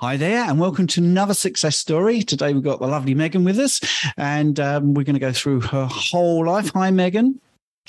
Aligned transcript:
Hi 0.00 0.18
there, 0.18 0.44
and 0.44 0.60
welcome 0.60 0.86
to 0.88 1.00
another 1.00 1.32
success 1.32 1.78
story. 1.78 2.20
Today 2.20 2.52
we've 2.52 2.62
got 2.62 2.80
the 2.80 2.86
lovely 2.86 3.14
Megan 3.14 3.44
with 3.44 3.58
us, 3.58 3.80
and 4.18 4.60
um, 4.60 4.92
we're 4.92 5.04
going 5.04 5.14
to 5.14 5.20
go 5.20 5.32
through 5.32 5.62
her 5.62 5.86
whole 5.86 6.44
life. 6.44 6.70
Hi, 6.74 6.90
Megan. 6.90 7.40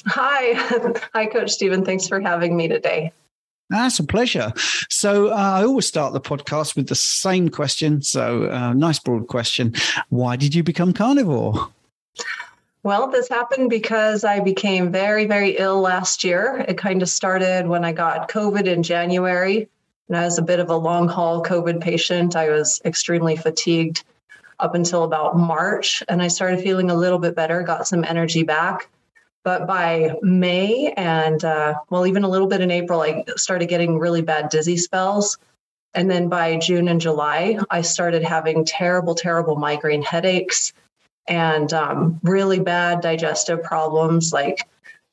Hi. 0.05 0.53
Hi, 1.13 1.25
Coach 1.25 1.51
Stephen. 1.51 1.83
Thanks 1.83 2.07
for 2.07 2.21
having 2.21 2.55
me 2.55 2.69
today. 2.69 3.11
That's 3.69 3.99
a 3.99 4.05
pleasure. 4.05 4.53
So, 4.87 5.31
uh, 5.31 5.35
I 5.35 5.63
always 5.65 5.85
start 5.85 6.13
the 6.13 6.21
podcast 6.21 6.77
with 6.77 6.87
the 6.87 6.95
same 6.95 7.49
question. 7.49 8.01
So, 8.01 8.49
uh, 8.49 8.71
nice 8.71 8.99
broad 8.99 9.27
question 9.27 9.75
Why 10.07 10.37
did 10.37 10.55
you 10.55 10.63
become 10.63 10.93
carnivore? 10.93 11.69
Well, 12.83 13.11
this 13.11 13.27
happened 13.27 13.69
because 13.69 14.23
I 14.23 14.39
became 14.39 14.93
very, 14.93 15.25
very 15.25 15.57
ill 15.57 15.81
last 15.81 16.23
year. 16.23 16.63
It 16.69 16.77
kind 16.77 17.01
of 17.01 17.09
started 17.09 17.67
when 17.67 17.83
I 17.83 17.91
got 17.91 18.29
COVID 18.29 18.63
in 18.65 18.81
January. 18.81 19.67
And 20.07 20.17
I 20.17 20.23
was 20.23 20.37
a 20.37 20.43
bit 20.43 20.59
of 20.59 20.69
a 20.69 20.75
long 20.75 21.07
haul 21.07 21.43
COVID 21.43 21.81
patient. 21.81 22.35
I 22.35 22.49
was 22.49 22.81
extremely 22.85 23.35
fatigued 23.35 24.03
up 24.59 24.73
until 24.73 25.03
about 25.03 25.37
March, 25.37 26.01
and 26.07 26.21
I 26.21 26.29
started 26.29 26.61
feeling 26.61 26.89
a 26.89 26.95
little 26.95 27.19
bit 27.19 27.35
better, 27.35 27.61
got 27.61 27.87
some 27.87 28.03
energy 28.03 28.43
back. 28.43 28.89
But 29.43 29.67
by 29.67 30.15
May 30.21 30.93
and, 30.97 31.43
uh, 31.43 31.75
well, 31.89 32.07
even 32.07 32.23
a 32.23 32.29
little 32.29 32.47
bit 32.47 32.61
in 32.61 32.71
April, 32.71 33.01
I 33.01 33.23
started 33.35 33.67
getting 33.67 33.97
really 33.97 34.21
bad 34.21 34.49
dizzy 34.49 34.77
spells. 34.77 35.37
And 35.93 36.09
then 36.11 36.27
by 36.27 36.57
June 36.57 36.87
and 36.89 36.99
July, 36.99 37.59
I 37.69 37.81
started 37.81 38.23
having 38.23 38.65
terrible, 38.65 39.15
terrible 39.15 39.55
migraine 39.55 40.01
headaches 40.01 40.73
and 41.27 41.71
um, 41.73 42.19
really 42.23 42.59
bad 42.59 43.01
digestive 43.01 43.63
problems 43.63 44.33
like 44.33 44.67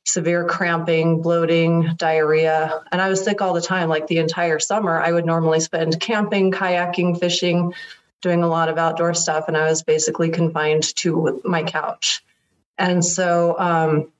severe 0.05 0.45
cramping, 0.45 1.23
bloating, 1.23 1.95
diarrhea. 1.97 2.83
And 2.93 3.01
I 3.01 3.09
was 3.09 3.25
sick 3.25 3.41
all 3.41 3.55
the 3.55 3.61
time, 3.61 3.89
like 3.89 4.07
the 4.07 4.19
entire 4.19 4.59
summer. 4.59 4.99
I 4.99 5.11
would 5.11 5.27
normally 5.27 5.61
spend 5.61 5.99
camping, 6.01 6.53
kayaking, 6.53 7.19
fishing, 7.19 7.75
doing 8.21 8.43
a 8.43 8.49
lot 8.49 8.69
of 8.69 8.79
outdoor 8.79 9.15
stuff. 9.15 9.49
And 9.49 9.57
I 9.57 9.69
was 9.69 9.83
basically 9.83 10.30
confined 10.30 10.95
to 10.96 11.41
my 11.45 11.63
couch. 11.63 12.23
And 12.77 13.05
so 13.05 13.59
um, 13.59 14.13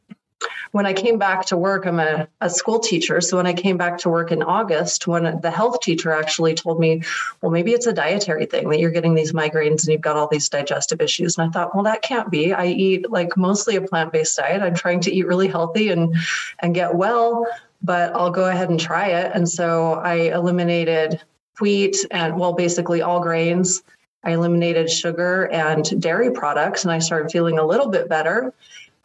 when 0.75 0.87
I 0.87 0.93
came 0.93 1.19
back 1.19 1.47
to 1.47 1.57
work, 1.57 1.87
I'm 1.87 2.01
a, 2.01 2.27
a 2.41 2.51
school 2.51 2.81
teacher. 2.81 3.21
So 3.21 3.37
when 3.37 3.47
I 3.47 3.53
came 3.53 3.77
back 3.77 3.97
to 3.99 4.09
work 4.09 4.33
in 4.33 4.43
August, 4.43 5.07
when 5.07 5.41
the 5.41 5.51
health 5.53 5.79
teacher 5.81 6.11
actually 6.11 6.55
told 6.55 6.81
me, 6.81 7.03
well, 7.41 7.53
maybe 7.53 7.71
it's 7.71 7.87
a 7.87 7.93
dietary 7.93 8.47
thing 8.47 8.69
that 8.71 8.81
you're 8.81 8.91
getting 8.91 9.15
these 9.15 9.33
migraines 9.33 9.85
and 9.85 9.93
you've 9.93 10.01
got 10.01 10.17
all 10.17 10.27
these 10.27 10.49
digestive 10.49 11.01
issues. 11.01 11.39
And 11.39 11.47
I 11.47 11.53
thought, 11.53 11.77
well, 11.77 11.85
that 11.85 12.03
can't 12.03 12.29
be. 12.29 12.53
I 12.53 12.67
eat 12.67 13.09
like 13.09 13.37
mostly 13.37 13.77
a 13.77 13.83
plant-based 13.83 14.37
diet. 14.37 14.63
I'm 14.63 14.75
trying 14.75 14.99
to 15.03 15.13
eat 15.13 15.29
really 15.29 15.47
healthy 15.47 15.91
and 15.91 16.17
and 16.59 16.75
get 16.75 16.97
well, 16.97 17.47
but 17.81 18.13
I'll 18.13 18.33
go 18.33 18.49
ahead 18.49 18.69
and 18.69 18.81
try 18.81 19.11
it. 19.11 19.31
And 19.33 19.49
so 19.49 19.93
I 19.93 20.35
eliminated 20.35 21.21
wheat 21.61 21.99
and 22.11 22.37
well, 22.37 22.53
basically 22.53 23.01
all 23.01 23.21
grains. 23.21 23.85
I 24.25 24.33
eliminated 24.33 24.91
sugar 24.91 25.47
and 25.53 26.03
dairy 26.03 26.33
products 26.33 26.83
and 26.83 26.91
I 26.91 26.99
started 26.99 27.31
feeling 27.31 27.61
a 27.61 27.65
little 27.65 27.91
bit 27.91 28.09
better 28.09 28.53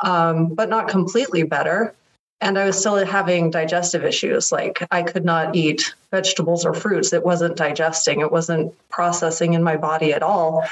um, 0.02 0.54
but 0.54 0.70
not 0.70 0.88
completely 0.88 1.44
better. 1.44 1.94
And 2.42 2.58
I 2.58 2.66
was 2.66 2.80
still 2.80 3.06
having 3.06 3.52
digestive 3.52 4.06
issues. 4.06 4.52
Like 4.52 4.88
I 4.92 5.04
could 5.04 5.26
not 5.26 5.56
eat 5.56 5.94
vegetables 6.12 6.66
or 6.66 6.74
fruits. 6.74 7.12
It 7.12 7.26
wasn't 7.26 7.58
digesting, 7.58 8.22
it 8.22 8.32
wasn't 8.32 8.74
processing 8.90 9.54
in 9.54 9.64
my 9.64 9.76
body 9.76 10.14
at 10.14 10.24
all. 10.24 10.66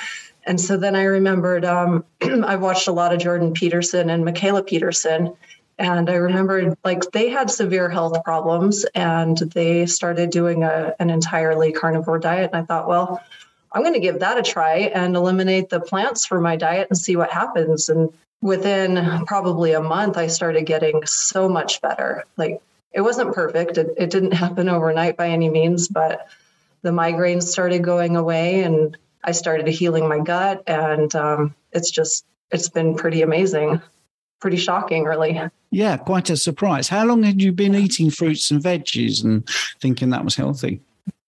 And 0.45 0.61
so 0.61 0.78
then 0.78 0.95
I 0.95 1.03
remembered 1.03 1.66
um, 1.66 2.05
I've 2.22 2.61
watched 2.61 2.88
a 2.88 2.94
lot 2.94 3.14
of 3.14 3.20
Jordan 3.20 3.53
Peterson 3.53 4.09
and 4.09 4.23
Mikhaila 4.23 4.66
Peterson. 4.66 5.36
And 5.78 6.09
I 6.09 6.16
remembered 6.16 6.75
like 6.83 7.11
they 7.11 7.30
had 7.30 7.52
severe 7.52 7.89
health 7.89 8.23
problems 8.23 8.83
and 8.95 9.38
they 9.38 9.86
started 9.86 10.31
doing 10.31 10.64
a, 10.64 10.95
an 11.00 11.09
entirely 11.09 11.72
carnivore 11.72 12.17
diet. 12.17 12.52
And 12.52 12.61
I 12.61 12.66
thought, 12.66 12.88
well, 12.88 13.22
I'm 13.73 13.83
going 13.83 13.94
to 13.94 14.00
give 14.00 14.20
that 14.20 14.39
a 14.39 14.42
try 14.42 14.75
and 14.95 15.16
eliminate 15.16 15.70
the 15.70 15.80
plants 15.80 16.25
from 16.25 16.42
my 16.42 16.55
diet 16.55 16.88
and 16.89 16.98
see 16.98 17.16
what 17.16 17.30
happens. 17.30 17.89
And 17.89 18.11
within 18.41 19.25
probably 19.25 19.73
a 19.73 19.81
month, 19.81 20.17
I 20.17 20.27
started 20.27 20.66
getting 20.66 21.05
so 21.05 21.49
much 21.49 21.81
better. 21.81 22.25
Like 22.37 22.61
it 22.92 23.02
wasn't 23.02 23.33
perfect, 23.33 23.77
it, 23.77 23.93
it 23.98 24.09
didn't 24.09 24.33
happen 24.33 24.70
overnight 24.70 25.17
by 25.17 25.30
any 25.30 25.49
means, 25.49 25.87
but 25.87 26.27
the 26.81 26.92
migraines 26.92 27.43
started 27.43 27.83
going 27.83 28.15
away 28.15 28.61
and 28.64 28.98
I 29.23 29.31
started 29.31 29.67
healing 29.67 30.08
my 30.08 30.20
gut. 30.20 30.64
And 30.67 31.14
um, 31.15 31.55
it's 31.71 31.92
just, 31.92 32.25
it's 32.52 32.70
been 32.70 32.95
pretty 32.95 33.21
amazing, 33.21 33.81
pretty 34.39 34.58
shocking, 34.58 35.04
really. 35.04 35.42
Yeah, 35.69 35.98
quite 35.98 36.30
a 36.30 36.37
surprise. 36.37 36.87
How 36.87 37.05
long 37.05 37.23
had 37.23 37.42
you 37.42 37.52
been 37.52 37.75
eating 37.75 38.09
fruits 38.09 38.52
and 38.52 38.64
veggies 38.64 39.23
and 39.23 39.48
thinking 39.81 40.11
that 40.11 40.23
was 40.23 40.36
healthy? 40.36 40.80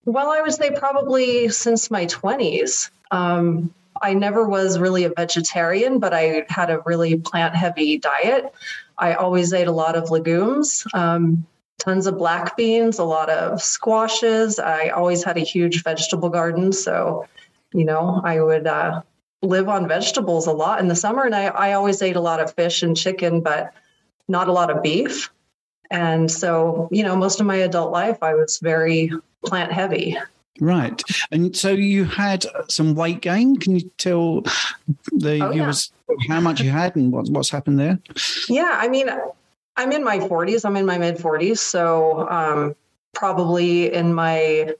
Well, 0.06 0.30
I 0.30 0.40
would 0.40 0.54
say 0.54 0.70
probably 0.70 1.50
since 1.50 1.90
my 1.90 2.06
20s. 2.06 2.90
Um, 3.10 3.74
I 4.00 4.14
never 4.14 4.48
was 4.48 4.78
really 4.78 5.04
a 5.04 5.12
vegetarian, 5.14 5.98
but 5.98 6.14
I 6.14 6.46
had 6.48 6.70
a 6.70 6.82
really 6.86 7.16
plant 7.16 7.54
heavy 7.54 7.98
diet. 7.98 8.52
I 8.98 9.14
always 9.14 9.52
ate 9.52 9.66
a 9.66 9.72
lot 9.72 9.96
of 9.96 10.10
legumes, 10.10 10.86
um, 10.94 11.46
tons 11.78 12.06
of 12.06 12.18
black 12.18 12.56
beans, 12.56 12.98
a 12.98 13.04
lot 13.04 13.30
of 13.30 13.62
squashes. 13.62 14.58
I 14.58 14.88
always 14.88 15.24
had 15.24 15.36
a 15.36 15.40
huge 15.40 15.82
vegetable 15.82 16.28
garden. 16.28 16.72
So, 16.72 17.26
you 17.72 17.84
know, 17.84 18.20
I 18.24 18.40
would 18.40 18.66
uh, 18.66 19.02
live 19.42 19.68
on 19.68 19.88
vegetables 19.88 20.46
a 20.46 20.52
lot 20.52 20.80
in 20.80 20.88
the 20.88 20.96
summer. 20.96 21.24
And 21.24 21.34
I, 21.34 21.46
I 21.46 21.72
always 21.72 22.02
ate 22.02 22.16
a 22.16 22.20
lot 22.20 22.40
of 22.40 22.54
fish 22.54 22.82
and 22.82 22.96
chicken, 22.96 23.40
but 23.40 23.72
not 24.28 24.48
a 24.48 24.52
lot 24.52 24.70
of 24.70 24.82
beef. 24.82 25.30
And 25.90 26.30
so, 26.30 26.88
you 26.92 27.02
know, 27.02 27.16
most 27.16 27.40
of 27.40 27.46
my 27.46 27.56
adult 27.56 27.90
life, 27.90 28.18
I 28.22 28.34
was 28.34 28.58
very 28.62 29.10
plant 29.44 29.72
heavy. 29.72 30.16
Right. 30.60 31.02
And 31.30 31.56
so 31.56 31.70
you 31.70 32.04
had 32.04 32.44
some 32.68 32.94
weight 32.94 33.22
gain. 33.22 33.56
Can 33.56 33.76
you 33.76 33.90
tell 33.96 34.42
the 35.10 35.40
oh, 35.42 35.52
viewers 35.52 35.90
yeah. 36.08 36.34
how 36.34 36.40
much 36.40 36.60
you 36.60 36.70
had 36.70 36.96
and 36.96 37.10
what, 37.10 37.28
what's 37.30 37.50
happened 37.50 37.78
there? 37.78 37.98
Yeah. 38.48 38.70
I 38.74 38.88
mean, 38.88 39.08
I'm 39.76 39.92
in 39.92 40.04
my 40.04 40.18
40s. 40.18 40.64
I'm 40.64 40.76
in 40.76 40.84
my 40.84 40.98
mid 40.98 41.16
40s. 41.16 41.58
So 41.58 42.28
um, 42.28 42.76
probably 43.14 43.92
in 43.92 44.12
my 44.12 44.74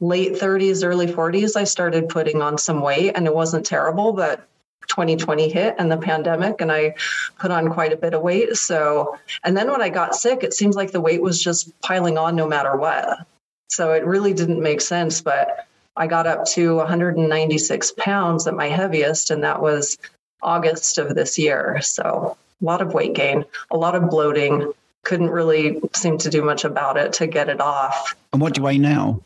late 0.00 0.34
30s, 0.34 0.84
early 0.84 1.06
40s, 1.06 1.56
I 1.56 1.64
started 1.64 2.08
putting 2.08 2.42
on 2.42 2.58
some 2.58 2.80
weight 2.80 3.12
and 3.14 3.26
it 3.26 3.34
wasn't 3.34 3.66
terrible, 3.66 4.12
but 4.12 4.46
2020 4.88 5.48
hit 5.48 5.74
and 5.78 5.90
the 5.90 5.96
pandemic 5.96 6.60
and 6.60 6.70
I 6.70 6.94
put 7.38 7.50
on 7.50 7.70
quite 7.70 7.92
a 7.92 7.96
bit 7.96 8.14
of 8.14 8.22
weight. 8.22 8.56
So, 8.56 9.18
and 9.42 9.56
then 9.56 9.70
when 9.70 9.82
I 9.82 9.88
got 9.88 10.14
sick, 10.14 10.44
it 10.44 10.54
seems 10.54 10.76
like 10.76 10.92
the 10.92 11.00
weight 11.00 11.22
was 11.22 11.42
just 11.42 11.78
piling 11.80 12.18
on 12.18 12.36
no 12.36 12.46
matter 12.46 12.76
what. 12.76 13.26
So 13.68 13.92
it 13.92 14.04
really 14.04 14.32
didn't 14.32 14.62
make 14.62 14.80
sense. 14.80 15.20
But 15.20 15.66
I 15.96 16.06
got 16.06 16.26
up 16.26 16.44
to 16.46 16.76
196 16.76 17.92
pounds 17.98 18.46
at 18.46 18.54
my 18.54 18.66
heaviest, 18.66 19.30
and 19.30 19.42
that 19.44 19.60
was 19.60 19.98
August 20.42 20.98
of 20.98 21.14
this 21.14 21.38
year. 21.38 21.80
So 21.82 22.36
a 22.60 22.64
lot 22.64 22.80
of 22.80 22.94
weight 22.94 23.14
gain, 23.14 23.44
a 23.70 23.76
lot 23.76 23.94
of 23.94 24.10
bloating. 24.10 24.72
Couldn't 25.04 25.30
really 25.30 25.80
seem 25.94 26.18
to 26.18 26.30
do 26.30 26.42
much 26.42 26.64
about 26.64 26.96
it 26.96 27.12
to 27.14 27.28
get 27.28 27.48
it 27.48 27.60
off. 27.60 28.16
And 28.32 28.42
what 28.42 28.54
do 28.54 28.60
you 28.60 28.64
weigh 28.64 28.78
now? 28.78 29.22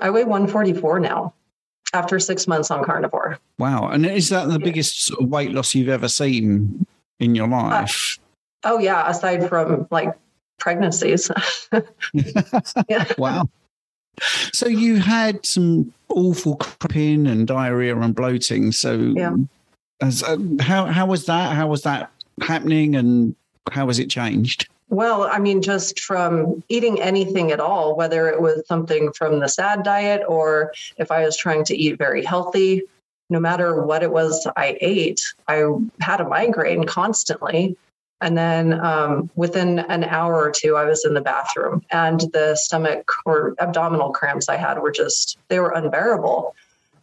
I 0.00 0.10
weigh 0.10 0.24
144 0.24 0.98
now 0.98 1.32
after 1.92 2.18
six 2.18 2.48
months 2.48 2.70
on 2.70 2.84
carnivore. 2.84 3.38
Wow. 3.58 3.88
And 3.88 4.04
is 4.04 4.30
that 4.30 4.48
the 4.48 4.58
biggest 4.58 5.12
weight 5.20 5.52
loss 5.52 5.74
you've 5.74 5.88
ever 5.88 6.08
seen 6.08 6.86
in 7.20 7.34
your 7.34 7.46
uh, 7.46 7.68
life? 7.68 8.18
Uh, 8.64 8.70
oh, 8.72 8.78
yeah. 8.78 9.08
Aside 9.08 9.48
from 9.48 9.86
like 9.90 10.12
pregnancies. 10.58 11.30
Wow. 13.18 13.48
So 14.52 14.68
you 14.68 14.96
had 14.96 15.44
some 15.44 15.92
awful 16.08 16.56
cramping 16.56 17.26
and 17.26 17.46
diarrhea 17.46 17.98
and 17.98 18.14
bloating. 18.14 18.72
So 18.72 18.96
yeah. 19.16 19.36
As, 20.00 20.22
uh, 20.22 20.36
how 20.60 20.86
how 20.86 21.06
was 21.06 21.26
that? 21.26 21.54
How 21.54 21.68
was 21.68 21.82
that 21.82 22.10
happening, 22.40 22.96
and 22.96 23.36
how 23.70 23.86
has 23.86 23.98
it 23.98 24.10
changed? 24.10 24.68
Well, 24.88 25.22
I 25.24 25.38
mean, 25.38 25.62
just 25.62 26.00
from 26.00 26.62
eating 26.68 27.00
anything 27.00 27.50
at 27.50 27.60
all, 27.60 27.96
whether 27.96 28.28
it 28.28 28.42
was 28.42 28.66
something 28.66 29.10
from 29.12 29.40
the 29.40 29.48
SAD 29.48 29.84
diet 29.84 30.22
or 30.28 30.74
if 30.98 31.10
I 31.10 31.24
was 31.24 31.34
trying 31.34 31.64
to 31.64 31.74
eat 31.74 31.96
very 31.96 32.22
healthy, 32.22 32.82
no 33.30 33.40
matter 33.40 33.82
what 33.82 34.02
it 34.02 34.12
was 34.12 34.46
I 34.54 34.76
ate, 34.82 35.22
I 35.48 35.64
had 36.00 36.20
a 36.20 36.28
migraine 36.28 36.84
constantly. 36.84 37.74
And 38.22 38.38
then 38.38 38.80
um, 38.80 39.30
within 39.34 39.80
an 39.80 40.04
hour 40.04 40.36
or 40.36 40.50
two, 40.50 40.76
I 40.76 40.84
was 40.84 41.04
in 41.04 41.12
the 41.12 41.20
bathroom, 41.20 41.84
and 41.90 42.20
the 42.32 42.54
stomach 42.54 43.10
or 43.26 43.54
abdominal 43.58 44.10
cramps 44.10 44.48
I 44.48 44.56
had 44.56 44.78
were 44.78 44.92
just, 44.92 45.38
they 45.48 45.58
were 45.58 45.72
unbearable. 45.72 46.54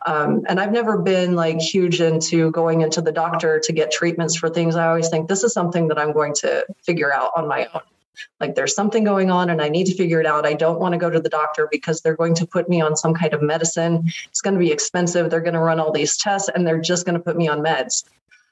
Um, 0.06 0.46
and 0.48 0.62
I've 0.62 0.72
never 0.72 0.98
been 0.98 1.36
like 1.36 1.60
huge 1.60 2.00
into 2.00 2.52
going 2.52 2.82
into 2.82 3.02
the 3.02 3.12
doctor 3.12 3.60
to 3.60 3.74
get 3.74 3.92
treatments 3.92 4.38
for 4.38 4.50
things. 4.50 4.78
I 4.78 4.88
always 4.88 5.10
think 5.10 5.28
this 5.28 5.44
is 5.44 5.54
something 5.54 5.90
that 5.90 6.00
I'm 6.00 6.14
going 6.14 6.34
to 6.36 6.66
figure 6.84 7.14
out 7.14 7.32
on 7.36 7.50
my 7.50 7.68
own. 7.74 7.82
Like 8.40 8.56
there's 8.56 8.74
something 8.74 9.04
going 9.04 9.30
on 9.30 9.50
and 9.50 9.62
I 9.62 9.68
need 9.68 9.86
to 9.88 9.96
figure 9.96 10.22
it 10.22 10.26
out. 10.26 10.46
I 10.46 10.54
don't 10.54 10.80
want 10.80 10.94
to 10.94 10.98
go 10.98 11.10
to 11.10 11.20
the 11.20 11.30
doctor 11.30 11.68
because 11.70 12.02
they're 12.02 12.16
going 12.16 12.36
to 12.36 12.46
put 12.46 12.70
me 12.70 12.80
on 12.80 12.96
some 12.96 13.14
kind 13.14 13.34
of 13.34 13.42
medicine. 13.42 14.10
It's 14.30 14.42
going 14.42 14.54
to 14.54 14.60
be 14.60 14.72
expensive. 14.72 15.30
They're 15.30 15.42
going 15.42 15.54
to 15.54 15.60
run 15.60 15.80
all 15.80 15.92
these 15.92 16.16
tests 16.18 16.50
and 16.54 16.66
they're 16.66 16.82
just 16.82 17.06
going 17.06 17.18
to 17.18 17.24
put 17.24 17.38
me 17.38 17.50
on 17.50 17.60
meds. 17.60 18.06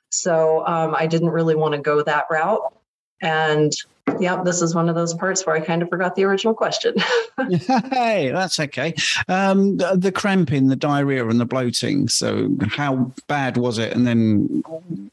So 0.10 0.66
um, 0.66 0.96
I 0.96 1.08
didn't 1.08 1.30
really 1.30 1.56
want 1.56 1.74
to 1.74 1.82
go 1.82 2.02
that 2.04 2.26
route. 2.30 2.74
And 3.22 3.74
Yep, 4.20 4.46
this 4.46 4.62
is 4.62 4.74
one 4.74 4.90
of 4.90 4.96
those 4.96 5.14
parts 5.14 5.46
where 5.46 5.56
I 5.56 5.60
kind 5.60 5.82
of 5.82 5.90
forgot 5.90 6.16
the 6.16 6.24
original 6.24 6.54
question. 6.54 6.96
hey, 7.92 8.32
that's 8.32 8.60
okay. 8.60 8.96
Um, 9.28 9.78
the, 9.78 9.96
the, 9.98 10.12
cramping, 10.12 10.68
the 10.68 10.76
diarrhea, 10.76 11.28
and 11.28 11.40
the 11.40 11.46
bloating. 11.46 12.08
So, 12.08 12.56
how 12.70 13.12
bad 13.28 13.58
was 13.58 13.78
it? 13.78 13.94
And 13.94 14.08
then, 14.08 14.64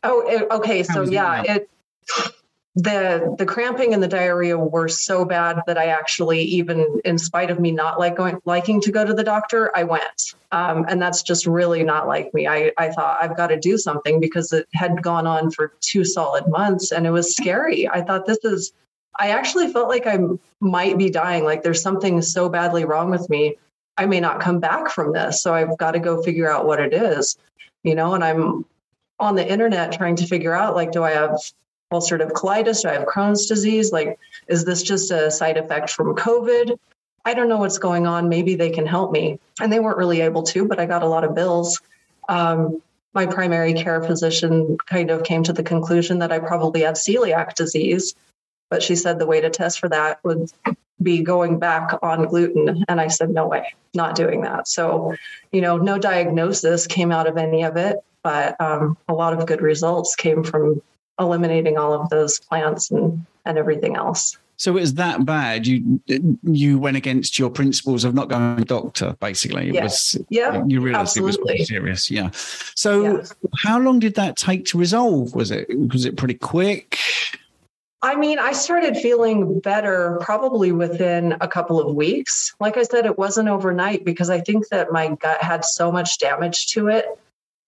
oh, 0.05 0.47
okay. 0.53 0.83
So 0.85 1.03
yeah, 1.03 1.43
it 1.43 1.69
the 2.77 3.37
the 3.39 3.47
cramping 3.47 3.95
and 3.95 4.03
the 4.03 4.09
diarrhea 4.09 4.59
were 4.59 4.89
so 4.89 5.25
bad 5.25 5.61
that 5.67 5.79
I 5.79 5.87
actually, 5.87 6.41
even 6.41 7.01
in 7.05 7.19
spite 7.19 7.51
of 7.51 7.61
me 7.61 7.71
not 7.71 8.01
like 8.01 8.17
going 8.17 8.41
liking 8.45 8.81
to 8.81 8.91
go 8.91 9.05
to 9.05 9.15
the 9.15 9.23
doctor, 9.23 9.71
I 9.77 9.85
went. 9.85 10.35
Um, 10.51 10.85
and 10.89 11.01
that's 11.01 11.23
just 11.23 11.47
really 11.47 11.85
not 11.85 12.09
like 12.09 12.35
me. 12.35 12.49
I 12.49 12.73
I 12.77 12.91
thought 12.91 13.19
I've 13.23 13.37
got 13.37 13.49
to 13.49 13.59
do 13.59 13.79
something 13.79 14.19
because 14.19 14.53
it 14.53 14.67
had 14.75 15.03
gone 15.03 15.27
on 15.27 15.53
for 15.53 15.73
two 15.81 16.05
solid 16.05 16.49
months 16.49 16.91
and 16.91 17.07
it 17.07 17.11
was 17.11 17.37
scary. 17.37 17.89
I 17.89 18.03
thought 18.03 18.27
this 18.27 18.45
is. 18.45 18.73
I 19.21 19.31
actually 19.31 19.73
felt 19.73 19.89
like 19.89 20.09
I 20.09 20.19
might 20.61 20.99
be 20.99 21.11
dying. 21.11 21.45
Like 21.45 21.63
there's 21.63 21.81
something 21.81 22.21
so 22.23 22.49
badly 22.49 22.85
wrong 22.85 23.11
with 23.11 23.31
me. 23.31 23.57
I 23.97 24.07
may 24.07 24.19
not 24.19 24.41
come 24.41 24.59
back 24.59 24.91
from 24.91 25.13
this. 25.13 25.41
So 25.41 25.55
I've 25.55 25.79
got 25.79 25.93
to 25.93 26.01
go 26.01 26.21
figure 26.25 26.51
out 26.51 26.67
what 26.67 26.81
it 26.81 26.93
is, 26.93 27.37
you 27.85 27.95
know. 27.95 28.15
And 28.15 28.25
I'm 28.25 28.65
on 29.21 29.37
the 29.37 29.49
internet 29.49 29.93
trying 29.93 30.17
to 30.17 30.27
figure 30.27 30.53
out 30.53 30.75
like, 30.75 30.91
do 30.91 31.05
I 31.05 31.13
have 31.13 31.39
ulcerative 31.95 32.33
colitis? 32.33 32.83
Do 32.83 32.89
I 32.89 32.95
have 32.95 33.07
Crohn's 33.07 33.47
disease? 33.47 33.93
Like, 33.93 34.19
is 34.49 34.65
this 34.65 34.83
just 34.83 35.11
a 35.11 35.31
side 35.31 35.57
effect 35.57 35.91
from 35.91 36.15
COVID? 36.15 36.77
I 37.25 37.35
don't 37.35 37.49
know 37.49 37.59
what's 37.59 37.79
going 37.79 38.07
on. 38.07 38.29
Maybe 38.29 38.55
they 38.55 38.71
can 38.71 38.87
help 38.87 39.11
me. 39.13 39.39
And 39.61 39.73
they 39.73 39.81
weren't 39.81 39.97
really 39.97 40.21
able 40.21 40.43
to, 40.45 40.67
but 40.67 40.79
I 40.79 40.87
got 40.87 41.03
a 41.03 41.09
lot 41.09 41.25
of 41.25 41.35
bills. 41.35 41.81
Um, 42.29 42.83
my 43.15 43.27
primary 43.27 43.75
care 43.75 44.03
physician 44.03 44.77
kind 44.87 45.11
of 45.11 45.23
came 45.23 45.43
to 45.45 45.53
the 45.53 45.63
conclusion 45.63 46.19
that 46.19 46.33
I 46.33 46.41
probably 46.41 46.83
have 46.83 46.97
celiac 46.97 47.55
disease, 47.55 48.15
but 48.71 48.83
she 48.83 48.97
said 48.97 49.19
the 49.19 49.27
way 49.27 49.41
to 49.41 49.51
test 49.51 49.79
for 49.79 49.89
that 49.89 50.19
would 50.25 50.51
be 51.03 51.23
going 51.23 51.59
back 51.59 51.99
on 52.03 52.27
gluten. 52.27 52.85
And 52.89 53.01
I 53.01 53.09
said, 53.09 53.31
no 53.31 53.47
way, 53.47 53.75
not 53.95 54.17
doing 54.17 54.43
that. 54.43 54.69
So, 54.69 55.15
you 55.53 55.61
know, 55.61 55.77
no 55.77 55.99
diagnosis 55.99 56.87
came 56.87 57.13
out 57.13 57.29
of 57.29 57.37
any 57.37 57.63
of 57.63 57.77
it, 57.77 57.97
but 58.23 58.61
um, 58.61 58.97
a 59.09 59.15
lot 59.15 59.33
of 59.33 59.47
good 59.47 59.63
results 59.63 60.17
came 60.17 60.43
from 60.43 60.83
eliminating 61.19 61.79
all 61.79 61.93
of 61.93 62.09
those 62.11 62.39
plants 62.41 62.91
and, 62.91 63.25
and 63.45 63.59
everything 63.59 63.97
else. 63.97 64.37
So 64.57 64.71
it 64.71 64.81
was 64.81 64.95
that 64.95 65.25
bad. 65.25 65.67
You 65.67 66.01
you 66.45 66.79
went 66.79 66.97
against 66.97 67.39
your 67.39 67.51
principles 67.51 68.05
of 68.05 68.15
not 68.15 68.29
going 68.29 68.57
to 68.57 68.65
doctor. 68.65 69.17
Basically, 69.19 69.77
it 69.77 69.83
was. 69.83 70.17
Yeah, 70.29 70.63
you 70.67 70.81
realized 70.81 71.19
absolutely. 71.19 71.55
it 71.55 71.59
was 71.61 71.69
serious. 71.69 72.11
Yeah. 72.11 72.31
So 72.77 73.25
how 73.57 73.81
long 73.81 73.99
did 73.99 74.15
that 74.15 74.37
take 74.37 74.65
to 74.67 74.79
resolve? 74.79 75.35
Was 75.35 75.51
it 75.51 75.67
was 75.93 76.05
it 76.05 76.17
pretty 76.17 76.35
quick? 76.35 76.99
I 78.01 78.17
mean, 78.17 78.39
I 78.39 78.53
started 78.53 78.99
feeling 78.99 79.61
better 79.61 80.19
probably 80.21 80.73
within 80.73 81.37
a 81.41 81.49
couple 81.49 81.81
of 81.81 81.95
weeks. 81.95 82.55
Like 82.61 82.77
I 82.77 82.83
said, 82.83 83.07
it 83.07 83.19
wasn't 83.19 83.49
overnight 83.49 84.05
because 84.05 84.29
I 84.29 84.41
think 84.41 84.69
that 84.69 84.93
my 84.93 85.17
gut 85.17 85.43
had 85.43 85.65
so 85.65 85.91
much 85.91 86.19
damage 86.19 86.67
to 86.73 86.89
it. 86.89 87.07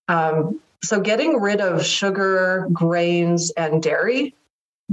Um, 0.08 0.60
so 0.82 1.00
getting 1.00 1.40
rid 1.40 1.60
of 1.60 1.84
sugar, 1.84 2.68
grains, 2.72 3.50
and 3.52 3.82
dairy 3.82 4.34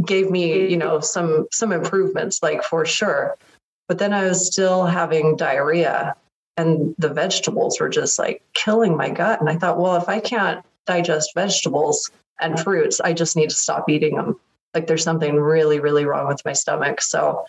gave 0.05 0.31
me, 0.31 0.67
you 0.69 0.77
know, 0.77 0.99
some 0.99 1.47
some 1.51 1.71
improvements, 1.71 2.41
like 2.41 2.63
for 2.63 2.85
sure. 2.85 3.37
But 3.87 3.99
then 3.99 4.13
I 4.13 4.25
was 4.25 4.47
still 4.47 4.85
having 4.85 5.35
diarrhea 5.35 6.15
and 6.57 6.95
the 6.97 7.09
vegetables 7.09 7.79
were 7.79 7.89
just 7.89 8.17
like 8.17 8.41
killing 8.53 8.95
my 8.95 9.09
gut. 9.09 9.39
And 9.39 9.49
I 9.49 9.55
thought, 9.55 9.79
well, 9.79 9.95
if 9.95 10.07
I 10.07 10.19
can't 10.19 10.65
digest 10.85 11.31
vegetables 11.35 12.09
and 12.39 12.59
fruits, 12.59 13.01
I 13.01 13.13
just 13.13 13.35
need 13.35 13.49
to 13.49 13.55
stop 13.55 13.89
eating 13.89 14.15
them. 14.15 14.39
Like 14.73 14.87
there's 14.87 15.03
something 15.03 15.35
really, 15.35 15.79
really 15.79 16.05
wrong 16.05 16.27
with 16.27 16.43
my 16.45 16.53
stomach. 16.53 17.01
So 17.01 17.45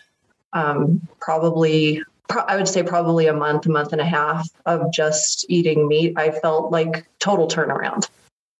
um, 0.53 1.07
probably 1.19 2.03
I 2.47 2.55
would 2.55 2.67
say 2.67 2.81
probably 2.81 3.27
a 3.27 3.33
month, 3.33 3.67
a 3.67 3.69
month 3.69 3.91
and 3.91 4.01
a 4.01 4.05
half 4.05 4.49
of 4.65 4.91
just 4.91 5.45
eating 5.47 5.87
meat, 5.87 6.13
I 6.17 6.31
felt 6.31 6.71
like 6.71 7.07
total 7.19 7.47
turnaround 7.47 8.09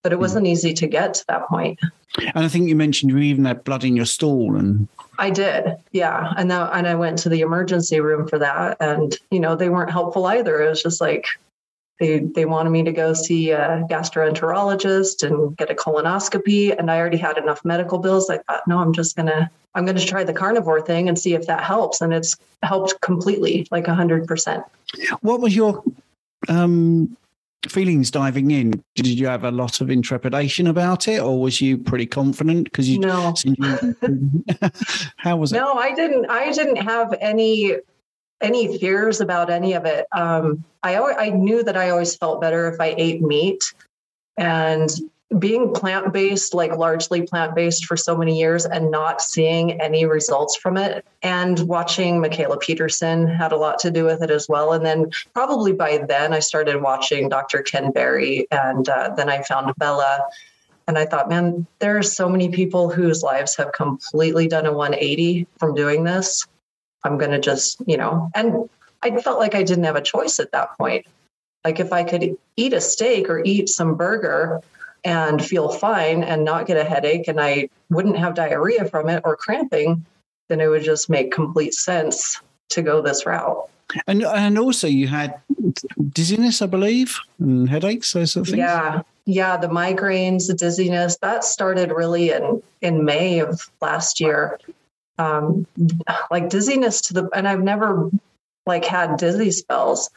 but 0.06 0.13
it 0.13 0.19
wasn't 0.19 0.46
easy 0.46 0.72
to 0.72 0.86
get 0.86 1.16
to 1.16 1.25
that 1.30 1.48
point. 1.48 1.80
And 2.19 2.46
I 2.46 2.48
think 2.48 2.69
you 2.69 2.75
mentioned 2.75 3.12
you 3.12 3.18
even 3.18 3.46
had 3.46 3.63
blood 3.63 3.84
in 3.84 3.96
your 3.96 4.06
stool, 4.06 4.56
and 4.56 4.88
I 5.18 5.31
did, 5.31 5.78
yeah. 5.94 6.31
And 6.38 6.52
that, 6.52 6.69
and 6.75 6.88
I 6.88 6.94
went 6.94 7.18
to 7.19 7.30
the 7.30 7.42
emergency 7.42 8.00
room 8.00 8.28
for 8.28 8.38
that, 8.38 8.78
and 8.80 9.18
you 9.31 9.40
know 9.40 9.56
they 9.56 9.69
weren't 9.69 9.90
helpful 9.90 10.28
either. 10.28 10.62
It 10.62 10.69
was 10.69 10.84
just 10.84 11.02
like 11.02 11.25
they 12.00 12.19
they 12.19 12.46
wanted 12.46 12.69
me 12.69 12.84
to 12.84 12.92
go 12.92 13.16
see 13.16 13.50
a 13.50 13.84
gastroenterologist 13.90 15.28
and 15.28 15.57
get 15.57 15.72
a 15.72 15.74
colonoscopy, 15.74 16.78
and 16.78 16.92
I 16.92 17.00
already 17.00 17.18
had 17.18 17.40
enough 17.40 17.66
medical 17.66 17.98
bills. 17.98 18.30
I 18.30 18.38
thought, 18.38 18.62
no, 18.68 18.78
I'm 18.78 18.94
just 18.94 19.16
gonna 19.16 19.50
I'm 19.74 19.88
gonna 19.88 20.06
try 20.06 20.24
the 20.24 20.34
carnivore 20.34 20.81
thing 20.81 21.10
and 21.10 21.18
see 21.18 21.34
if 21.34 21.48
that 21.48 21.63
helps, 21.63 22.00
and 22.00 22.13
it's 22.13 22.38
helped 22.62 23.02
completely, 23.02 23.68
like 23.72 23.88
hundred 23.88 24.28
percent. 24.28 24.66
What 25.22 25.42
was 25.42 25.56
your 25.56 25.84
um 26.48 27.18
feelings 27.72 28.12
diving 28.12 28.52
in 28.52 28.84
did 28.96 29.08
you 29.08 29.28
have 29.28 29.44
a 29.44 29.52
lot 29.52 29.82
of 29.82 29.90
intrepidation 29.90 30.68
about 30.68 31.08
it 31.08 31.20
or 31.20 31.40
was 31.40 31.62
you 31.62 31.78
pretty 31.78 32.06
confident? 32.06 32.66
Because 32.66 32.90
you 32.90 33.00
no. 33.00 33.34
how 35.18 35.38
was 35.38 35.52
it? 35.52 35.56
No 35.56 35.74
i 35.74 35.94
didn't 35.94 36.30
i 36.30 36.52
didn't 36.52 36.78
have 36.78 37.14
any 37.20 37.76
any 38.42 38.78
fears 38.78 39.22
about 39.22 39.50
any 39.50 39.74
of 39.74 39.86
it. 39.86 40.06
Um 40.12 40.64
i 40.84 40.98
i 40.98 41.30
knew 41.30 41.64
that 41.64 41.78
i 41.78 41.90
always 41.90 42.16
felt 42.16 42.42
better 42.42 42.68
if 42.72 42.80
i 42.80 42.94
ate 42.98 43.22
meat 43.22 43.64
and 44.38 44.90
being 45.39 45.74
plant 45.74 46.13
based, 46.13 46.54
like 46.54 46.75
largely 46.75 47.24
plant 47.24 47.56
based 47.56 47.86
for 47.86 47.98
so 47.98 48.16
many 48.16 48.38
years 48.38 48.66
and 48.66 48.92
not 48.92 49.22
seeing 49.22 49.81
any 49.81 50.06
results 50.06 50.56
from 50.56 50.77
it. 50.77 51.06
And 51.24 51.60
watching 51.68 52.22
Mikhaila 52.22 52.60
Peterson 52.60 53.27
had 53.27 53.51
a 53.51 53.57
lot 53.57 53.80
to 53.80 53.92
do 53.92 54.06
with 54.06 54.22
it 54.22 54.30
as 54.30 54.48
well. 54.48 54.74
And 54.74 54.86
then 54.86 55.10
probably 55.33 55.74
by 55.74 55.98
then 56.07 56.31
I 56.33 56.39
started 56.39 56.81
watching 56.81 57.27
Dr. 57.27 57.63
Ken 57.63 57.92
Berry 57.92 58.48
and 58.51 58.88
uh, 58.88 59.13
then 59.16 59.30
I 59.30 59.42
found 59.42 59.74
Bella. 59.77 60.25
And 60.88 60.98
I 60.98 61.06
thought, 61.06 61.30
man, 61.30 61.66
there 61.80 61.98
are 61.98 62.04
so 62.04 62.30
many 62.30 62.50
people 62.50 62.92
whose 62.92 63.24
lives 63.24 63.56
have 63.56 63.71
completely 63.71 64.48
done 64.48 64.68
a 64.68 64.74
180 64.74 65.48
from 65.57 65.74
doing 65.74 66.04
this. 66.04 66.45
I'm 67.04 67.18
going 67.18 67.31
to 67.31 67.39
just, 67.39 67.81
you 67.88 67.98
know, 67.98 68.30
and 68.36 68.69
I 69.01 69.19
felt 69.21 69.39
like 69.39 69.56
I 69.56 69.63
didn't 69.63 69.83
have 69.86 69.95
a 69.95 70.01
choice 70.01 70.39
at 70.39 70.51
that 70.51 70.78
point. 70.78 71.07
Like 71.63 71.80
if 71.80 71.92
I 71.92 72.04
could 72.04 72.38
eat 72.56 72.74
a 72.74 72.81
steak 72.81 73.28
or 73.28 73.42
eat 73.44 73.69
some 73.69 73.95
burger, 73.95 74.62
and 75.06 75.46
feel 75.46 75.69
fine 75.69 76.24
and 76.24 76.44
not 76.44 76.66
get 76.66 76.78
a 76.78 76.84
headache 76.84 77.28
and 77.28 77.40
I 77.40 77.69
wouldn't 77.90 78.18
have 78.18 78.34
diarrhea 78.34 78.86
from 78.86 79.07
it 79.07 79.22
or 79.24 79.38
cramping, 79.38 80.04
then 80.50 80.60
it 80.60 80.68
would 80.68 80.84
just 80.84 81.10
make 81.10 81.31
complete 81.31 81.75
sense 81.75 82.42
to 82.69 82.81
go 82.81 83.02
this 83.02 83.25
route. 83.25 83.69
And 84.07 84.24
and 84.24 84.57
also 84.57 84.88
you 84.88 85.07
had 85.07 85.40
dizziness, 86.10 86.62
I 86.62 86.66
believe, 86.66 87.19
and 87.40 87.69
headaches, 87.69 88.13
those 88.13 88.31
sort 88.31 88.48
of 88.48 88.52
things. 88.52 88.60
Yeah. 88.60 89.02
Yeah, 89.28 89.57
the 89.57 89.68
migraines, 89.68 90.47
the 90.47 90.54
dizziness, 90.54 91.18
that 91.18 91.44
started 91.44 91.92
really 91.92 92.31
in 92.31 92.62
in 92.81 93.06
May 93.06 93.40
of 93.40 93.69
last 93.81 94.19
year. 94.19 94.59
Um, 95.18 95.66
like 96.30 96.50
dizziness 96.50 97.02
to 97.02 97.14
the 97.14 97.30
and 97.33 97.47
I've 97.47 97.64
never 97.64 98.12
like 98.68 98.85
had 98.85 99.18
dizzy 99.18 99.52
spells 99.52 100.09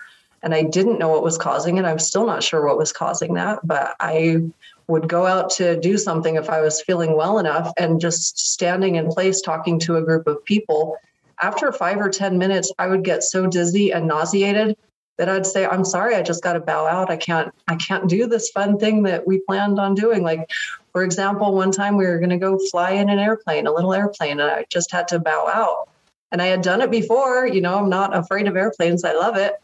and 0.43 0.55
I 0.55 0.63
didn't 0.63 0.99
know 0.99 1.09
what 1.09 1.23
was 1.23 1.39
causing 1.39 1.79
it. 1.79 1.85
I'm 1.85 1.99
still 1.99 2.27
not 2.27 2.43
sure 2.43 2.67
what 2.67 2.79
was 2.79 2.93
causing 2.93 3.35
that, 3.35 3.61
but 3.65 3.95
I 4.01 4.43
would 4.89 5.07
go 5.07 5.27
out 5.27 5.51
to 5.51 5.79
do 5.79 5.99
something 5.99 6.37
if 6.37 6.49
I 6.49 6.61
was 6.61 6.81
feeling 6.81 7.15
well 7.15 7.39
enough 7.39 7.73
and 7.77 8.01
just 8.01 8.39
standing 8.39 8.97
in 8.97 9.09
place 9.09 9.41
talking 9.43 9.79
to 9.81 9.97
a 9.97 10.03
group 10.03 10.27
of 10.27 10.45
people. 10.45 10.97
After 11.41 11.71
five 11.71 11.99
or 11.99 12.09
10 12.09 12.39
minutes, 12.39 12.73
I 12.79 12.89
would 12.89 13.05
get 13.05 13.23
so 13.23 13.47
dizzy 13.47 13.93
and 13.93 14.09
nauseated 14.09 14.77
that 15.19 15.29
I'd 15.29 15.47
say, 15.47 15.67
I'm 15.67 15.85
sorry, 15.85 16.15
I 16.15 16.23
just 16.23 16.43
got 16.43 16.55
to 16.55 16.61
bow 16.61 16.87
out. 16.87 17.11
I 17.11 17.17
can't, 17.17 17.53
I 17.67 17.77
can't 17.77 18.09
do 18.09 18.27
this 18.27 18.51
fun 18.51 18.79
thing 18.79 19.03
that 19.03 19.27
we 19.27 19.41
planned 19.41 19.79
on 19.79 19.95
doing. 19.95 20.23
Like, 20.23 20.49
for 20.93 21.03
example, 21.03 21.53
one 21.53 21.71
time 21.71 21.97
we 21.97 22.07
were 22.07 22.19
going 22.19 22.31
to 22.31 22.39
go 22.39 22.59
fly 22.71 22.93
in 22.93 23.11
an 23.11 23.19
airplane, 23.19 23.67
a 23.67 23.73
little 23.73 23.93
airplane, 23.93 24.41
and 24.41 24.51
I 24.51 24.65
just 24.71 24.91
had 24.91 25.09
to 25.09 25.19
bow 25.19 25.49
out. 25.53 25.89
And 26.33 26.41
I 26.41 26.47
had 26.47 26.63
done 26.63 26.81
it 26.81 26.91
before, 26.91 27.47
you 27.47 27.61
know, 27.61 27.79
I'm 27.79 27.89
not 27.89 28.17
afraid 28.17 28.47
of 28.49 28.57
airplanes. 28.57 29.05
I 29.05 29.13
love 29.13 29.37
it. 29.37 29.55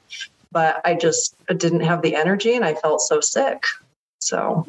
But 0.50 0.80
I 0.84 0.94
just 0.94 1.34
didn't 1.46 1.80
have 1.80 2.02
the 2.02 2.14
energy 2.14 2.54
and 2.54 2.64
I 2.64 2.74
felt 2.74 3.00
so 3.00 3.20
sick. 3.20 3.64
So 4.20 4.66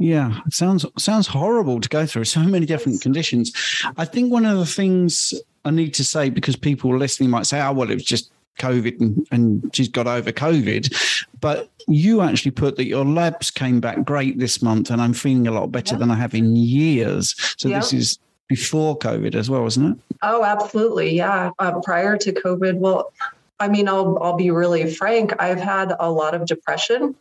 yeah, 0.00 0.40
it 0.46 0.54
sounds 0.54 0.86
sounds 0.96 1.26
horrible 1.26 1.78
to 1.78 1.88
go 1.88 2.06
through 2.06 2.24
so 2.24 2.40
many 2.40 2.64
different 2.64 3.02
conditions. 3.02 3.52
I 3.98 4.06
think 4.06 4.32
one 4.32 4.46
of 4.46 4.56
the 4.56 4.64
things 4.64 5.34
I 5.66 5.70
need 5.70 5.92
to 5.94 6.04
say 6.04 6.30
because 6.30 6.56
people 6.56 6.96
listening 6.96 7.28
might 7.28 7.44
say, 7.44 7.60
"Oh, 7.60 7.72
well, 7.72 7.90
it 7.90 7.94
was 7.94 8.04
just 8.04 8.32
COVID 8.58 8.98
and, 8.98 9.28
and 9.30 9.70
she's 9.74 9.88
got 9.88 10.06
over 10.06 10.32
COVID," 10.32 11.26
but 11.42 11.68
you 11.86 12.22
actually 12.22 12.52
put 12.52 12.76
that 12.76 12.86
your 12.86 13.04
labs 13.04 13.50
came 13.50 13.78
back 13.78 14.02
great 14.06 14.38
this 14.38 14.62
month, 14.62 14.90
and 14.90 15.02
I'm 15.02 15.12
feeling 15.12 15.46
a 15.46 15.52
lot 15.52 15.70
better 15.70 15.96
than 15.96 16.10
I 16.10 16.14
have 16.14 16.34
in 16.34 16.56
years. 16.56 17.34
So 17.58 17.68
this 17.68 17.92
is 17.92 18.18
before 18.48 18.98
COVID 18.98 19.34
as 19.34 19.50
well, 19.50 19.66
isn't 19.66 19.92
it? 19.92 19.98
Oh, 20.22 20.42
absolutely. 20.42 21.14
Yeah. 21.14 21.50
Uh, 21.58 21.78
prior 21.82 22.16
to 22.16 22.32
COVID, 22.32 22.76
well, 22.76 23.12
I 23.60 23.68
mean, 23.68 23.86
I'll 23.86 24.18
I'll 24.22 24.36
be 24.36 24.50
really 24.50 24.94
frank. 24.94 25.34
I've 25.38 25.60
had 25.60 25.92
a 26.00 26.10
lot 26.10 26.34
of 26.34 26.46
depression 26.46 27.14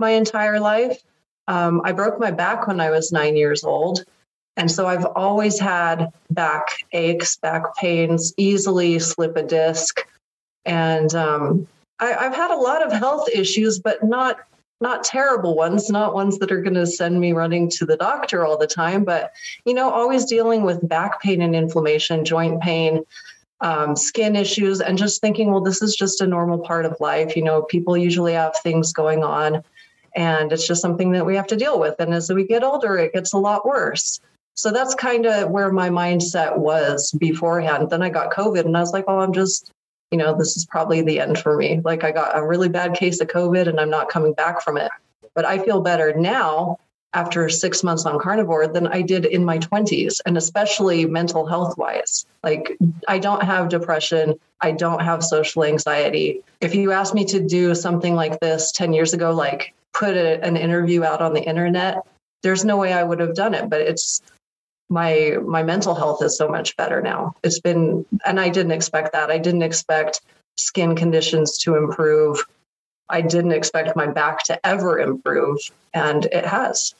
my 0.00 0.10
entire 0.10 0.58
life. 0.58 1.00
Um, 1.48 1.82
I 1.84 1.92
broke 1.92 2.18
my 2.18 2.30
back 2.30 2.66
when 2.66 2.80
I 2.80 2.90
was 2.90 3.12
nine 3.12 3.36
years 3.36 3.64
old. 3.64 4.04
And 4.56 4.70
so 4.70 4.86
I've 4.86 5.06
always 5.16 5.58
had 5.58 6.12
back 6.30 6.66
aches, 6.92 7.36
back 7.36 7.76
pains, 7.76 8.32
easily 8.36 8.98
slip 8.98 9.36
a 9.36 9.42
disc. 9.42 10.00
And 10.64 11.14
um, 11.14 11.66
I, 11.98 12.06
have 12.06 12.34
had 12.34 12.50
a 12.50 12.56
lot 12.56 12.84
of 12.84 12.92
health 12.92 13.28
issues, 13.32 13.78
but 13.78 14.04
not 14.04 14.38
not 14.80 15.04
terrible 15.04 15.54
ones, 15.56 15.88
not 15.88 16.14
ones 16.14 16.38
that 16.38 16.52
are 16.52 16.60
going 16.60 16.74
to 16.74 16.86
send 16.86 17.18
me 17.20 17.32
running 17.32 17.70
to 17.70 17.86
the 17.86 17.96
doctor 17.96 18.44
all 18.44 18.58
the 18.58 18.66
time, 18.66 19.04
but 19.04 19.32
you 19.64 19.72
know, 19.72 19.88
always 19.90 20.24
dealing 20.24 20.62
with 20.62 20.86
back 20.86 21.22
pain 21.22 21.40
and 21.40 21.54
inflammation, 21.54 22.24
joint 22.24 22.60
pain, 22.60 23.02
um, 23.60 23.96
skin 23.96 24.36
issues, 24.36 24.80
and 24.80 24.98
just 24.98 25.20
thinking, 25.20 25.50
well, 25.50 25.62
this 25.62 25.80
is 25.80 25.96
just 25.96 26.20
a 26.20 26.26
normal 26.26 26.58
part 26.58 26.84
of 26.84 27.00
life. 27.00 27.36
You 27.36 27.42
know, 27.42 27.62
people 27.62 27.96
usually 27.96 28.34
have 28.34 28.54
things 28.62 28.92
going 28.92 29.22
on, 29.22 29.64
and 30.14 30.52
it's 30.52 30.66
just 30.66 30.82
something 30.82 31.12
that 31.12 31.26
we 31.26 31.36
have 31.36 31.46
to 31.48 31.56
deal 31.56 31.78
with. 31.78 31.96
And 31.98 32.14
as 32.14 32.32
we 32.32 32.46
get 32.46 32.64
older, 32.64 32.96
it 32.96 33.12
gets 33.12 33.32
a 33.32 33.38
lot 33.38 33.66
worse. 33.66 34.20
So 34.54 34.70
that's 34.70 34.94
kind 34.94 35.26
of 35.26 35.50
where 35.50 35.72
my 35.72 35.90
mindset 35.90 36.56
was 36.56 37.10
beforehand. 37.12 37.90
Then 37.90 38.02
I 38.02 38.08
got 38.08 38.32
COVID, 38.32 38.64
and 38.64 38.76
I 38.76 38.80
was 38.80 38.92
like, 38.92 39.08
well, 39.08 39.20
I'm 39.20 39.32
just 39.32 39.72
you 40.14 40.18
know, 40.18 40.36
this 40.38 40.56
is 40.56 40.64
probably 40.64 41.02
the 41.02 41.18
end 41.18 41.38
for 41.38 41.56
me. 41.56 41.80
Like 41.84 42.04
I 42.04 42.12
got 42.12 42.38
a 42.38 42.46
really 42.46 42.68
bad 42.68 42.94
case 42.94 43.20
of 43.20 43.26
COVID 43.26 43.66
and 43.66 43.80
I'm 43.80 43.90
not 43.90 44.08
coming 44.08 44.32
back 44.32 44.62
from 44.62 44.76
it. 44.76 44.88
But 45.34 45.44
I 45.44 45.58
feel 45.58 45.80
better 45.80 46.14
now 46.14 46.78
after 47.14 47.48
six 47.48 47.82
months 47.82 48.04
on 48.06 48.18
carnivore 48.18 48.66
than 48.66 48.88
I 48.88 49.02
did 49.02 49.24
in 49.24 49.44
my 49.44 49.58
20s, 49.58 50.20
and 50.26 50.36
especially 50.36 51.06
mental 51.06 51.46
health 51.46 51.78
wise. 51.78 52.26
Like, 52.42 52.76
I 53.08 53.18
don't 53.18 53.42
have 53.42 53.68
depression. 53.68 54.34
I 54.60 54.72
don't 54.72 55.00
have 55.00 55.22
social 55.22 55.64
anxiety. 55.64 56.42
If 56.60 56.74
you 56.74 56.92
asked 56.92 57.14
me 57.14 57.24
to 57.26 57.40
do 57.40 57.74
something 57.74 58.14
like 58.14 58.40
this 58.40 58.72
10 58.72 58.92
years 58.92 59.14
ago, 59.14 59.32
like 59.32 59.74
put 59.92 60.16
a, 60.16 60.42
an 60.44 60.56
interview 60.56 61.04
out 61.04 61.22
on 61.22 61.32
the 61.32 61.42
internet, 61.42 62.04
there's 62.42 62.64
no 62.64 62.76
way 62.76 62.92
I 62.92 63.04
would 63.04 63.20
have 63.20 63.34
done 63.34 63.54
it. 63.54 63.70
But 63.70 63.82
it's 63.82 64.20
my 64.90 65.38
my 65.42 65.62
mental 65.62 65.94
health 65.94 66.22
is 66.22 66.36
so 66.36 66.48
much 66.48 66.76
better 66.76 67.00
now. 67.00 67.34
It's 67.42 67.60
been 67.60 68.04
and 68.26 68.38
I 68.38 68.48
didn't 68.50 68.72
expect 68.72 69.12
that. 69.12 69.30
I 69.30 69.38
didn't 69.38 69.62
expect 69.62 70.20
skin 70.56 70.94
conditions 70.94 71.58
to 71.58 71.76
improve. 71.76 72.44
I 73.08 73.22
didn't 73.22 73.52
expect 73.52 73.96
my 73.96 74.06
back 74.06 74.44
to 74.44 74.66
ever 74.66 74.98
improve 74.98 75.58
and 75.92 76.26
it 76.26 76.44
has. 76.44 76.94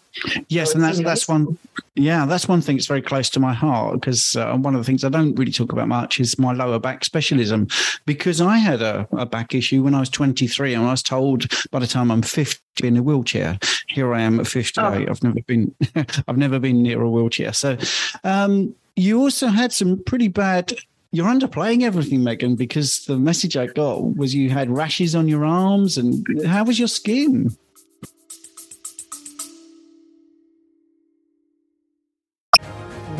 Yes, 0.49 0.73
so 0.73 0.76
and 0.76 0.85
that's 0.85 1.00
that's 1.00 1.28
one. 1.28 1.59
Yeah, 1.94 2.26
that's 2.26 2.49
one 2.49 2.61
thing 2.61 2.76
that's 2.76 2.87
very 2.87 3.02
close 3.02 3.28
to 3.30 3.40
my 3.40 3.52
heart 3.52 4.00
because 4.00 4.37
uh, 4.37 4.56
one 4.56 4.75
of 4.75 4.80
the 4.80 4.85
things 4.85 5.04
I 5.04 5.09
don't 5.09 5.35
really 5.35 5.52
talk 5.52 5.73
about 5.73 5.88
much 5.88 6.21
is 6.21 6.38
my 6.38 6.52
lower 6.52 6.78
back 6.78 7.04
specialism 7.04 7.68
because 8.04 8.40
I 8.40 8.59
had 8.59 8.83
a, 8.83 9.09
a 9.12 9.26
back 9.26 9.54
issue 9.54 9.83
when 9.83 9.94
I 9.94 10.00
was 10.00 10.09
23 10.11 10.75
and 10.75 10.85
I 10.85 10.90
was 10.90 11.02
told 11.02 11.47
by 11.71 11.78
the 11.78 11.87
time 11.87 12.11
I'm 12.11 12.23
50 12.23 12.87
in 12.87 12.97
a 12.97 13.02
wheelchair. 13.02 13.59
Here 13.88 14.12
I 14.14 14.23
am 14.23 14.40
at 14.40 14.47
58. 14.47 14.83
Oh. 14.83 15.11
I've 15.11 15.23
never 15.23 15.40
been 15.42 15.75
I've 16.28 16.38
never 16.38 16.59
been 16.59 16.83
near 16.83 17.00
a 17.00 17.11
wheelchair. 17.11 17.52
So 17.52 17.76
um, 18.23 18.75
you 18.97 19.21
also 19.21 19.49
had 19.49 19.73
some 19.73 20.02
pretty 20.04 20.28
bad 20.28 20.73
you're 21.14 21.28
underplaying 21.28 21.83
everything, 21.83 22.25
Megan, 22.25 22.56
because 22.56 23.04
the 23.04 23.16
message 23.16 23.56
I 23.56 23.68
got 23.68 24.16
was 24.16 24.35
you 24.35 24.50
had 24.50 24.68
rashes 24.68 25.14
on 25.14 25.28
your 25.28 25.44
arms 25.44 25.97
and 25.97 26.26
how 26.44 26.64
was 26.64 26.76
your 26.76 26.88
skin? 26.88 27.56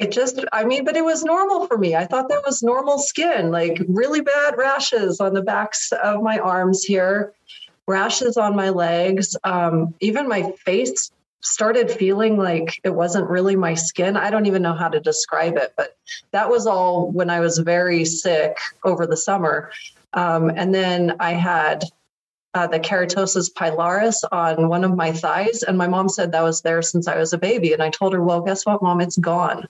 It 0.00 0.10
just 0.10 0.42
i 0.52 0.64
mean 0.64 0.84
but 0.84 0.96
it 0.96 1.04
was 1.04 1.22
normal 1.22 1.66
for 1.66 1.76
me. 1.76 1.94
I 1.94 2.06
thought 2.06 2.30
that 2.30 2.42
was 2.44 2.62
normal 2.62 2.98
skin 2.98 3.50
like 3.50 3.80
really 3.86 4.22
bad 4.22 4.54
rashes 4.56 5.20
on 5.20 5.34
the 5.34 5.42
backs 5.42 5.92
of 5.92 6.22
my 6.22 6.38
arms 6.38 6.82
here 6.82 7.34
rashes 7.86 8.36
on 8.36 8.54
my 8.54 8.70
legs. 8.70 9.36
Um, 9.42 9.94
even 10.00 10.28
my 10.28 10.52
face 10.64 11.10
started 11.40 11.90
feeling 11.90 12.36
like 12.36 12.80
it 12.84 12.94
wasn't 12.94 13.28
really 13.28 13.56
my 13.56 13.74
skin. 13.74 14.16
I 14.16 14.30
don't 14.30 14.46
even 14.46 14.62
know 14.62 14.74
how 14.74 14.88
to 14.88 15.00
describe 15.00 15.56
it 15.56 15.74
but 15.76 15.96
that 16.30 16.48
was 16.48 16.66
all 16.66 17.10
when 17.10 17.28
i 17.28 17.40
was 17.40 17.58
very 17.58 18.04
sick 18.04 18.58
over 18.84 19.06
the 19.06 19.16
summer. 19.16 19.70
Um, 20.14 20.50
and 20.50 20.74
then 20.74 21.16
i 21.20 21.32
had 21.32 21.84
uh, 22.54 22.66
the 22.66 22.80
keratosis 22.80 23.52
pilaris 23.52 24.24
on 24.32 24.68
one 24.68 24.82
of 24.82 24.96
my 24.96 25.12
thighs 25.12 25.62
and 25.62 25.78
my 25.78 25.86
mom 25.86 26.08
said 26.08 26.32
that 26.32 26.42
was 26.42 26.62
there 26.62 26.82
since 26.82 27.06
i 27.06 27.16
was 27.16 27.32
a 27.32 27.38
baby 27.38 27.72
and 27.72 27.82
i 27.82 27.90
told 27.90 28.12
her 28.12 28.22
well 28.22 28.40
guess 28.40 28.66
what 28.66 28.82
mom? 28.82 29.00
It's 29.00 29.16
gone 29.16 29.68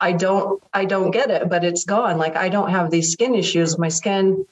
I 0.00 0.12
don't 0.12 0.62
I 0.72 0.84
don't 0.84 1.10
get 1.10 1.30
it, 1.30 1.48
but 1.48 1.64
it's 1.64 1.84
gone. 1.84 2.18
Like 2.18 2.36
I 2.36 2.48
don't 2.48 2.70
have 2.70 2.90
these 2.90 3.12
skin 3.12 3.34
issues. 3.34 3.78
My 3.78 3.88
skin 3.88 4.46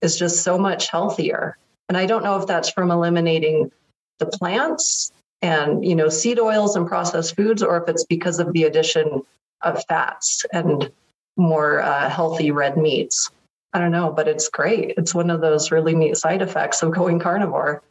is 0.00 0.18
just 0.18 0.42
so 0.42 0.58
much 0.58 0.88
healthier. 0.88 1.58
And 1.88 1.98
I 1.98 2.06
don't 2.06 2.24
know 2.24 2.38
if 2.40 2.46
that's 2.46 2.70
from 2.70 2.90
eliminating 2.90 3.70
the 4.18 4.26
plants 4.26 5.12
and 5.42 5.84
you 5.84 5.94
know 5.94 6.08
seed 6.08 6.38
oils 6.38 6.76
and 6.76 6.86
processed 6.86 7.36
foods 7.36 7.62
or 7.62 7.82
if 7.82 7.88
it's 7.88 8.04
because 8.04 8.38
of 8.38 8.52
the 8.52 8.64
addition 8.64 9.22
of 9.62 9.84
fats 9.88 10.44
and 10.52 10.90
more 11.36 11.80
uh, 11.80 12.08
healthy 12.08 12.50
red 12.50 12.76
meats. 12.76 13.30
I 13.72 13.80
don't 13.80 13.90
know, 13.90 14.12
but 14.12 14.28
it's 14.28 14.48
great. 14.48 14.94
It's 14.96 15.14
one 15.14 15.30
of 15.30 15.40
those 15.40 15.72
really 15.72 15.94
neat 15.94 16.16
side 16.16 16.42
effects 16.42 16.82
of 16.82 16.92
going 16.92 17.18
carnivore. 17.18 17.82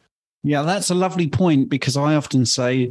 Yeah, 0.42 0.62
that's 0.62 0.90
a 0.90 0.94
lovely 0.94 1.28
point 1.28 1.68
because 1.68 1.96
I 1.96 2.14
often 2.14 2.46
say 2.46 2.90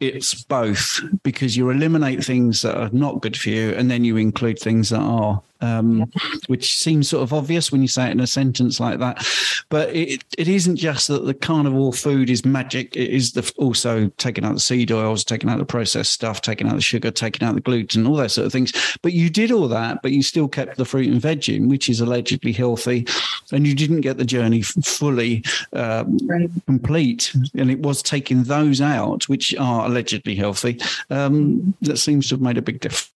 it's 0.00 0.42
both 0.44 1.00
because 1.22 1.56
you 1.56 1.68
eliminate 1.70 2.24
things 2.24 2.62
that 2.62 2.76
are 2.76 2.90
not 2.90 3.20
good 3.20 3.36
for 3.36 3.50
you 3.50 3.70
and 3.72 3.90
then 3.90 4.04
you 4.04 4.16
include 4.16 4.58
things 4.58 4.88
that 4.88 5.00
are 5.00 5.42
um, 5.60 6.10
which 6.46 6.76
seems 6.76 7.08
sort 7.08 7.22
of 7.22 7.32
obvious 7.32 7.70
when 7.70 7.82
you 7.82 7.88
say 7.88 8.08
it 8.08 8.12
in 8.12 8.20
a 8.20 8.26
sentence 8.26 8.80
like 8.80 8.98
that. 8.98 9.26
But 9.68 9.94
it, 9.94 10.24
it 10.36 10.48
isn't 10.48 10.76
just 10.76 11.08
that 11.08 11.26
the 11.26 11.34
carnivore 11.34 11.92
food 11.92 12.30
is 12.30 12.44
magic. 12.44 12.96
It 12.96 13.10
is 13.10 13.32
the, 13.32 13.52
also 13.56 14.08
taking 14.16 14.44
out 14.44 14.54
the 14.54 14.60
seed 14.60 14.90
oils, 14.90 15.24
taking 15.24 15.50
out 15.50 15.58
the 15.58 15.64
processed 15.64 16.12
stuff, 16.12 16.42
taking 16.42 16.68
out 16.68 16.74
the 16.74 16.80
sugar, 16.80 17.10
taking 17.10 17.46
out 17.46 17.54
the 17.54 17.60
gluten, 17.60 18.06
all 18.06 18.16
those 18.16 18.34
sort 18.34 18.46
of 18.46 18.52
things. 18.52 18.72
But 19.02 19.12
you 19.12 19.30
did 19.30 19.52
all 19.52 19.68
that, 19.68 20.02
but 20.02 20.12
you 20.12 20.22
still 20.22 20.48
kept 20.48 20.76
the 20.76 20.84
fruit 20.84 21.08
and 21.08 21.20
veg 21.20 21.48
in, 21.48 21.68
which 21.68 21.88
is 21.88 22.00
allegedly 22.00 22.52
healthy. 22.52 23.06
And 23.52 23.66
you 23.66 23.74
didn't 23.74 24.00
get 24.00 24.16
the 24.16 24.24
journey 24.24 24.62
fully 24.62 25.44
um, 25.72 26.18
right. 26.24 26.50
complete. 26.66 27.34
And 27.54 27.70
it 27.70 27.80
was 27.80 28.02
taking 28.02 28.44
those 28.44 28.80
out, 28.80 29.28
which 29.28 29.54
are 29.56 29.86
allegedly 29.86 30.34
healthy, 30.34 30.80
um, 31.10 31.74
that 31.82 31.98
seems 31.98 32.28
to 32.28 32.34
have 32.34 32.42
made 32.42 32.58
a 32.58 32.62
big 32.62 32.80
difference. 32.80 33.10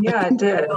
Yeah, 0.00 0.26
it 0.26 0.36
did. 0.36 0.70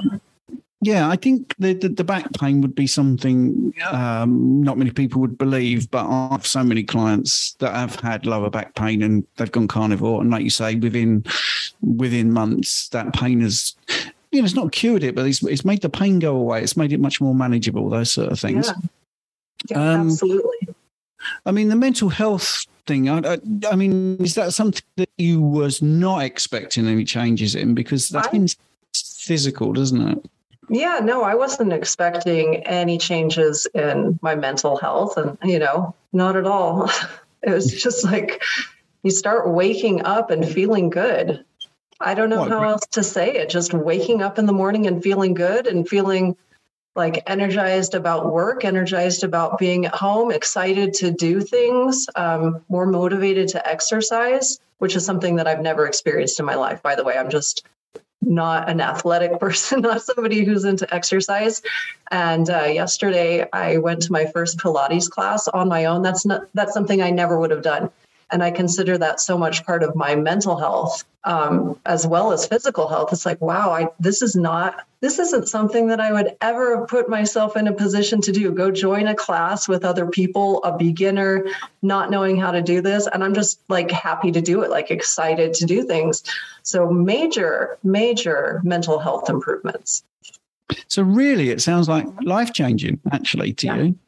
Yeah, 0.84 1.10
I 1.10 1.16
think 1.16 1.56
the, 1.60 1.74
the, 1.74 1.90
the 1.90 2.04
back 2.04 2.26
pain 2.40 2.62
would 2.62 2.74
be 2.74 2.88
something 2.88 3.72
um, 3.92 4.64
not 4.64 4.80
many 4.80 4.90
people 4.90 5.22
would 5.22 5.38
believe, 5.38 5.92
but 5.92 6.08
I 6.08 6.30
have 6.32 6.48
so 6.48 6.64
many 6.64 6.84
clients 6.84 7.54
that 7.60 7.76
have 7.76 8.00
had 8.00 8.26
lower 8.26 8.50
back 8.50 8.74
pain 8.74 9.04
and 9.04 9.24
they've 9.38 9.52
gone 9.52 9.68
carnivore, 9.68 10.22
and 10.22 10.32
like 10.32 10.44
you 10.44 10.50
say, 10.50 10.76
within 10.76 11.24
within 11.82 12.34
months, 12.34 12.90
that 12.90 13.14
pain 13.14 13.42
has 13.42 13.76
you 14.32 14.42
know 14.42 14.46
it's 14.46 14.56
not 14.56 14.72
cured 14.72 15.04
it, 15.04 15.14
but 15.14 15.28
it's, 15.28 15.44
it's 15.44 15.64
made 15.64 15.84
the 15.84 15.90
pain 15.90 16.18
go 16.18 16.36
away. 16.36 16.64
It's 16.64 16.78
made 16.78 16.94
it 16.94 17.00
much 17.00 17.22
more 17.22 17.36
manageable. 17.36 17.88
Those 17.88 18.12
sort 18.12 18.32
of 18.32 18.40
things. 18.40 18.68
Yeah, 19.70 19.78
yeah 19.78 19.94
um, 19.94 20.08
absolutely. 20.08 20.70
I 21.46 21.52
mean, 21.52 21.70
the 21.70 21.76
mental 21.76 22.10
health 22.10 22.66
thing. 22.88 23.08
I, 23.08 23.34
I, 23.34 23.38
I, 23.70 23.76
mean, 23.76 24.18
is 24.18 24.34
that 24.34 24.54
something 24.54 24.82
that 24.96 25.10
you 25.20 25.42
was 25.42 25.84
not 25.84 26.24
expecting 26.24 26.88
any 26.88 27.04
changes 27.04 27.54
in? 27.54 27.76
Because 27.76 28.10
that's 28.10 28.34
I, 28.34 28.48
physical, 28.96 29.74
doesn't 29.74 30.08
it? 30.08 30.26
Yeah, 30.74 31.00
no, 31.04 31.22
I 31.22 31.36
wasn't 31.36 31.74
expecting 31.74 32.66
any 32.66 32.98
changes 32.98 33.68
in 33.74 34.18
my 34.22 34.36
mental 34.36 34.78
health. 34.78 35.18
And, 35.18 35.38
you 35.44 35.60
know, 35.60 35.94
not 36.14 36.36
at 36.36 36.48
all. 36.48 36.90
It 37.44 37.50
was 37.50 37.74
just 37.74 38.06
like 38.06 38.44
you 39.02 39.10
start 39.10 39.50
waking 39.50 40.04
up 40.04 40.30
and 40.30 40.48
feeling 40.48 40.92
good. 40.92 41.44
I 42.00 42.14
don't 42.14 42.30
know 42.30 42.48
how 42.48 42.62
else 42.62 42.86
to 42.92 43.02
say 43.02 43.34
it. 43.34 43.50
Just 43.50 43.74
waking 43.74 44.22
up 44.22 44.38
in 44.38 44.46
the 44.46 44.54
morning 44.54 44.86
and 44.86 45.02
feeling 45.02 45.34
good 45.34 45.66
and 45.66 45.90
feeling 45.90 46.38
like 46.96 47.24
energized 47.26 47.96
about 47.96 48.32
work, 48.32 48.64
energized 48.64 49.24
about 49.24 49.58
being 49.58 49.88
at 49.88 49.96
home, 49.96 50.32
excited 50.32 50.94
to 50.94 51.10
do 51.10 51.42
things, 51.42 52.06
um, 52.16 52.64
more 52.70 52.86
motivated 52.86 53.48
to 53.48 53.68
exercise, 53.68 54.60
which 54.78 54.96
is 54.96 55.04
something 55.04 55.38
that 55.38 55.48
I've 55.48 55.62
never 55.62 55.88
experienced 55.88 56.40
in 56.40 56.46
my 56.46 56.54
life. 56.54 56.84
By 56.84 56.94
the 56.94 57.04
way, 57.04 57.18
I'm 57.18 57.32
just 57.32 57.66
not 58.22 58.70
an 58.70 58.82
athletic 58.82 59.40
person, 59.40 59.82
not 59.82 60.02
somebody 60.02 60.44
who's 60.44 60.66
into 60.66 60.92
exercise. 60.94 61.62
And 62.12 62.50
uh, 62.50 62.64
yesterday, 62.66 63.48
I 63.52 63.78
went 63.78 64.02
to 64.04 64.12
my 64.12 64.26
first 64.26 64.58
Pilates 64.58 65.10
class 65.10 65.48
on 65.48 65.68
my 65.68 65.86
own. 65.86 66.02
That's 66.02 66.26
not 66.26 66.48
that's 66.54 66.74
something 66.74 67.02
I 67.02 67.10
never 67.10 67.40
would 67.40 67.52
have 67.52 67.64
done 67.64 67.90
and 68.32 68.44
I 68.44 68.52
consider 68.52 68.98
that 68.98 69.20
so 69.20 69.38
much 69.38 69.66
part 69.66 69.84
of 69.84 69.96
my 69.96 70.16
mental 70.16 70.58
health 70.58 71.04
um, 71.24 71.80
as 71.86 72.08
well 72.08 72.32
as 72.32 72.48
physical 72.48 72.88
health. 72.88 73.14
It's 73.14 73.26
like, 73.26 73.42
wow, 73.42 73.72
I 73.72 73.90
this 74.00 74.22
is 74.22 74.36
not 74.36 74.86
this 75.02 75.20
isn't 75.20 75.48
something 75.48 75.88
that 75.88 76.00
I 76.00 76.12
would 76.12 76.36
ever 76.42 76.78
have 76.78 76.88
put 76.88 77.10
myself 77.10 77.58
in 77.58 77.68
a 77.68 77.74
position 77.74 78.22
to 78.22 78.32
do. 78.32 78.52
Go 78.52 78.72
join 78.72 79.08
a 79.08 79.16
class 79.16 79.68
with 79.68 79.84
other 79.84 80.08
people, 80.08 80.64
a 80.64 80.78
beginner, 80.78 81.46
not 81.82 82.12
knowing 82.12 82.38
how 82.38 82.52
to 82.52 82.62
do 82.62 82.82
this, 82.82 83.08
and 83.08 83.24
I'm 83.24 83.34
just 83.34 83.60
like 83.68 83.92
happy 83.92 84.32
to 84.32 84.42
do 84.42 84.62
it, 84.62 84.70
like 84.70 84.92
excited 84.92 85.54
to 85.56 85.66
do 85.66 85.84
things. 85.84 86.24
So 86.64 86.90
major, 86.90 87.78
major 87.84 88.62
mental 88.64 89.00
health 89.00 89.30
improvements. 89.30 90.04
So 90.88 91.04
really, 91.04 91.50
it 91.50 91.62
sounds 91.62 91.90
like 91.90 92.08
life 92.22 92.54
changing, 92.54 93.00
actually, 93.12 93.54
to 93.54 93.68
yeah. 93.68 93.76
you. 93.78 94.00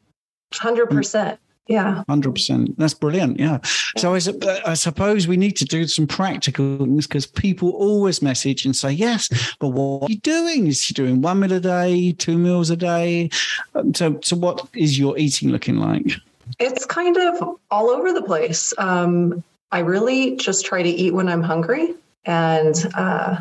Hundred 0.52 0.86
percent. 0.86 1.38
Yeah. 1.66 2.04
100%. 2.08 2.74
That's 2.76 2.94
brilliant. 2.94 3.40
Yeah. 3.40 3.58
So 3.96 4.14
I, 4.14 4.20
I, 4.66 4.74
suppose 4.74 5.26
we 5.26 5.38
need 5.38 5.56
to 5.56 5.64
do 5.64 5.86
some 5.86 6.06
practical 6.06 6.78
things 6.78 7.06
because 7.06 7.26
people 7.26 7.70
always 7.70 8.20
message 8.20 8.66
and 8.66 8.76
say, 8.76 8.92
yes, 8.92 9.30
but 9.60 9.68
what 9.68 10.02
are 10.02 10.12
you 10.12 10.18
doing? 10.18 10.66
Is 10.66 10.82
she 10.82 10.92
doing 10.92 11.22
one 11.22 11.40
meal 11.40 11.52
a 11.52 11.60
day, 11.60 12.12
two 12.12 12.36
meals 12.36 12.68
a 12.68 12.76
day? 12.76 13.30
Um, 13.74 13.94
so, 13.94 14.20
so 14.22 14.36
what 14.36 14.68
is 14.74 14.98
your 14.98 15.16
eating 15.16 15.50
looking 15.50 15.76
like? 15.76 16.12
It's 16.58 16.84
kind 16.84 17.16
of 17.16 17.58
all 17.70 17.88
over 17.88 18.12
the 18.12 18.22
place. 18.22 18.74
Um, 18.76 19.42
I 19.72 19.78
really 19.78 20.36
just 20.36 20.66
try 20.66 20.82
to 20.82 20.88
eat 20.88 21.14
when 21.14 21.28
I'm 21.28 21.42
hungry. 21.42 21.94
And 22.26 22.74
uh, 22.94 23.36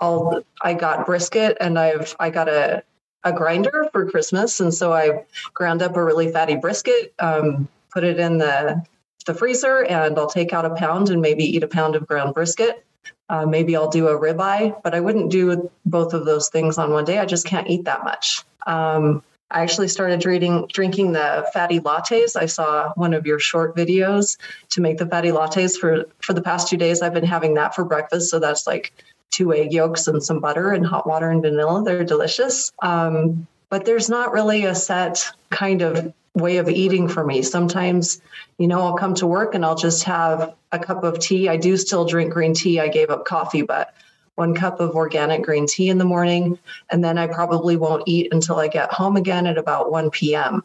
I'll, 0.00 0.42
I 0.62 0.74
got 0.74 1.06
brisket 1.06 1.56
and 1.60 1.78
I've, 1.78 2.14
I 2.20 2.28
got 2.28 2.48
a, 2.48 2.82
a 3.24 3.32
grinder 3.32 3.88
for 3.92 4.08
Christmas, 4.10 4.60
and 4.60 4.72
so 4.72 4.92
I 4.92 5.24
ground 5.54 5.82
up 5.82 5.96
a 5.96 6.04
really 6.04 6.30
fatty 6.30 6.56
brisket, 6.56 7.14
um, 7.18 7.68
put 7.90 8.04
it 8.04 8.18
in 8.18 8.38
the 8.38 8.84
the 9.24 9.34
freezer, 9.34 9.84
and 9.84 10.18
I'll 10.18 10.26
take 10.28 10.52
out 10.52 10.64
a 10.64 10.74
pound 10.74 11.10
and 11.10 11.22
maybe 11.22 11.44
eat 11.44 11.62
a 11.62 11.68
pound 11.68 11.94
of 11.94 12.06
ground 12.06 12.34
brisket. 12.34 12.84
Uh, 13.28 13.46
maybe 13.46 13.76
I'll 13.76 13.88
do 13.88 14.08
a 14.08 14.18
ribeye, 14.18 14.82
but 14.82 14.94
I 14.94 15.00
wouldn't 15.00 15.30
do 15.30 15.70
both 15.86 16.12
of 16.12 16.24
those 16.24 16.48
things 16.48 16.76
on 16.76 16.90
one 16.90 17.04
day. 17.04 17.18
I 17.18 17.24
just 17.24 17.46
can't 17.46 17.68
eat 17.68 17.84
that 17.84 18.04
much. 18.04 18.44
Um, 18.66 19.22
I 19.50 19.60
actually 19.60 19.88
started 19.88 20.20
drinking 20.20 20.66
drinking 20.72 21.12
the 21.12 21.48
fatty 21.52 21.78
lattes. 21.78 22.36
I 22.36 22.46
saw 22.46 22.92
one 22.94 23.14
of 23.14 23.26
your 23.26 23.38
short 23.38 23.76
videos 23.76 24.38
to 24.70 24.80
make 24.80 24.98
the 24.98 25.06
fatty 25.06 25.28
lattes 25.28 25.78
for 25.78 26.06
for 26.20 26.32
the 26.32 26.42
past 26.42 26.68
two 26.68 26.76
days. 26.76 27.02
I've 27.02 27.14
been 27.14 27.24
having 27.24 27.54
that 27.54 27.74
for 27.74 27.84
breakfast, 27.84 28.30
so 28.30 28.38
that's 28.38 28.66
like 28.66 28.92
two 29.32 29.52
egg 29.52 29.72
yolks 29.72 30.06
and 30.06 30.22
some 30.22 30.38
butter 30.38 30.70
and 30.70 30.86
hot 30.86 31.06
water 31.06 31.30
and 31.30 31.42
vanilla. 31.42 31.82
They're 31.82 32.04
delicious. 32.04 32.70
Um, 32.80 33.48
but 33.70 33.84
there's 33.84 34.08
not 34.08 34.32
really 34.32 34.66
a 34.66 34.74
set 34.74 35.28
kind 35.50 35.82
of 35.82 36.12
way 36.34 36.58
of 36.58 36.68
eating 36.68 37.08
for 37.08 37.24
me. 37.24 37.42
Sometimes, 37.42 38.20
you 38.58 38.68
know, 38.68 38.80
I'll 38.82 38.96
come 38.96 39.14
to 39.16 39.26
work 39.26 39.54
and 39.54 39.64
I'll 39.64 39.76
just 39.76 40.04
have 40.04 40.54
a 40.70 40.78
cup 40.78 41.04
of 41.04 41.18
tea. 41.18 41.48
I 41.48 41.56
do 41.56 41.76
still 41.76 42.04
drink 42.04 42.32
green 42.32 42.54
tea. 42.54 42.80
I 42.80 42.88
gave 42.88 43.10
up 43.10 43.24
coffee, 43.24 43.62
but 43.62 43.94
one 44.34 44.54
cup 44.54 44.80
of 44.80 44.94
organic 44.94 45.42
green 45.42 45.66
tea 45.66 45.88
in 45.88 45.98
the 45.98 46.04
morning. 46.04 46.58
And 46.90 47.04
then 47.04 47.18
I 47.18 47.26
probably 47.26 47.76
won't 47.76 48.04
eat 48.06 48.32
until 48.32 48.58
I 48.58 48.68
get 48.68 48.92
home 48.92 49.16
again 49.16 49.46
at 49.46 49.58
about 49.58 49.90
1 49.90 50.10
p.m. 50.10 50.64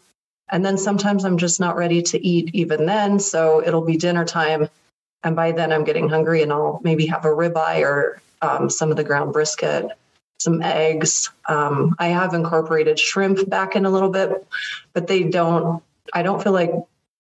And 0.50 0.66
then 0.66 0.78
sometimes 0.78 1.26
I'm 1.26 1.38
just 1.38 1.60
not 1.60 1.76
ready 1.76 2.02
to 2.04 2.26
eat 2.26 2.52
even 2.54 2.86
then. 2.86 3.20
So 3.20 3.62
it'll 3.66 3.86
be 3.86 3.98
dinner 3.98 4.24
time. 4.24 4.70
And 5.24 5.36
by 5.36 5.52
then 5.52 5.74
I'm 5.74 5.84
getting 5.84 6.08
hungry 6.08 6.44
and 6.44 6.54
I'll 6.54 6.80
maybe 6.84 7.08
have 7.08 7.26
a 7.26 7.30
ribeye 7.30 7.82
or 7.82 8.22
um, 8.42 8.70
some 8.70 8.92
of 8.92 8.98
the 8.98 9.04
ground 9.04 9.34
brisket, 9.34 9.88
some 10.40 10.62
eggs. 10.62 11.30
Um, 11.48 11.96
I 12.00 12.08
have 12.08 12.34
incorporated 12.34 13.00
shrimp 13.00 13.50
back 13.50 13.76
in 13.76 13.86
a 13.86 13.90
little 13.90 14.10
bit, 14.10 14.46
but 14.94 15.08
they 15.08 15.24
don't, 15.24 15.84
I 16.14 16.24
don't 16.24 16.42
feel 16.42 16.54
like 16.54 16.72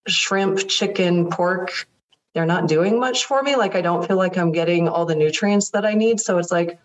shrimp, 0.07 0.67
chicken, 0.67 1.29
pork, 1.29 1.87
they're 2.33 2.45
not 2.45 2.67
doing 2.67 2.99
much 2.99 3.25
for 3.25 3.41
me. 3.41 3.55
Like 3.55 3.73
I 3.73 3.81
don't 3.81 4.07
feel 4.07 4.17
like 4.17 4.37
I'm 4.37 4.51
getting 4.51 4.87
all 4.87 5.05
the 5.05 5.15
nutrients 5.15 5.71
that 5.71 5.85
I 5.85 5.95
need. 5.95 6.19
So 6.19 6.37
it's 6.37 6.51
like, 6.51 6.79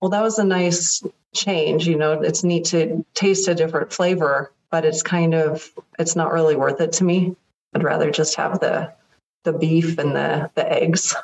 well, 0.00 0.10
that 0.10 0.22
was 0.22 0.38
a 0.38 0.44
nice 0.44 1.02
change. 1.34 1.88
You 1.88 1.96
know, 1.96 2.20
it's 2.20 2.44
neat 2.44 2.66
to 2.66 3.04
taste 3.14 3.48
a 3.48 3.54
different 3.54 3.92
flavor, 3.92 4.52
but 4.70 4.84
it's 4.84 5.02
kind 5.02 5.34
of, 5.34 5.70
it's 5.98 6.14
not 6.14 6.32
really 6.32 6.56
worth 6.56 6.80
it 6.82 6.92
to 6.92 7.04
me. 7.04 7.34
I'd 7.74 7.84
rather 7.84 8.10
just 8.10 8.34
have 8.36 8.60
the 8.60 8.92
the 9.44 9.52
beef 9.52 9.98
and 9.98 10.14
the 10.14 10.50
the 10.54 10.70
eggs. 10.70 11.14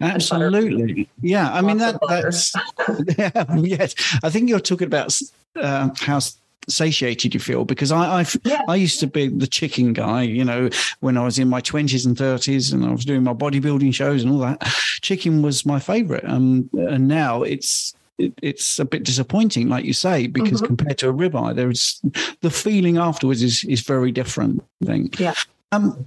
Absolutely. 0.00 1.08
Yeah. 1.22 1.50
I 1.52 1.62
mean, 1.62 1.78
that, 1.78 1.98
that's, 2.08 2.52
yeah, 3.18 3.44
yes. 3.56 3.94
I 4.22 4.30
think 4.30 4.48
you're 4.48 4.60
talking 4.60 4.86
about 4.86 5.18
uh, 5.56 5.90
how 5.98 6.20
satiated 6.68 7.32
you 7.32 7.40
feel 7.40 7.64
because 7.64 7.92
I 7.92 8.20
I, 8.20 8.26
yeah. 8.44 8.62
I 8.68 8.76
used 8.76 9.00
to 9.00 9.06
be 9.06 9.28
the 9.28 9.46
chicken 9.46 9.92
guy, 9.92 10.22
you 10.22 10.44
know, 10.44 10.68
when 11.00 11.16
I 11.16 11.24
was 11.24 11.38
in 11.38 11.48
my 11.48 11.60
20s 11.60 12.04
and 12.06 12.16
30s 12.16 12.72
and 12.72 12.84
I 12.84 12.92
was 12.92 13.04
doing 13.04 13.22
my 13.22 13.34
bodybuilding 13.34 13.94
shows 13.94 14.22
and 14.22 14.32
all 14.32 14.38
that. 14.40 14.62
Chicken 15.00 15.42
was 15.42 15.64
my 15.64 15.78
favorite. 15.78 16.24
Um, 16.24 16.68
and 16.74 17.08
now 17.08 17.42
it's 17.42 17.94
it, 18.18 18.32
it's 18.42 18.78
a 18.78 18.84
bit 18.84 19.04
disappointing, 19.04 19.68
like 19.68 19.84
you 19.84 19.92
say, 19.92 20.26
because 20.26 20.60
mm-hmm. 20.60 20.66
compared 20.66 20.98
to 20.98 21.10
a 21.10 21.12
ribeye, 21.12 21.54
there's 21.54 22.00
the 22.40 22.50
feeling 22.50 22.96
afterwards 22.98 23.42
is 23.42 23.64
is 23.64 23.82
very 23.82 24.10
different. 24.10 24.64
I 24.82 24.86
think. 24.86 25.20
Yeah. 25.20 25.34
Um, 25.72 26.06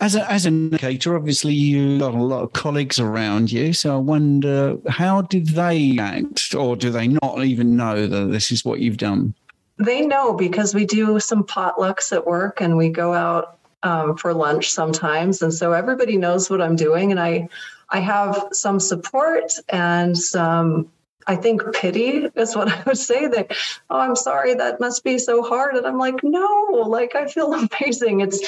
as, 0.00 0.14
a, 0.14 0.30
as 0.30 0.46
an 0.46 0.74
educator, 0.74 1.16
obviously 1.16 1.52
you 1.52 1.98
got 1.98 2.14
a 2.14 2.22
lot 2.22 2.42
of 2.42 2.52
colleagues 2.52 3.00
around 3.00 3.50
you. 3.50 3.72
So 3.72 3.94
I 3.94 3.98
wonder, 3.98 4.76
how 4.88 5.22
did 5.22 5.48
they 5.48 5.96
act, 5.98 6.54
or 6.54 6.76
do 6.76 6.90
they 6.90 7.08
not 7.08 7.44
even 7.44 7.76
know 7.76 8.06
that 8.06 8.26
this 8.30 8.52
is 8.52 8.64
what 8.64 8.80
you've 8.80 8.96
done? 8.96 9.34
They 9.78 10.06
know 10.06 10.34
because 10.34 10.74
we 10.74 10.84
do 10.84 11.20
some 11.20 11.44
potlucks 11.44 12.12
at 12.12 12.26
work 12.26 12.60
and 12.60 12.76
we 12.76 12.88
go 12.88 13.12
out 13.12 13.58
um, 13.82 14.16
for 14.16 14.34
lunch 14.34 14.70
sometimes, 14.70 15.40
and 15.42 15.54
so 15.54 15.72
everybody 15.72 16.16
knows 16.16 16.50
what 16.50 16.60
I'm 16.60 16.76
doing. 16.76 17.10
And 17.12 17.20
I, 17.20 17.48
I 17.90 18.00
have 18.00 18.48
some 18.52 18.80
support 18.80 19.52
and 19.68 20.18
some 20.18 20.90
I 21.28 21.36
think 21.36 21.74
pity 21.74 22.26
is 22.34 22.56
what 22.56 22.68
I 22.72 22.82
would 22.84 22.98
say 22.98 23.26
that, 23.28 23.52
oh, 23.90 23.98
I'm 23.98 24.16
sorry, 24.16 24.54
that 24.54 24.80
must 24.80 25.04
be 25.04 25.18
so 25.18 25.42
hard. 25.42 25.76
And 25.76 25.86
I'm 25.86 25.98
like, 25.98 26.24
no, 26.24 26.84
like 26.88 27.14
I 27.14 27.26
feel 27.26 27.52
amazing. 27.80 28.20
It's, 28.20 28.40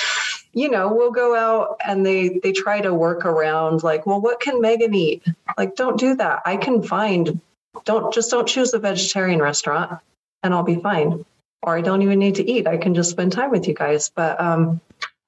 you 0.52 0.70
know, 0.70 0.92
we'll 0.92 1.12
go 1.12 1.36
out 1.36 1.80
and 1.86 2.04
they 2.04 2.40
they 2.42 2.52
try 2.52 2.80
to 2.80 2.92
work 2.92 3.24
around 3.24 3.84
like, 3.84 4.06
well, 4.06 4.20
what 4.20 4.40
can 4.40 4.60
Megan 4.60 4.94
eat? 4.94 5.22
Like, 5.56 5.76
don't 5.76 6.00
do 6.00 6.16
that. 6.16 6.42
I 6.46 6.56
can 6.56 6.82
find, 6.82 7.40
don't 7.84 8.12
just 8.12 8.30
don't 8.30 8.48
choose 8.48 8.72
a 8.72 8.78
vegetarian 8.78 9.40
restaurant 9.40 10.00
and 10.42 10.54
I'll 10.54 10.64
be 10.64 10.76
fine. 10.76 11.24
Or 11.62 11.76
I 11.76 11.82
don't 11.82 12.00
even 12.00 12.18
need 12.18 12.36
to 12.36 12.50
eat. 12.50 12.66
I 12.66 12.78
can 12.78 12.94
just 12.94 13.10
spend 13.10 13.32
time 13.32 13.50
with 13.50 13.68
you 13.68 13.74
guys. 13.74 14.10
But 14.14 14.40
um 14.40 14.80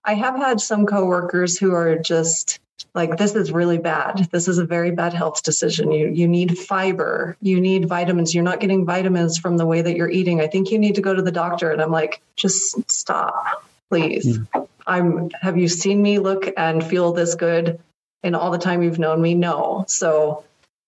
I 0.04 0.14
have 0.14 0.34
had 0.36 0.60
some 0.60 0.86
coworkers 0.86 1.58
who 1.58 1.74
are 1.74 1.98
just 1.98 2.58
like 2.94 3.16
this 3.16 3.34
is 3.34 3.52
really 3.52 3.78
bad. 3.78 4.28
This 4.30 4.48
is 4.48 4.58
a 4.58 4.64
very 4.64 4.90
bad 4.90 5.12
health 5.12 5.42
decision. 5.42 5.92
You 5.92 6.08
you 6.08 6.28
need 6.28 6.58
fiber. 6.58 7.36
You 7.40 7.60
need 7.60 7.88
vitamins. 7.88 8.34
You're 8.34 8.44
not 8.44 8.60
getting 8.60 8.84
vitamins 8.84 9.38
from 9.38 9.56
the 9.56 9.66
way 9.66 9.82
that 9.82 9.96
you're 9.96 10.10
eating. 10.10 10.40
I 10.40 10.46
think 10.46 10.70
you 10.70 10.78
need 10.78 10.96
to 10.96 11.00
go 11.00 11.14
to 11.14 11.22
the 11.22 11.32
doctor. 11.32 11.70
And 11.70 11.80
i'm 11.80 11.90
like 11.90 12.20
just 12.36 12.90
stop 12.90 13.64
please. 13.88 14.38
Mm. 14.38 14.68
i'm 14.86 15.30
have 15.40 15.58
you 15.58 15.68
seen 15.68 16.00
me 16.00 16.18
look 16.18 16.48
and 16.56 16.82
feel 16.84 17.12
this 17.12 17.34
good 17.34 17.78
in 18.22 18.34
all 18.34 18.50
the 18.50 18.58
time 18.58 18.82
you've 18.82 18.98
known 18.98 19.20
me? 19.20 19.34
No. 19.34 19.84
So 19.88 20.44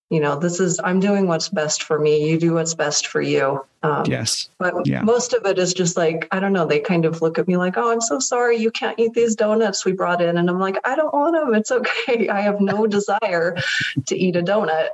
you 0.09 0.19
know 0.19 0.37
this 0.37 0.59
is 0.59 0.79
i'm 0.83 0.99
doing 0.99 1.27
what's 1.27 1.49
best 1.49 1.83
for 1.83 1.99
me. 1.99 2.29
You 2.29 2.39
do 2.39 2.53
what's 2.53 2.73
best 2.73 3.07
for 3.07 3.21
you. 3.21 3.65
Um, 3.83 4.03
yes. 4.07 4.49
but 4.57 4.87
yeah. 4.87 5.03
most 5.03 5.33
of 5.33 5.45
it 5.45 5.59
is 5.59 5.71
just 5.71 5.95
like 5.95 6.27
i 6.31 6.39
don't 6.39 6.53
know 6.53 6.65
they 6.65 6.79
kind 6.79 7.05
of 7.05 7.21
look 7.21 7.37
at 7.37 7.47
me 7.47 7.55
like 7.55 7.77
oh 7.77 7.91
i'm 7.91 8.01
so 8.01 8.17
sorry 8.17 8.57
you 8.57 8.71
can't 8.71 8.97
eat 8.97 9.13
these 9.13 9.35
donuts 9.35 9.85
we 9.85 9.91
brought 9.91 10.21
in. 10.21 10.37
And 10.37 10.49
i'm 10.49 10.59
like 10.59 10.77
i 10.85 10.95
don't 10.95 11.13
want 11.13 11.35
them 11.35 11.53
it's 11.53 11.71
okay. 11.71 12.29
I 12.29 12.41
have 12.41 12.59
no 12.61 12.87
desire 12.97 13.57
to 14.07 14.17
eat 14.17 14.35
a 14.35 14.41
donut. 14.41 14.89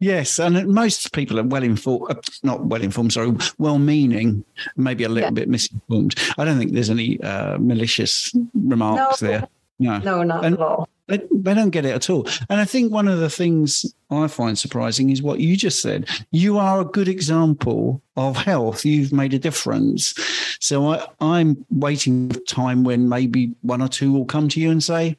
Yes 0.00 0.38
and 0.38 0.66
most 0.68 1.12
people 1.12 1.38
are 1.38 1.44
well 1.44 1.62
informed 1.62 2.10
uh, 2.10 2.20
not 2.42 2.64
well 2.64 2.82
informed 2.82 3.12
sorry 3.12 3.32
well 3.58 3.78
meaning 3.78 4.44
maybe 4.76 5.04
a 5.04 5.08
little 5.08 5.28
yeah. 5.28 5.34
bit 5.34 5.48
misinformed. 5.48 6.14
I 6.38 6.44
don't 6.44 6.58
think 6.58 6.72
there's 6.72 6.90
any 6.90 7.20
uh, 7.20 7.58
malicious 7.58 8.32
remarks 8.54 9.22
no. 9.22 9.28
there 9.28 9.48
no 9.82 9.98
no 9.98 10.22
not 10.22 10.44
and, 10.44 10.54
at 10.54 10.60
all 10.60 10.88
they, 11.08 11.20
they 11.30 11.54
don't 11.54 11.70
get 11.70 11.84
it 11.84 11.94
at 11.94 12.08
all. 12.08 12.26
And 12.48 12.60
I 12.60 12.64
think 12.64 12.92
one 12.92 13.08
of 13.08 13.18
the 13.18 13.28
things 13.28 13.84
I 14.10 14.28
find 14.28 14.58
surprising 14.58 15.10
is 15.10 15.22
what 15.22 15.40
you 15.40 15.56
just 15.56 15.82
said. 15.82 16.08
You 16.30 16.58
are 16.58 16.80
a 16.80 16.84
good 16.84 17.08
example 17.08 18.00
of 18.16 18.36
health. 18.36 18.84
You've 18.84 19.12
made 19.12 19.34
a 19.34 19.38
difference. 19.38 20.14
So 20.60 20.92
I, 20.92 21.06
I'm 21.20 21.66
waiting 21.70 22.30
for 22.30 22.40
time 22.40 22.84
when 22.84 23.08
maybe 23.08 23.52
one 23.62 23.82
or 23.82 23.88
two 23.88 24.12
will 24.12 24.24
come 24.24 24.48
to 24.50 24.60
you 24.60 24.70
and 24.70 24.82
say, 24.82 25.18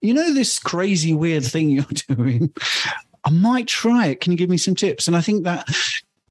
you 0.00 0.14
know, 0.14 0.32
this 0.32 0.58
crazy, 0.58 1.12
weird 1.12 1.44
thing 1.44 1.68
you're 1.70 1.84
doing. 2.08 2.52
I 3.24 3.30
might 3.30 3.66
try 3.66 4.06
it. 4.06 4.20
Can 4.20 4.32
you 4.32 4.38
give 4.38 4.50
me 4.50 4.56
some 4.56 4.74
tips? 4.74 5.08
And 5.08 5.16
I 5.16 5.20
think 5.20 5.44
that 5.44 5.68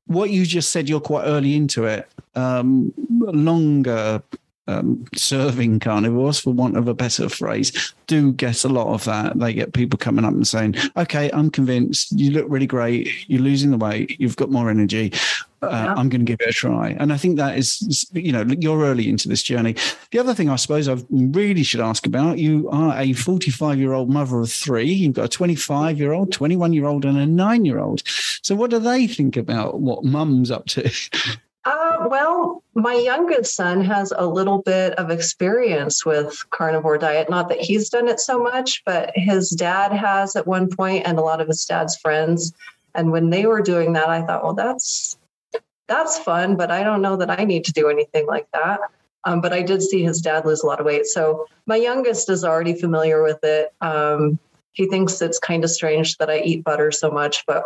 what 0.08 0.32
you 0.32 0.46
just 0.46 0.72
said, 0.72 0.90
you're 0.90 1.00
quite 1.00 1.26
early 1.26 1.56
into 1.56 1.86
it. 1.86 2.10
Um, 2.36 2.94
longer 3.20 4.24
um, 4.70 5.04
serving 5.16 5.80
carnivores, 5.80 6.40
for 6.40 6.54
want 6.54 6.78
of 6.78 6.88
a 6.88 6.94
better 6.94 7.28
phrase, 7.28 7.94
do 8.06 8.32
get 8.34 8.64
a 8.64 8.70
lot 8.70 8.94
of 8.94 9.04
that. 9.06 9.40
They 9.40 9.54
get 9.54 9.74
people 9.74 9.98
coming 9.98 10.26
up 10.26 10.34
and 10.34 10.48
saying, 10.48 10.76
"Okay, 10.96 11.32
I'm 11.32 11.50
convinced. 11.50 12.12
You 12.12 12.32
look 12.32 12.46
really 12.48 12.68
great. 12.68 13.10
You're 13.28 13.42
losing 13.42 13.72
the 13.72 13.78
weight. 13.78 14.16
You've 14.20 14.36
got 14.36 14.52
more 14.52 14.70
energy. 14.70 15.12
Uh, 15.62 15.70
yeah. 15.72 15.94
I'm 15.96 16.08
going 16.08 16.26
to 16.26 16.26
give 16.26 16.40
it 16.40 16.50
a 16.50 16.54
try." 16.54 16.96
And 17.00 17.12
I 17.12 17.18
think 17.18 17.38
that 17.38 17.58
is, 17.58 18.08
you 18.14 18.32
know, 18.32 18.46
you're 18.60 18.84
early 18.84 19.10
into 19.10 19.28
this 19.28 19.42
journey. 19.42 19.76
The 20.12 20.20
other 20.20 20.36
thing 20.36 20.50
I 20.50 20.56
suppose 20.56 20.88
I 20.88 20.98
really 21.10 21.64
should 21.64 21.82
ask 21.82 22.06
about: 22.06 22.38
you 22.38 22.70
are 22.70 22.96
a 22.96 23.14
45 23.14 23.80
year 23.80 23.94
old 23.94 24.10
mother 24.10 24.40
of 24.42 24.52
three. 24.52 24.92
You've 24.92 25.14
got 25.14 25.26
a 25.26 25.30
25 25.30 25.98
year 25.98 26.14
old, 26.14 26.32
21 26.32 26.74
year 26.74 26.86
old, 26.86 27.06
and 27.06 27.18
a 27.18 27.26
nine 27.26 27.66
year 27.66 27.80
old. 27.80 28.04
So, 28.44 28.56
what 28.56 28.70
do 28.70 28.78
they 28.78 29.08
think 29.08 29.36
about 29.36 29.82
what 29.82 30.04
mum's 30.04 30.52
up 30.52 30.68
to? 30.68 30.92
Uh, 31.70 32.08
well, 32.10 32.64
my 32.74 32.96
youngest 32.96 33.56
son 33.56 33.80
has 33.82 34.12
a 34.18 34.26
little 34.26 34.64
bit 34.64 34.94
of 34.94 35.12
experience 35.12 36.04
with 36.04 36.44
carnivore 36.50 36.98
diet. 36.98 37.30
Not 37.30 37.48
that 37.50 37.62
he's 37.62 37.90
done 37.90 38.08
it 38.08 38.20
so 38.20 38.42
much, 38.42 38.84
but 38.86 39.12
his 39.14 39.52
dad 39.52 39.92
has 39.92 40.36
at 40.36 40.48
one 40.48 40.68
point, 40.68 41.06
and 41.06 41.20
a 41.20 41.22
lot 41.22 41.42
of 41.42 41.48
his 41.48 41.64
dad's 41.66 41.96
friends. 41.96 42.54
And 42.96 43.12
when 43.12 43.30
they 43.30 43.46
were 43.46 43.62
doing 43.62 43.94
that, 43.94 44.10
I 44.10 44.24
thought, 44.24 44.44
well, 44.44 44.56
that's 44.56 45.16
that's 45.86 46.18
fun, 46.18 46.56
but 46.56 46.72
I 46.72 46.82
don't 46.82 47.04
know 47.04 47.18
that 47.18 47.30
I 47.30 47.44
need 47.44 47.66
to 47.66 47.72
do 47.72 47.88
anything 47.88 48.26
like 48.26 48.48
that. 48.54 48.80
Um, 49.26 49.40
but 49.40 49.54
I 49.54 49.62
did 49.62 49.84
see 49.84 50.02
his 50.02 50.22
dad 50.22 50.46
lose 50.46 50.64
a 50.64 50.66
lot 50.66 50.80
of 50.80 50.88
weight. 50.88 51.06
So 51.06 51.46
my 51.68 51.76
youngest 51.76 52.32
is 52.32 52.44
already 52.44 52.74
familiar 52.74 53.22
with 53.22 53.44
it. 53.44 53.74
Um, 53.82 54.40
he 54.72 54.88
thinks 54.88 55.22
it's 55.22 55.38
kind 55.38 55.64
of 55.64 55.70
strange 55.70 56.18
that 56.18 56.32
I 56.32 56.40
eat 56.40 56.64
butter 56.64 56.90
so 56.90 57.12
much, 57.12 57.46
but 57.46 57.64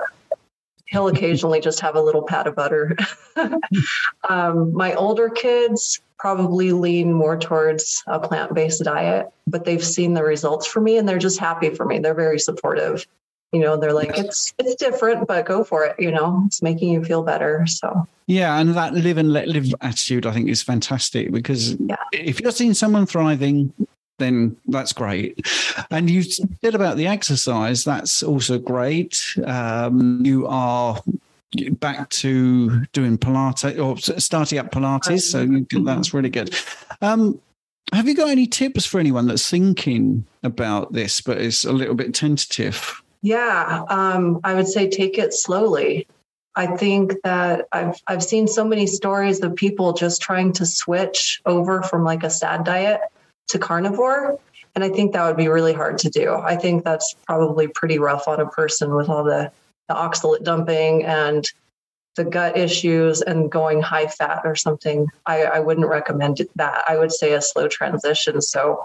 he'll 0.94 1.08
occasionally 1.08 1.60
just 1.60 1.80
have 1.80 1.96
a 1.96 2.02
little 2.02 2.22
pat 2.22 2.46
of 2.46 2.56
butter. 2.56 2.96
um, 4.30 4.72
my 4.74 4.94
older 4.94 5.28
kids 5.28 6.00
probably 6.20 6.72
lean 6.72 7.12
more 7.12 7.38
towards 7.38 8.04
a 8.08 8.20
plant 8.20 8.54
based 8.54 8.84
diet, 8.84 9.26
but 9.48 9.66
they've 9.66 9.84
seen 9.84 10.14
the 10.14 10.24
results 10.24 10.68
for 10.68 10.80
me 10.80 10.98
and 10.98 11.10
they're 11.10 11.18
just 11.18 11.40
happy 11.40 11.72
for 11.72 11.86
me. 11.86 11.98
They're 11.98 12.14
very 12.14 12.40
supportive. 12.40 13.06
You 13.52 13.60
know, 13.60 13.76
they're 13.76 13.94
like, 13.94 14.18
it's 14.18 14.54
it's 14.58 14.76
different, 14.76 15.28
but 15.28 15.46
go 15.46 15.64
for 15.64 15.84
it. 15.84 16.00
You 16.00 16.12
know, 16.12 16.44
it's 16.46 16.62
making 16.62 16.92
you 16.94 17.04
feel 17.04 17.24
better. 17.24 17.66
So 17.68 18.08
yeah, 18.28 18.60
and 18.60 18.74
that 18.76 18.94
live 18.94 19.18
and 19.18 19.34
let 19.34 19.48
live 19.48 19.74
attitude, 19.82 20.26
I 20.26 20.32
think, 20.32 20.50
is 20.50 20.64
fantastic 20.64 21.32
because 21.32 21.76
yeah. 21.80 21.98
if 22.12 22.40
you're 22.40 22.52
seeing 22.52 22.74
someone 22.74 23.06
thriving, 23.06 23.74
then 24.20 24.58
that's 24.68 24.94
great. 24.94 25.46
And 25.92 26.10
you 26.10 26.24
said 26.24 26.76
about 26.76 26.98
the 26.98 27.08
exercise, 27.08 27.84
that's 27.84 28.24
also 28.24 28.60
great. 28.60 29.24
Um, 29.46 30.24
you 30.24 30.48
are 30.48 31.00
back 31.74 32.10
to 32.10 32.86
doing 32.88 33.18
Pilates 33.18 33.78
or 33.80 33.98
starting 34.20 34.60
up 34.60 34.72
Pilates. 34.72 35.22
So 35.22 35.46
that's 35.84 36.14
really 36.14 36.30
good. 36.30 36.56
Um, 37.02 37.40
have 37.92 38.08
you 38.08 38.16
got 38.16 38.30
any 38.30 38.48
tips 38.48 38.86
for 38.86 39.00
anyone 39.00 39.28
that's 39.28 39.50
thinking 39.50 40.26
about 40.42 40.94
this 40.94 41.22
but 41.22 41.38
is 41.38 41.64
a 41.66 41.74
little 41.74 41.96
bit 41.96 42.14
tentative? 42.14 43.02
Yeah, 43.22 43.84
um, 43.90 44.40
I 44.44 44.54
would 44.54 44.68
say 44.68 44.90
take 44.90 45.18
it 45.18 45.34
slowly. 45.34 46.08
I 46.56 46.68
think 46.68 47.14
that 47.24 47.68
I've 47.72 48.02
I've 48.08 48.24
seen 48.24 48.48
so 48.48 48.64
many 48.64 48.86
stories 48.86 49.42
of 49.42 49.56
people 49.56 49.94
just 49.94 50.22
trying 50.22 50.54
to 50.54 50.66
switch 50.66 51.42
over 51.46 51.82
from 51.84 52.04
like 52.04 52.24
a 52.24 52.30
sad 52.30 52.64
diet 52.64 53.02
to 53.50 53.60
carnivore. 53.60 54.40
And 54.76 54.84
I 54.84 54.90
think 54.90 55.14
that 55.14 55.26
would 55.26 55.38
be 55.38 55.50
really 55.50 55.74
hard 55.74 55.98
to 56.00 56.10
do. 56.10 56.34
I 56.34 56.56
think 56.56 56.84
that's 56.84 57.16
probably 57.28 57.68
pretty 57.68 58.00
rough 58.00 58.28
on 58.28 58.40
a 58.40 58.50
person 58.50 58.96
with 58.96 59.10
all 59.10 59.24
the, 59.24 59.52
the 59.88 59.96
oxalate 59.96 60.44
dumping 60.44 61.04
and 61.04 61.46
the 62.16 62.24
gut 62.24 62.58
issues 62.58 63.22
and 63.22 63.52
going 63.52 63.82
high 63.82 64.08
fat 64.08 64.42
or 64.46 64.56
something. 64.56 65.08
I, 65.26 65.44
I 65.44 65.60
wouldn't 65.60 65.88
recommend 65.88 66.42
that. 66.56 66.84
I 66.88 66.98
would 66.98 67.12
say 67.12 67.34
a 67.34 67.42
slow 67.42 67.68
transition. 67.68 68.42
So 68.42 68.84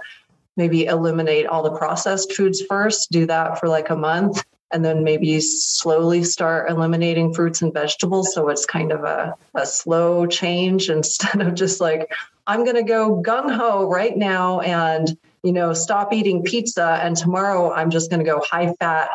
maybe 0.57 0.87
eliminate 0.87 1.47
all 1.47 1.63
the 1.63 1.77
processed 1.77 2.33
foods 2.33 2.61
first, 2.63 3.11
do 3.11 3.27
that 3.27 3.59
for 3.61 3.69
like 3.69 3.91
a 3.91 3.97
month, 3.97 4.45
and 4.73 4.85
then 4.85 5.05
maybe 5.05 5.41
slowly 5.41 6.25
start 6.25 6.71
eliminating 6.71 7.33
fruits 7.33 7.63
and 7.63 7.73
vegetables. 7.73 8.35
So 8.35 8.49
it's 8.49 8.67
kind 8.67 8.93
of 8.93 9.05
a, 9.05 9.35
a 9.55 9.65
slow 9.65 10.27
change 10.27 10.91
instead 10.91 11.41
of 11.41 11.55
just 11.55 11.81
like, 11.81 12.13
I'm 12.49 12.65
going 12.65 12.77
to 12.77 12.83
go 12.83 13.23
gung 13.23 13.55
ho 13.55 13.87
right 13.89 14.17
now 14.17 14.61
and, 14.61 15.17
you 15.43 15.53
know, 15.53 15.75
stop 15.75 16.15
eating 16.15 16.43
pizza. 16.43 16.99
And 17.03 17.15
tomorrow 17.15 17.71
I'm 17.71 17.91
just 17.91 18.11
going 18.11 18.25
to 18.25 18.29
go 18.29 18.43
high 18.43 18.73
fat 18.81 19.11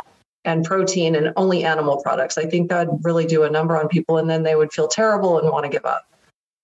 and 0.46 0.64
protein 0.64 1.16
and 1.16 1.34
only 1.36 1.64
animal 1.64 2.00
products. 2.04 2.38
I 2.38 2.46
think 2.46 2.70
that 2.70 2.88
would 2.88 3.04
really 3.04 3.26
do 3.26 3.42
a 3.44 3.50
number 3.50 3.76
on 3.76 3.88
people. 3.88 4.20
And 4.20 4.30
then 4.30 4.44
they 4.44 4.56
would 4.56 4.72
feel 4.72 4.88
terrible 4.88 5.40
and 5.40 5.50
want 5.50 5.66
to 5.66 5.72
give 5.72 5.86
up. 5.86 6.06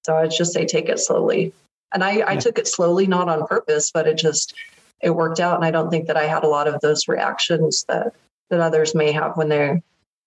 So 0.06 0.16
I'd 0.16 0.32
just 0.32 0.54
say 0.54 0.66
take 0.66 0.90
it 0.90 1.00
slowly. 1.00 1.54
And 1.92 2.04
I, 2.04 2.18
yeah. 2.18 2.26
I 2.28 2.36
took 2.36 2.60
it 2.60 2.68
slowly, 2.68 3.08
not 3.08 3.30
on 3.30 3.48
purpose, 3.48 3.90
but 3.92 4.08
it 4.08 4.20
just, 4.20 4.54
it 5.02 5.10
worked 5.10 5.40
out. 5.40 5.56
And 5.56 5.66
I 5.66 5.72
don't 5.72 5.90
think 5.90 6.06
that 6.06 6.18
I 6.18 6.26
had 6.26 6.44
a 6.44 6.48
lot 6.48 6.68
of 6.68 6.80
those 6.82 7.08
reactions 7.08 7.84
that, 7.88 8.14
that 8.52 8.60
others 8.60 8.94
may 8.94 9.12
have 9.12 9.38
when 9.38 9.50
they 9.50 9.82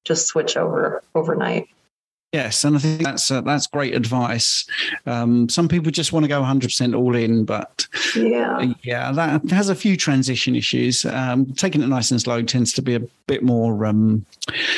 just 0.05 0.27
switch 0.27 0.57
over 0.57 1.05
overnight. 1.15 1.69
Yes, 2.33 2.65
and 2.65 2.77
I 2.77 2.79
think 2.79 3.03
that's 3.03 3.31
uh, 3.31 3.43
that's 3.43 3.67
great 3.67 3.95
advice. 3.95 4.65
Um, 5.05 5.51
some 5.51 5.69
people 5.69 5.93
just 5.93 6.15
want 6.15 6.25
to 6.25 6.29
go 6.29 6.41
100% 6.41 6.97
all 6.97 7.15
in, 7.15 7.45
but 7.45 7.87
yeah, 8.17 8.73
yeah, 8.83 9.13
that 9.13 9.51
has 9.51 9.69
a 9.69 9.75
few 9.75 9.99
transition 9.99 10.57
issues. 10.57 11.05
Um, 11.05 11.53
taking 11.53 11.83
it 11.83 11.89
nice 11.89 12.11
and 12.11 12.21
slow 12.21 12.41
tends 12.41 12.73
to 12.73 12.83
be 12.83 12.95
a 12.95 13.01
bit 13.27 13.43
more 13.43 13.85
um, 13.85 14.25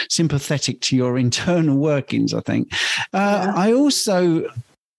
sympathetic 0.08 0.80
to 0.82 0.96
your 0.96 1.16
internal 1.26 1.76
workings. 1.76 2.34
I 2.34 2.40
think. 2.40 2.72
Uh, 3.12 3.44
yeah. 3.46 3.52
I 3.54 3.72
also 3.72 4.50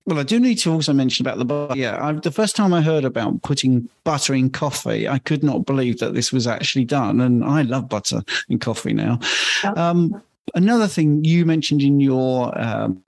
well, 0.05 0.19
I 0.19 0.23
do 0.23 0.39
need 0.39 0.55
to 0.59 0.71
also 0.71 0.93
mention 0.93 1.25
about 1.25 1.39
the 1.39 1.45
butter. 1.45 1.75
Yeah, 1.75 1.97
I, 2.03 2.13
the 2.13 2.31
first 2.31 2.55
time 2.55 2.73
I 2.73 2.81
heard 2.81 3.05
about 3.05 3.41
putting 3.41 3.89
butter 4.03 4.35
in 4.35 4.51
coffee, 4.51 5.09
I 5.09 5.17
could 5.17 5.43
not 5.43 5.65
believe 5.65 5.97
that 5.99 6.13
this 6.13 6.31
was 6.31 6.45
actually 6.45 6.85
done. 6.85 7.21
And 7.21 7.43
I 7.43 7.63
love 7.63 7.89
butter 7.89 8.21
in 8.47 8.59
coffee 8.59 8.93
now. 8.93 9.19
Um, 9.75 10.21
another 10.53 10.87
thing 10.87 11.23
you 11.23 11.45
mentioned 11.45 11.81
in 11.81 11.99
your 11.99 12.57
um, 12.59 13.03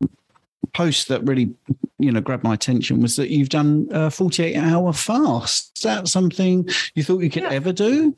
post 0.73 1.08
that 1.08 1.23
really 1.23 1.54
you 2.00 2.12
know 2.12 2.21
grabbed 2.21 2.43
my 2.43 2.54
attention 2.54 3.02
was 3.02 3.15
that 3.15 3.30
you've 3.30 3.50
done 3.50 3.88
a 3.91 4.12
48 4.12 4.56
hour 4.56 4.93
fast. 4.93 5.78
Is 5.78 5.84
that 5.84 6.08
something 6.08 6.67
you 6.95 7.04
thought 7.04 7.19
you 7.19 7.30
could 7.30 7.43
yeah. 7.43 7.52
ever 7.52 7.73
do? 7.73 8.15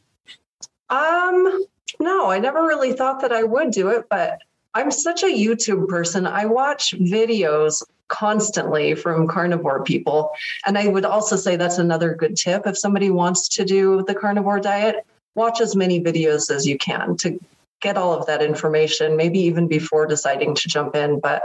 Um 0.90 1.66
no 2.00 2.30
i 2.30 2.40
never 2.40 2.62
really 2.62 2.94
thought 2.94 3.20
that 3.20 3.32
i 3.32 3.44
would 3.44 3.72
do 3.72 3.90
it 3.90 4.06
but 4.10 4.40
i'm 4.74 4.92
such 4.92 5.24
a 5.24 5.26
youtube 5.26 5.88
person. 5.88 6.28
I 6.28 6.46
watch 6.46 6.94
videos 6.98 7.84
constantly 8.08 8.96
from 8.96 9.28
carnivore 9.28 9.84
people. 9.84 10.32
And 10.66 10.78
i 10.78 10.88
would 10.88 11.06
also 11.06 11.36
say 11.36 11.56
that's 11.56 11.78
another 11.78 12.16
good 12.16 12.36
tip. 12.36 12.66
If 12.66 12.78
somebody 12.78 13.10
wants 13.10 13.48
to 13.50 13.66
do 13.66 14.04
the 14.08 14.16
carnivore 14.16 14.60
diet 14.60 15.06
watch 15.36 15.62
as 15.62 15.76
many 15.76 16.02
videos 16.02 16.54
as 16.54 16.66
you 16.66 16.78
can 16.78 17.16
to 17.18 17.40
get 17.82 17.98
all 17.98 18.14
of 18.14 18.26
that 18.28 18.42
information, 18.42 19.16
maybe 19.16 19.40
even 19.40 19.68
before 19.68 20.06
deciding 20.06 20.56
to 20.56 20.68
jump 20.68 20.96
in. 20.96 21.20
But 21.20 21.44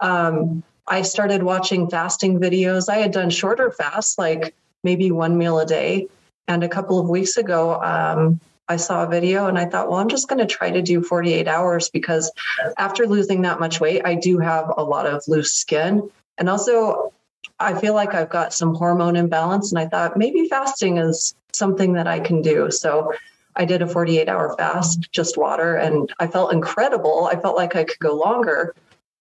um, 0.00 0.62
I 0.86 1.02
started 1.02 1.42
watching 1.42 1.90
fasting 1.90 2.40
videos. 2.40 2.88
I 2.88 2.96
had 2.96 3.12
done 3.12 3.30
shorter 3.30 3.70
fasts, 3.70 4.18
like 4.18 4.54
maybe 4.82 5.10
one 5.10 5.36
meal 5.36 5.58
a 5.58 5.66
day. 5.66 6.08
And 6.46 6.64
a 6.64 6.68
couple 6.68 6.98
of 6.98 7.08
weeks 7.08 7.36
ago, 7.36 7.80
um, 7.82 8.40
I 8.68 8.76
saw 8.76 9.04
a 9.04 9.08
video 9.08 9.46
and 9.46 9.58
I 9.58 9.66
thought, 9.66 9.88
well, 9.88 9.98
I'm 9.98 10.08
just 10.08 10.28
going 10.28 10.38
to 10.38 10.46
try 10.46 10.70
to 10.70 10.82
do 10.82 11.02
48 11.02 11.48
hours 11.48 11.88
because 11.88 12.30
after 12.76 13.06
losing 13.06 13.42
that 13.42 13.60
much 13.60 13.80
weight, 13.80 14.02
I 14.04 14.14
do 14.14 14.38
have 14.38 14.72
a 14.76 14.82
lot 14.82 15.06
of 15.06 15.22
loose 15.26 15.52
skin. 15.52 16.10
And 16.36 16.48
also, 16.48 17.12
I 17.58 17.78
feel 17.78 17.94
like 17.94 18.14
I've 18.14 18.30
got 18.30 18.52
some 18.52 18.74
hormone 18.74 19.16
imbalance. 19.16 19.72
And 19.72 19.78
I 19.78 19.86
thought 19.86 20.16
maybe 20.16 20.48
fasting 20.48 20.98
is 20.98 21.34
something 21.52 21.94
that 21.94 22.06
I 22.06 22.20
can 22.20 22.42
do. 22.42 22.70
So 22.70 23.12
I 23.58 23.64
did 23.64 23.82
a 23.82 23.86
48 23.86 24.28
hour 24.28 24.54
fast, 24.56 25.10
just 25.12 25.36
water, 25.36 25.76
and 25.76 26.10
I 26.20 26.28
felt 26.28 26.52
incredible. 26.52 27.28
I 27.30 27.36
felt 27.36 27.56
like 27.56 27.74
I 27.74 27.84
could 27.84 27.98
go 27.98 28.14
longer, 28.14 28.74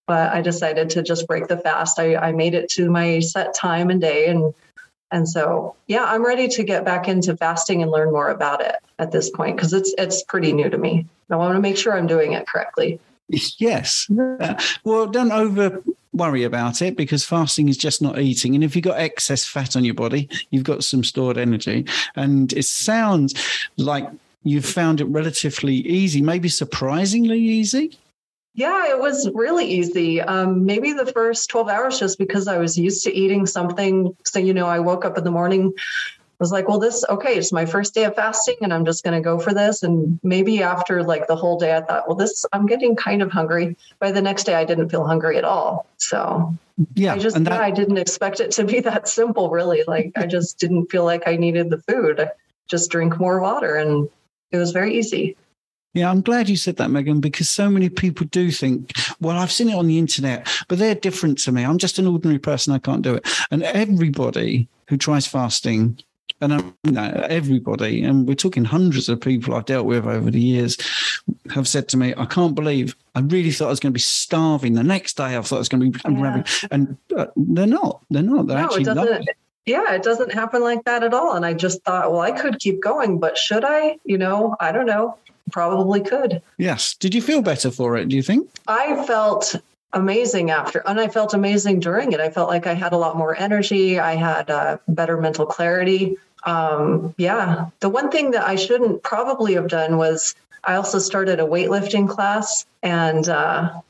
but 0.05 0.31
I 0.31 0.41
decided 0.41 0.91
to 0.91 1.01
just 1.01 1.27
break 1.27 1.47
the 1.47 1.57
fast. 1.57 1.99
I, 1.99 2.15
I 2.15 2.31
made 2.31 2.53
it 2.53 2.69
to 2.71 2.89
my 2.89 3.19
set 3.19 3.55
time 3.55 3.89
and 3.89 3.99
day. 3.99 4.27
And, 4.27 4.53
and 5.11 5.27
so, 5.27 5.75
yeah, 5.87 6.05
I'm 6.05 6.23
ready 6.23 6.47
to 6.49 6.63
get 6.63 6.85
back 6.85 7.07
into 7.07 7.35
fasting 7.35 7.81
and 7.81 7.89
learn 7.89 8.11
more 8.11 8.29
about 8.29 8.61
it 8.61 8.75
at 8.99 9.11
this 9.11 9.31
point 9.31 9.57
because 9.57 9.73
it's, 9.73 9.93
it's 9.97 10.23
pretty 10.23 10.53
new 10.53 10.69
to 10.69 10.77
me. 10.77 11.07
I 11.29 11.35
want 11.35 11.55
to 11.55 11.59
make 11.59 11.75
sure 11.75 11.97
I'm 11.97 12.07
doing 12.07 12.33
it 12.33 12.47
correctly. 12.47 12.99
Yes. 13.57 14.09
Uh, 14.09 14.55
well, 14.85 15.07
don't 15.07 15.33
over 15.33 15.83
worry 16.13 16.43
about 16.43 16.81
it 16.81 16.95
because 16.95 17.25
fasting 17.25 17.69
is 17.69 17.77
just 17.77 18.01
not 18.01 18.19
eating. 18.19 18.55
And 18.55 18.63
if 18.63 18.75
you've 18.75 18.83
got 18.83 18.99
excess 18.99 19.45
fat 19.45 19.75
on 19.75 19.85
your 19.85 19.93
body, 19.93 20.29
you've 20.49 20.63
got 20.63 20.83
some 20.83 21.03
stored 21.03 21.37
energy. 21.37 21.85
And 22.15 22.51
it 22.53 22.65
sounds 22.65 23.33
like 23.77 24.09
you've 24.43 24.65
found 24.65 25.01
it 25.01 25.05
relatively 25.05 25.75
easy, 25.75 26.21
maybe 26.21 26.49
surprisingly 26.49 27.39
easy. 27.39 27.97
Yeah, 28.53 28.89
it 28.89 28.99
was 28.99 29.29
really 29.35 29.65
easy. 29.65 30.19
Um, 30.19 30.65
maybe 30.65 30.91
the 30.93 31.05
first 31.05 31.49
12 31.49 31.69
hours, 31.69 31.99
just 31.99 32.17
because 32.17 32.47
I 32.47 32.57
was 32.57 32.77
used 32.77 33.03
to 33.03 33.13
eating 33.13 33.45
something. 33.45 34.15
So, 34.25 34.39
you 34.39 34.53
know, 34.53 34.65
I 34.65 34.79
woke 34.79 35.05
up 35.05 35.17
in 35.17 35.23
the 35.23 35.31
morning 35.31 35.73
was 36.39 36.51
like, 36.51 36.67
well, 36.67 36.79
this, 36.79 37.03
okay, 37.09 37.35
it's 37.35 37.51
my 37.51 37.65
first 37.65 37.93
day 37.93 38.03
of 38.03 38.15
fasting 38.15 38.57
and 38.61 38.73
I'm 38.73 38.85
just 38.85 39.03
going 39.03 39.15
to 39.15 39.23
go 39.23 39.39
for 39.39 39.53
this. 39.53 39.83
And 39.83 40.19
maybe 40.23 40.61
after 40.61 41.03
like 41.03 41.27
the 41.27 41.35
whole 41.35 41.57
day, 41.57 41.75
I 41.75 41.81
thought, 41.81 42.07
well, 42.07 42.15
this, 42.15 42.45
I'm 42.53 42.65
getting 42.67 42.95
kind 42.95 43.21
of 43.21 43.31
hungry. 43.31 43.75
By 43.99 44.11
the 44.11 44.21
next 44.21 44.43
day, 44.43 44.53
I 44.53 44.63
didn't 44.63 44.89
feel 44.89 45.05
hungry 45.05 45.37
at 45.37 45.45
all. 45.45 45.87
So 45.97 46.53
yeah, 46.93 47.13
I 47.13 47.17
just, 47.17 47.43
that- 47.43 47.51
yeah, 47.51 47.59
I 47.59 47.71
didn't 47.71 47.97
expect 47.97 48.39
it 48.39 48.51
to 48.51 48.65
be 48.65 48.79
that 48.81 49.07
simple, 49.07 49.49
really. 49.49 49.83
Like, 49.87 50.11
I 50.15 50.25
just 50.27 50.59
didn't 50.59 50.91
feel 50.91 51.05
like 51.05 51.27
I 51.27 51.37
needed 51.37 51.69
the 51.69 51.81
food. 51.81 52.29
Just 52.69 52.91
drink 52.91 53.19
more 53.19 53.39
water. 53.39 53.75
And 53.75 54.09
it 54.51 54.57
was 54.57 54.71
very 54.71 54.97
easy. 54.97 55.35
Yeah, 55.93 56.11
I'm 56.11 56.21
glad 56.21 56.47
you 56.47 56.57
said 56.57 56.75
that, 56.77 56.91
Megan, 56.91 57.21
because 57.21 57.49
so 57.49 57.69
many 57.69 57.89
people 57.89 58.27
do 58.27 58.51
think, 58.51 58.91
well, 59.19 59.37
I've 59.37 59.51
seen 59.51 59.69
it 59.69 59.75
on 59.75 59.87
the 59.87 59.97
internet, 59.97 60.47
but 60.67 60.77
they're 60.77 60.93
different 60.93 61.39
to 61.39 61.51
me. 61.51 61.63
I'm 61.63 61.79
just 61.79 61.97
an 61.97 62.05
ordinary 62.05 62.37
person. 62.37 62.73
I 62.73 62.77
can't 62.77 63.01
do 63.01 63.15
it. 63.15 63.27
And 63.49 63.63
everybody 63.63 64.67
who 64.89 64.97
tries 64.97 65.25
fasting 65.25 65.97
and 66.39 66.53
um, 66.53 66.77
you 66.83 66.91
know, 66.91 67.25
everybody, 67.29 68.03
and 68.03 68.27
we're 68.27 68.35
talking 68.35 68.63
hundreds 68.63 69.09
of 69.09 69.19
people 69.19 69.55
I've 69.55 69.65
dealt 69.65 69.87
with 69.87 70.05
over 70.05 70.29
the 70.29 70.39
years, 70.39 70.77
have 71.49 71.67
said 71.67 71.87
to 71.89 71.97
me, 71.97 72.13
"I 72.15 72.25
can't 72.25 72.53
believe 72.53 72.95
I 73.15 73.21
really 73.21 73.51
thought 73.51 73.67
I 73.67 73.71
was 73.71 73.79
going 73.79 73.91
to 73.91 73.97
be 73.97 74.01
starving. 74.01 74.73
The 74.73 74.83
next 74.83 75.17
day, 75.17 75.35
I 75.35 75.41
thought 75.41 75.55
I 75.55 75.59
was 75.59 75.69
going 75.69 75.91
to 75.91 75.97
be 75.97 75.99
yeah. 76.05 76.43
and 76.69 76.97
uh, 77.15 77.27
they're 77.35 77.65
not. 77.65 78.01
They're 78.11 78.21
not. 78.21 78.47
They're 78.47 78.57
no, 78.57 78.65
actually 78.65 78.83
not. 78.83 79.21
Yeah, 79.67 79.93
it 79.93 80.01
doesn't 80.01 80.33
happen 80.33 80.63
like 80.63 80.83
that 80.85 81.03
at 81.03 81.13
all. 81.13 81.35
And 81.35 81.45
I 81.45 81.53
just 81.53 81.83
thought, 81.83 82.11
well, 82.11 82.21
I 82.21 82.31
could 82.31 82.59
keep 82.59 82.81
going, 82.81 83.19
but 83.19 83.37
should 83.37 83.63
I? 83.63 83.97
You 84.03 84.17
know, 84.17 84.55
I 84.59 84.71
don't 84.71 84.87
know. 84.87 85.17
Probably 85.51 86.01
could. 86.01 86.41
Yes. 86.57 86.95
Did 86.95 87.13
you 87.13 87.21
feel 87.21 87.43
better 87.43 87.69
for 87.69 87.97
it? 87.97 88.09
Do 88.09 88.15
you 88.15 88.23
think? 88.23 88.49
I 88.67 89.05
felt 89.05 89.55
amazing 89.93 90.51
after 90.51 90.83
and 90.85 90.99
i 90.99 91.07
felt 91.07 91.33
amazing 91.33 91.79
during 91.79 92.11
it 92.11 92.19
i 92.19 92.29
felt 92.29 92.49
like 92.49 92.67
i 92.67 92.73
had 92.73 92.91
a 92.91 92.97
lot 92.97 93.15
more 93.15 93.33
energy 93.39 93.97
i 93.97 94.15
had 94.15 94.49
uh, 94.49 94.77
better 94.89 95.15
mental 95.15 95.45
clarity 95.45 96.17
um, 96.47 97.13
yeah, 97.17 97.67
the 97.81 97.89
one 97.89 98.09
thing 98.09 98.31
that 98.31 98.47
I 98.47 98.55
shouldn't 98.55 99.03
probably 99.03 99.55
have 99.55 99.67
done 99.67 99.97
was 99.97 100.33
I 100.63 100.75
also 100.75 100.99
started 100.99 101.39
a 101.39 101.43
weightlifting 101.43 102.07
class, 102.07 102.65
and 102.81 103.27
uh, 103.27 103.81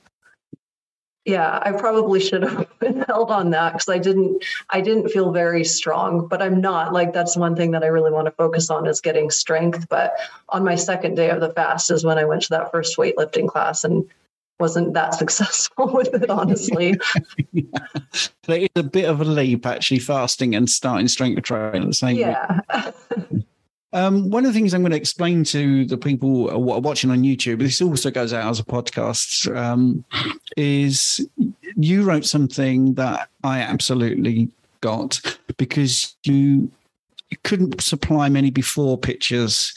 yeah, 1.28 1.60
I 1.62 1.74
probably 1.74 2.22
should 2.22 2.44
have 2.44 2.68
held 3.08 3.32
on 3.32 3.50
that 3.50 3.74
because 3.74 3.90
I 3.90 3.98
didn't 3.98 4.46
I 4.70 4.80
didn't 4.80 5.10
feel 5.10 5.34
very 5.34 5.66
strong, 5.66 6.26
but 6.26 6.42
I'm 6.42 6.62
not 6.62 6.94
like 6.94 7.12
that's 7.12 7.36
one 7.36 7.54
thing 7.54 7.72
that 7.72 7.84
I 7.84 7.88
really 7.88 8.12
want 8.12 8.28
to 8.28 8.32
focus 8.32 8.70
on 8.70 8.88
is 8.88 9.02
getting 9.02 9.30
strength. 9.30 9.90
But 9.90 10.16
on 10.48 10.64
my 10.64 10.76
second 10.76 11.16
day 11.16 11.30
of 11.30 11.42
the 11.42 11.52
fast 11.52 11.92
is 11.92 12.06
when 12.06 12.18
I 12.18 12.24
went 12.24 12.44
to 12.44 12.50
that 12.52 12.72
first 12.72 12.96
weightlifting 12.96 13.50
class 13.50 13.84
and 13.84 14.10
wasn't 14.58 14.94
that 14.94 15.14
successful 15.16 15.94
with 15.94 16.14
it, 16.14 16.30
honestly. 16.30 16.96
yeah. 17.52 17.88
It 18.48 18.64
is 18.64 18.70
a 18.78 18.84
bit 18.84 19.10
of 19.10 19.20
a 19.20 19.26
leap 19.26 19.66
actually 19.66 20.00
fasting 20.00 20.56
and 20.56 20.70
starting 20.70 21.10
strength 21.10 21.44
training 21.44 21.82
at 21.82 21.88
the 21.90 21.94
same 21.94 22.16
yeah. 22.16 22.62
Um, 23.98 24.30
one 24.30 24.46
of 24.46 24.54
the 24.54 24.60
things 24.60 24.76
I'm 24.76 24.84
going 24.84 24.92
to 24.92 24.98
explain 24.98 25.44
to 25.46 25.84
the 25.86 25.98
people 25.98 26.62
watching 26.62 27.10
on 27.10 27.24
YouTube, 27.24 27.58
this 27.58 27.82
also 27.82 28.12
goes 28.12 28.32
out 28.32 28.48
as 28.48 28.60
a 28.60 28.64
podcast, 28.64 29.56
um, 29.58 30.06
is 30.56 31.28
you 31.76 32.04
wrote 32.04 32.24
something 32.24 32.94
that 32.94 33.30
I 33.44 33.62
absolutely 33.62 34.50
got 34.82 35.40
because 35.58 36.16
you, 36.26 36.70
you 37.32 37.38
couldn't 37.44 37.82
supply 37.82 38.30
many 38.30 38.52
before 38.52 39.00
pictures 39.00 39.74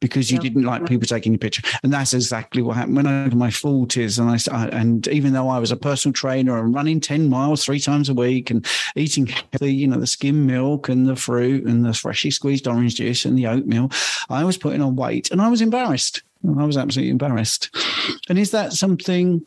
because 0.00 0.30
you 0.30 0.36
yeah. 0.36 0.42
didn't 0.42 0.64
like 0.64 0.86
people 0.86 1.06
taking 1.06 1.32
your 1.32 1.38
picture. 1.38 1.62
And 1.82 1.92
that's 1.92 2.14
exactly 2.14 2.62
what 2.62 2.76
happened 2.76 2.96
when 2.96 3.06
I 3.06 3.24
was 3.24 3.32
in 3.32 3.38
my 3.38 3.50
forties. 3.50 4.18
And 4.18 4.30
I 4.30 4.66
and 4.68 5.06
even 5.08 5.32
though 5.32 5.48
I 5.48 5.58
was 5.58 5.70
a 5.70 5.76
personal 5.76 6.12
trainer 6.12 6.58
and 6.58 6.74
running 6.74 7.00
ten 7.00 7.28
miles 7.28 7.64
three 7.64 7.80
times 7.80 8.08
a 8.08 8.14
week 8.14 8.50
and 8.50 8.66
eating 8.96 9.26
healthy, 9.26 9.74
you 9.74 9.86
know, 9.86 10.00
the 10.00 10.06
skim 10.06 10.46
milk 10.46 10.88
and 10.88 11.06
the 11.06 11.16
fruit 11.16 11.64
and 11.64 11.84
the 11.84 11.92
freshly 11.92 12.30
squeezed 12.30 12.66
orange 12.66 12.96
juice 12.96 13.24
and 13.24 13.36
the 13.36 13.46
oatmeal, 13.46 13.90
I 14.28 14.44
was 14.44 14.56
putting 14.56 14.82
on 14.82 14.96
weight 14.96 15.30
and 15.30 15.40
I 15.40 15.48
was 15.48 15.60
embarrassed. 15.60 16.22
I 16.44 16.64
was 16.64 16.78
absolutely 16.78 17.10
embarrassed. 17.10 17.74
And 18.28 18.38
is 18.38 18.50
that 18.52 18.72
something? 18.72 19.44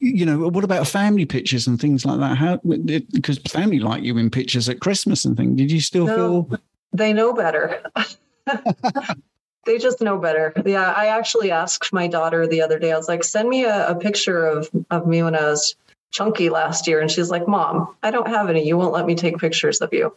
you 0.00 0.24
know, 0.24 0.48
what 0.48 0.64
about 0.64 0.88
family 0.88 1.26
pictures 1.26 1.66
and 1.66 1.78
things 1.78 2.06
like 2.06 2.18
that? 2.18 2.38
How 2.38 2.56
because 2.64 3.38
family 3.40 3.78
like 3.78 4.02
you 4.02 4.16
in 4.16 4.30
pictures 4.30 4.70
at 4.70 4.80
Christmas 4.80 5.26
and 5.26 5.36
things. 5.36 5.58
Did 5.58 5.70
you 5.70 5.80
still 5.80 6.06
no, 6.06 6.44
feel 6.44 6.58
they 6.92 7.12
know 7.12 7.34
better? 7.34 7.82
they 9.66 9.78
just 9.78 10.00
know 10.00 10.18
better. 10.18 10.52
Yeah, 10.64 10.92
I 10.96 11.06
actually 11.06 11.50
asked 11.50 11.92
my 11.92 12.06
daughter 12.06 12.46
the 12.46 12.62
other 12.62 12.78
day. 12.78 12.92
I 12.92 12.96
was 12.96 13.08
like, 13.08 13.24
"Send 13.24 13.48
me 13.48 13.64
a, 13.64 13.88
a 13.88 13.94
picture 13.94 14.46
of 14.46 14.68
of 14.90 15.06
me 15.06 15.22
when 15.22 15.34
I 15.34 15.44
was 15.44 15.74
chunky 16.12 16.48
last 16.50 16.86
year," 16.86 17.00
and 17.00 17.10
she's 17.10 17.30
like, 17.30 17.46
"Mom, 17.46 17.94
I 18.02 18.10
don't 18.10 18.28
have 18.28 18.48
any. 18.48 18.66
You 18.66 18.76
won't 18.76 18.92
let 18.92 19.06
me 19.06 19.14
take 19.14 19.38
pictures 19.38 19.80
of 19.80 19.92
you." 19.92 20.14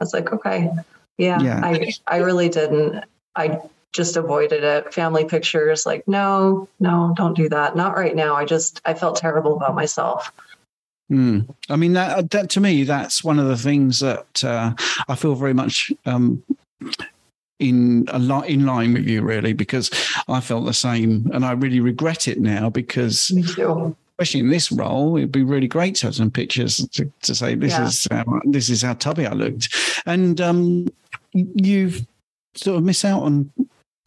I 0.00 0.04
was 0.04 0.12
like, 0.12 0.32
"Okay, 0.32 0.70
yeah." 1.18 1.40
yeah. 1.40 1.60
I 1.62 1.92
I 2.06 2.18
really 2.18 2.48
didn't. 2.48 3.04
I 3.36 3.60
just 3.92 4.16
avoided 4.16 4.62
it. 4.62 4.94
Family 4.94 5.24
pictures, 5.24 5.84
like, 5.84 6.06
no, 6.06 6.68
no, 6.78 7.12
don't 7.16 7.34
do 7.34 7.48
that. 7.48 7.76
Not 7.76 7.96
right 7.96 8.14
now. 8.14 8.34
I 8.34 8.44
just 8.44 8.80
I 8.84 8.94
felt 8.94 9.16
terrible 9.16 9.56
about 9.56 9.74
myself. 9.74 10.32
Mm. 11.10 11.52
I 11.68 11.76
mean, 11.76 11.94
that, 11.94 12.30
that 12.30 12.50
to 12.50 12.60
me, 12.60 12.84
that's 12.84 13.24
one 13.24 13.38
of 13.38 13.48
the 13.48 13.56
things 13.56 13.98
that 13.98 14.44
uh, 14.44 14.74
I 15.08 15.16
feel 15.16 15.34
very 15.34 15.54
much 15.54 15.92
um, 16.06 16.42
in 17.60 18.06
a 18.08 18.18
lot 18.18 18.48
in 18.48 18.66
line 18.66 18.94
with 18.94 19.06
you 19.06 19.22
really 19.22 19.52
because 19.52 19.90
I 20.26 20.40
felt 20.40 20.64
the 20.64 20.74
same 20.74 21.30
and 21.32 21.44
I 21.44 21.52
really 21.52 21.80
regret 21.80 22.26
it 22.26 22.40
now 22.40 22.70
because 22.70 23.30
especially 24.18 24.40
in 24.40 24.48
this 24.48 24.72
role 24.72 25.16
it'd 25.16 25.30
be 25.30 25.44
really 25.44 25.68
great 25.68 25.94
to 25.96 26.06
have 26.06 26.14
some 26.14 26.30
pictures 26.30 26.86
to, 26.88 27.10
to 27.22 27.34
say 27.34 27.54
this 27.54 27.72
yeah. 27.72 27.86
is 27.86 28.08
how, 28.10 28.40
this 28.44 28.68
is 28.68 28.82
how 28.82 28.94
tubby 28.94 29.26
I 29.26 29.32
looked. 29.32 29.74
And 30.06 30.40
um, 30.40 30.88
you've 31.32 32.06
sort 32.54 32.78
of 32.78 32.84
miss 32.84 33.04
out 33.04 33.22
on 33.22 33.50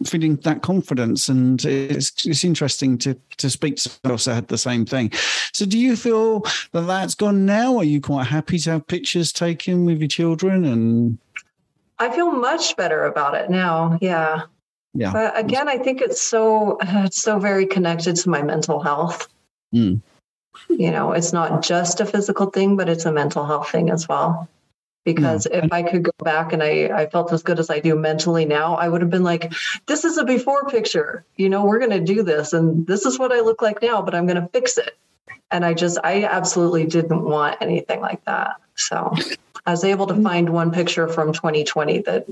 feeling 0.05 0.35
that 0.37 0.61
confidence 0.61 1.29
and 1.29 1.63
it's 1.63 2.25
it's 2.25 2.43
interesting 2.43 2.97
to 2.97 3.17
to 3.37 3.49
speak 3.49 3.77
to 3.77 3.89
someone 3.89 4.11
else 4.11 4.25
that 4.25 4.35
had 4.35 4.47
the 4.49 4.57
same 4.57 4.85
thing. 4.85 5.11
So 5.53 5.65
do 5.65 5.79
you 5.79 5.95
feel 5.95 6.41
that 6.73 6.81
that's 6.81 7.15
gone 7.15 7.45
now? 7.45 7.77
Are 7.77 7.83
you 7.83 8.01
quite 8.01 8.27
happy 8.27 8.57
to 8.59 8.71
have 8.71 8.87
pictures 8.87 9.31
taken 9.31 9.85
with 9.85 9.99
your 9.99 10.09
children 10.09 10.65
and 10.65 11.17
I 11.99 12.13
feel 12.13 12.31
much 12.31 12.75
better 12.75 13.05
about 13.05 13.35
it 13.35 13.49
now. 13.49 13.97
Yeah. 14.01 14.43
Yeah. 14.93 15.11
But 15.11 15.37
again, 15.37 15.67
I 15.67 15.77
think 15.77 16.01
it's 16.01 16.21
so 16.21 16.77
it's 16.81 17.21
so 17.21 17.39
very 17.39 17.65
connected 17.65 18.15
to 18.17 18.29
my 18.29 18.41
mental 18.41 18.81
health. 18.81 19.27
Mm. 19.73 20.01
You 20.69 20.91
know, 20.91 21.13
it's 21.13 21.33
not 21.33 21.63
just 21.63 21.99
a 21.99 22.05
physical 22.05 22.47
thing, 22.47 22.77
but 22.77 22.89
it's 22.89 23.05
a 23.05 23.11
mental 23.11 23.45
health 23.45 23.69
thing 23.69 23.89
as 23.89 24.07
well. 24.07 24.47
Because 25.03 25.47
yeah. 25.51 25.65
if 25.65 25.73
I 25.73 25.83
could 25.83 26.03
go 26.03 26.11
back 26.23 26.53
and 26.53 26.63
I, 26.63 26.85
I 26.87 27.07
felt 27.07 27.33
as 27.33 27.43
good 27.43 27.59
as 27.59 27.69
I 27.69 27.79
do 27.79 27.95
mentally 27.95 28.45
now, 28.45 28.75
I 28.75 28.87
would 28.87 29.01
have 29.01 29.09
been 29.09 29.23
like, 29.23 29.51
this 29.85 30.05
is 30.05 30.17
a 30.17 30.23
before 30.23 30.69
picture. 30.69 31.25
You 31.35 31.49
know, 31.49 31.65
we're 31.65 31.79
going 31.79 31.91
to 31.91 31.99
do 31.99 32.23
this 32.23 32.53
and 32.53 32.87
this 32.87 33.05
is 33.05 33.19
what 33.19 33.33
I 33.33 33.41
look 33.41 33.61
like 33.61 33.81
now, 33.81 34.01
but 34.01 34.15
I'm 34.15 34.27
going 34.27 34.41
to 34.41 34.47
fix 34.53 34.77
it. 34.77 34.97
And 35.51 35.65
I 35.65 35.73
just, 35.73 35.97
I 36.03 36.23
absolutely 36.23 36.85
didn't 36.85 37.23
want 37.23 37.57
anything 37.61 37.99
like 37.99 38.23
that. 38.25 38.61
So 38.75 39.13
I 39.65 39.71
was 39.71 39.83
able 39.83 40.07
to 40.07 40.21
find 40.21 40.49
one 40.49 40.71
picture 40.71 41.07
from 41.07 41.33
2020 41.33 41.99
that 41.99 42.27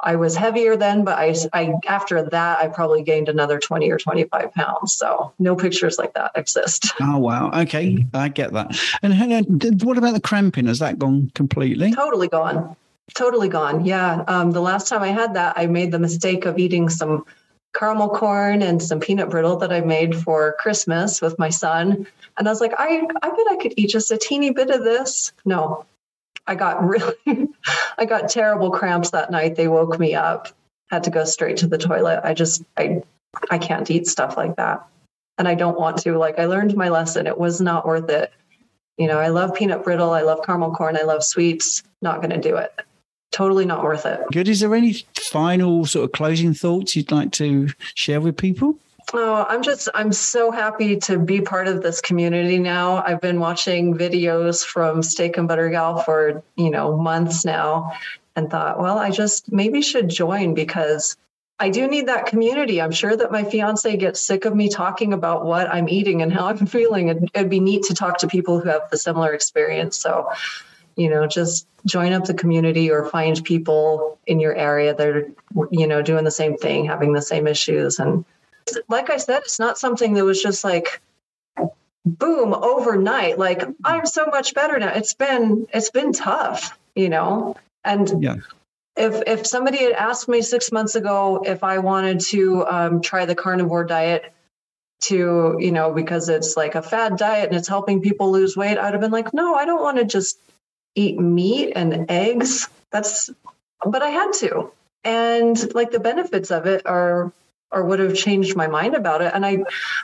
I 0.00 0.16
was 0.16 0.36
heavier 0.36 0.76
then, 0.76 1.04
but 1.04 1.18
I, 1.18 1.34
I 1.52 1.74
after 1.88 2.22
that 2.28 2.58
I 2.58 2.68
probably 2.68 3.02
gained 3.02 3.28
another 3.28 3.58
20 3.58 3.90
or 3.90 3.98
25 3.98 4.52
pounds. 4.52 4.92
So 4.92 5.32
no 5.38 5.56
pictures 5.56 5.98
like 5.98 6.14
that 6.14 6.32
exist. 6.34 6.92
Oh 7.00 7.18
wow. 7.18 7.50
Okay, 7.62 8.06
I 8.14 8.28
get 8.28 8.52
that. 8.52 8.78
And 9.02 9.82
what 9.82 9.98
about 9.98 10.14
the 10.14 10.20
cramping? 10.20 10.66
Has 10.66 10.78
that 10.78 10.98
gone 10.98 11.30
completely? 11.34 11.92
Totally 11.92 12.28
gone. 12.28 12.76
Totally 13.14 13.48
gone. 13.48 13.84
Yeah. 13.84 14.24
Um, 14.26 14.52
the 14.52 14.60
last 14.60 14.88
time 14.88 15.02
I 15.02 15.08
had 15.08 15.34
that, 15.34 15.54
I 15.56 15.66
made 15.66 15.92
the 15.92 15.98
mistake 15.98 16.46
of 16.46 16.58
eating 16.58 16.88
some 16.88 17.24
caramel 17.74 18.08
corn 18.08 18.62
and 18.62 18.82
some 18.82 19.00
peanut 19.00 19.28
brittle 19.28 19.56
that 19.56 19.72
I 19.72 19.80
made 19.80 20.16
for 20.16 20.54
Christmas 20.58 21.20
with 21.20 21.38
my 21.38 21.50
son. 21.50 22.06
And 22.38 22.48
I 22.48 22.50
was 22.50 22.60
like, 22.60 22.72
I, 22.78 23.06
I 23.22 23.30
bet 23.30 23.46
I 23.50 23.56
could 23.60 23.74
eat 23.76 23.90
just 23.90 24.10
a 24.10 24.16
teeny 24.16 24.50
bit 24.50 24.70
of 24.70 24.84
this. 24.84 25.32
No, 25.44 25.84
I 26.46 26.54
got 26.54 26.84
really, 26.84 27.14
I 27.98 28.04
got 28.04 28.28
terrible 28.28 28.70
cramps 28.70 29.10
that 29.10 29.30
night. 29.30 29.56
They 29.56 29.68
woke 29.68 29.98
me 29.98 30.14
up, 30.14 30.48
had 30.90 31.04
to 31.04 31.10
go 31.10 31.24
straight 31.24 31.58
to 31.58 31.66
the 31.66 31.78
toilet. 31.78 32.20
I 32.24 32.34
just, 32.34 32.62
I, 32.76 33.02
I 33.50 33.58
can't 33.58 33.90
eat 33.90 34.06
stuff 34.06 34.36
like 34.36 34.56
that. 34.56 34.86
And 35.38 35.48
I 35.48 35.54
don't 35.54 35.78
want 35.78 35.98
to. 35.98 36.16
Like, 36.16 36.38
I 36.38 36.44
learned 36.46 36.76
my 36.76 36.88
lesson. 36.90 37.26
It 37.26 37.38
was 37.38 37.60
not 37.60 37.86
worth 37.86 38.08
it. 38.08 38.32
You 38.98 39.08
know, 39.08 39.18
I 39.18 39.28
love 39.28 39.54
peanut 39.54 39.82
brittle. 39.82 40.10
I 40.10 40.22
love 40.22 40.44
caramel 40.44 40.72
corn. 40.72 40.96
I 40.96 41.02
love 41.02 41.24
sweets. 41.24 41.82
Not 42.02 42.20
going 42.20 42.30
to 42.30 42.40
do 42.40 42.56
it. 42.56 42.72
Totally 43.32 43.64
not 43.64 43.82
worth 43.82 44.06
it. 44.06 44.20
Good. 44.32 44.48
Is 44.48 44.60
there 44.60 44.74
any 44.74 45.04
final 45.18 45.86
sort 45.86 46.04
of 46.04 46.12
closing 46.12 46.54
thoughts 46.54 46.94
you'd 46.94 47.10
like 47.10 47.32
to 47.32 47.70
share 47.94 48.20
with 48.20 48.36
people? 48.36 48.78
Oh, 49.16 49.46
I'm 49.48 49.62
just, 49.62 49.88
I'm 49.94 50.12
so 50.12 50.50
happy 50.50 50.96
to 50.96 51.20
be 51.20 51.40
part 51.40 51.68
of 51.68 51.82
this 51.82 52.00
community 52.00 52.58
now. 52.58 53.00
I've 53.00 53.20
been 53.20 53.38
watching 53.38 53.96
videos 53.96 54.64
from 54.64 55.04
Steak 55.04 55.36
and 55.36 55.46
Butter 55.46 55.70
Gal 55.70 56.02
for, 56.02 56.42
you 56.56 56.68
know, 56.68 56.96
months 56.96 57.44
now 57.44 57.92
and 58.34 58.50
thought, 58.50 58.80
well, 58.80 58.98
I 58.98 59.10
just 59.10 59.52
maybe 59.52 59.82
should 59.82 60.08
join 60.08 60.54
because 60.54 61.16
I 61.60 61.70
do 61.70 61.86
need 61.86 62.08
that 62.08 62.26
community. 62.26 62.82
I'm 62.82 62.90
sure 62.90 63.16
that 63.16 63.30
my 63.30 63.44
fiance 63.44 63.96
gets 63.98 64.20
sick 64.20 64.46
of 64.46 64.56
me 64.56 64.68
talking 64.68 65.12
about 65.12 65.44
what 65.46 65.72
I'm 65.72 65.88
eating 65.88 66.20
and 66.20 66.32
how 66.32 66.46
I'm 66.46 66.66
feeling. 66.76 67.08
And 67.08 67.30
it'd 67.34 67.48
be 67.48 67.60
neat 67.60 67.84
to 67.84 67.94
talk 67.94 68.18
to 68.18 68.26
people 68.26 68.58
who 68.58 68.68
have 68.68 68.90
the 68.90 68.98
similar 68.98 69.32
experience. 69.32 69.96
So, 69.96 70.28
you 70.96 71.08
know, 71.08 71.28
just 71.28 71.68
join 71.86 72.12
up 72.12 72.24
the 72.24 72.34
community 72.34 72.90
or 72.90 73.04
find 73.04 73.44
people 73.44 74.18
in 74.26 74.40
your 74.40 74.56
area 74.56 74.92
that 74.92 75.06
are, 75.06 75.30
you 75.70 75.86
know, 75.86 76.02
doing 76.02 76.24
the 76.24 76.32
same 76.32 76.56
thing, 76.56 76.86
having 76.86 77.12
the 77.12 77.22
same 77.22 77.46
issues. 77.46 78.00
And 78.00 78.24
like 78.88 79.10
I 79.10 79.16
said, 79.18 79.42
it's 79.44 79.58
not 79.58 79.78
something 79.78 80.14
that 80.14 80.24
was 80.24 80.42
just 80.42 80.64
like, 80.64 81.00
boom 82.06 82.52
overnight. 82.52 83.38
Like 83.38 83.62
i'm 83.82 84.04
so 84.04 84.26
much 84.26 84.54
better 84.54 84.78
now. 84.78 84.92
It's 84.94 85.14
been 85.14 85.66
it's 85.72 85.90
been 85.90 86.12
tough 86.12 86.78
you 86.94 87.08
know? 87.08 87.56
And 87.84 88.22
yeah. 88.22 88.36
if 88.96 89.22
if 89.26 89.46
somebody 89.46 89.78
had 89.78 89.92
asked 89.92 90.28
me 90.28 90.42
six 90.42 90.72
months 90.72 90.94
ago 90.94 91.42
if 91.44 91.62
I 91.64 91.78
wanted 91.78 92.20
to 92.30 92.66
um, 92.66 93.00
try 93.02 93.26
the 93.26 93.34
carnivore 93.34 93.84
diet 93.84 94.32
to 95.02 95.56
you 95.58 95.72
know 95.72 95.92
because 95.92 96.28
it's 96.28 96.56
like 96.56 96.76
a 96.76 96.82
fad 96.82 97.18
diet 97.18 97.48
and 97.48 97.58
it's 97.58 97.68
helping 97.68 98.00
people 98.00 98.30
lose 98.30 98.56
weight, 98.56 98.78
I'd 98.78 98.94
have 98.94 99.00
been 99.00 99.10
like, 99.10 99.34
no, 99.34 99.54
I 99.54 99.64
don't 99.64 99.82
want 99.82 99.98
to 99.98 100.04
just 100.04 100.38
eat 100.94 101.18
meat 101.18 101.72
and 101.74 102.10
eggs. 102.10 102.68
That's 102.90 103.30
but 103.84 104.02
I 104.02 104.08
had 104.08 104.32
to, 104.34 104.72
and 105.02 105.74
like 105.74 105.90
the 105.90 106.00
benefits 106.00 106.50
of 106.50 106.66
it 106.66 106.86
are 106.86 107.32
or 107.74 107.84
would 107.84 107.98
have 107.98 108.14
changed 108.14 108.56
my 108.56 108.66
mind 108.66 108.94
about 108.94 109.20
it 109.20 109.32
and 109.34 109.44
i 109.44 109.58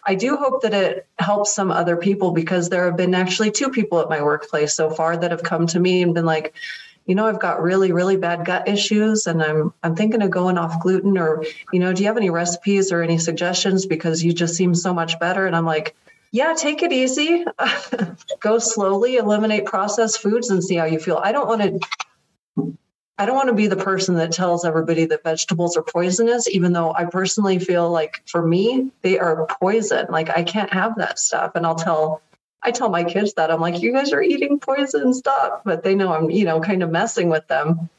i 0.04 0.14
do 0.14 0.36
hope 0.36 0.62
that 0.62 0.74
it 0.74 1.06
helps 1.18 1.54
some 1.54 1.70
other 1.70 1.96
people 1.96 2.32
because 2.32 2.68
there 2.68 2.84
have 2.86 2.96
been 2.96 3.14
actually 3.14 3.50
two 3.50 3.70
people 3.70 4.00
at 4.00 4.08
my 4.08 4.22
workplace 4.22 4.74
so 4.74 4.90
far 4.90 5.16
that 5.16 5.30
have 5.30 5.42
come 5.42 5.66
to 5.66 5.80
me 5.80 6.02
and 6.02 6.14
been 6.14 6.26
like 6.26 6.54
you 7.06 7.16
know, 7.16 7.26
I've 7.26 7.40
got 7.40 7.60
really, 7.60 7.90
really 7.90 8.16
bad 8.16 8.44
gut 8.44 8.68
issues 8.68 9.26
and 9.26 9.42
I'm 9.42 9.74
I'm 9.82 9.96
thinking 9.96 10.22
of 10.22 10.30
going 10.30 10.56
off 10.56 10.80
gluten 10.80 11.18
or, 11.18 11.44
you 11.72 11.80
know, 11.80 11.92
do 11.92 12.02
you 12.02 12.06
have 12.06 12.16
any 12.16 12.30
recipes 12.30 12.92
or 12.92 13.02
any 13.02 13.18
suggestions 13.18 13.84
because 13.84 14.22
you 14.22 14.32
just 14.32 14.54
seem 14.54 14.76
so 14.76 14.94
much 14.94 15.18
better? 15.18 15.44
And 15.44 15.56
I'm 15.56 15.66
like, 15.66 15.96
yeah, 16.30 16.54
take 16.56 16.82
it 16.82 16.92
easy. 16.92 17.44
Go 18.40 18.60
slowly, 18.60 19.16
eliminate 19.16 19.66
processed 19.66 20.20
foods 20.20 20.50
and 20.50 20.62
see 20.62 20.76
how 20.76 20.84
you 20.84 21.00
feel. 21.00 21.20
I 21.20 21.32
don't 21.32 21.48
want 21.48 21.62
to 21.62 22.78
I 23.20 23.26
don't 23.26 23.36
want 23.36 23.48
to 23.48 23.54
be 23.54 23.66
the 23.66 23.76
person 23.76 24.14
that 24.14 24.32
tells 24.32 24.64
everybody 24.64 25.04
that 25.04 25.22
vegetables 25.22 25.76
are 25.76 25.82
poisonous, 25.82 26.48
even 26.48 26.72
though 26.72 26.94
I 26.94 27.04
personally 27.04 27.58
feel 27.58 27.90
like 27.90 28.22
for 28.24 28.40
me, 28.40 28.92
they 29.02 29.18
are 29.18 29.46
poison. 29.60 30.06
Like 30.08 30.30
I 30.30 30.42
can't 30.42 30.72
have 30.72 30.96
that 30.96 31.18
stuff. 31.18 31.52
And 31.54 31.66
I'll 31.66 31.74
tell 31.74 32.22
I 32.62 32.70
tell 32.70 32.88
my 32.88 33.04
kids 33.04 33.34
that 33.34 33.50
I'm 33.50 33.60
like, 33.60 33.82
you 33.82 33.92
guys 33.92 34.14
are 34.14 34.22
eating 34.22 34.58
poison 34.58 35.12
stuff, 35.12 35.60
but 35.66 35.84
they 35.84 35.94
know 35.94 36.14
I'm, 36.14 36.30
you 36.30 36.46
know, 36.46 36.62
kind 36.62 36.82
of 36.82 36.90
messing 36.90 37.28
with 37.28 37.46
them. 37.46 37.90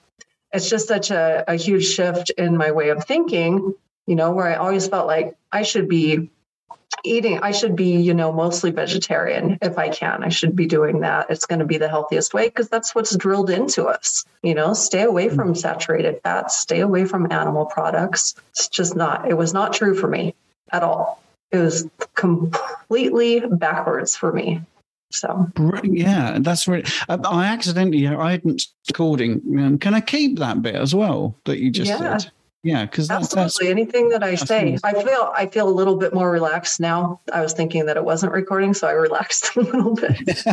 It's 0.51 0.67
just 0.67 0.87
such 0.87 1.11
a, 1.11 1.43
a 1.47 1.55
huge 1.55 1.85
shift 1.85 2.31
in 2.31 2.57
my 2.57 2.71
way 2.71 2.89
of 2.89 3.05
thinking, 3.05 3.75
you 4.07 4.15
know, 4.15 4.31
where 4.31 4.47
I 4.47 4.55
always 4.55 4.87
felt 4.87 5.05
like 5.05 5.37
I 5.51 5.61
should 5.61 5.87
be 5.87 6.31
eating, 7.03 7.39
I 7.39 7.51
should 7.51 7.75
be, 7.75 7.97
you 7.97 8.13
know, 8.13 8.31
mostly 8.31 8.71
vegetarian 8.71 9.57
if 9.61 9.77
I 9.77 9.89
can. 9.89 10.23
I 10.23 10.29
should 10.29 10.55
be 10.55 10.65
doing 10.65 11.01
that. 11.01 11.29
It's 11.29 11.45
going 11.45 11.59
to 11.59 11.65
be 11.65 11.77
the 11.77 11.89
healthiest 11.89 12.33
way 12.33 12.47
because 12.47 12.69
that's 12.69 12.93
what's 12.95 13.15
drilled 13.15 13.49
into 13.49 13.85
us, 13.85 14.25
you 14.43 14.55
know, 14.55 14.73
stay 14.73 15.03
away 15.03 15.29
from 15.29 15.55
saturated 15.55 16.21
fats, 16.23 16.59
stay 16.59 16.79
away 16.79 17.05
from 17.05 17.31
animal 17.31 17.65
products. 17.65 18.35
It's 18.51 18.67
just 18.67 18.95
not, 18.95 19.29
it 19.29 19.35
was 19.35 19.53
not 19.53 19.73
true 19.73 19.95
for 19.95 20.07
me 20.07 20.35
at 20.71 20.83
all 20.83 21.21
it 21.51 21.57
was 21.57 21.87
completely 22.15 23.41
backwards 23.41 24.15
for 24.15 24.31
me. 24.31 24.61
So 25.11 25.51
yeah, 25.83 26.37
that's 26.39 26.67
right. 26.69 26.89
I 27.09 27.45
accidentally 27.45 28.07
I 28.07 28.31
hadn't 28.31 28.63
recording. 28.87 29.41
Um, 29.59 29.77
can 29.77 29.93
I 29.93 29.99
keep 29.99 30.39
that 30.39 30.61
bit 30.61 30.75
as 30.75 30.95
well 30.95 31.35
that 31.43 31.59
you 31.59 31.69
just 31.69 31.89
yeah. 31.89 32.17
said? 32.17 32.31
Yeah, 32.63 32.85
because 32.85 33.09
absolutely 33.09 33.69
anything 33.69 34.09
that 34.09 34.23
I 34.23 34.35
say, 34.35 34.77
I 34.83 34.93
feel 34.93 35.33
I 35.35 35.47
feel 35.47 35.67
a 35.67 35.73
little 35.73 35.95
bit 35.95 36.13
more 36.13 36.29
relaxed 36.29 36.79
now. 36.79 37.19
I 37.33 37.41
was 37.41 37.53
thinking 37.53 37.87
that 37.87 37.97
it 37.97 38.05
wasn't 38.05 38.33
recording, 38.33 38.75
so 38.75 38.87
I 38.87 38.91
relaxed 38.91 39.55
a 39.55 39.61
little 39.61 39.95
bit. 39.95 40.45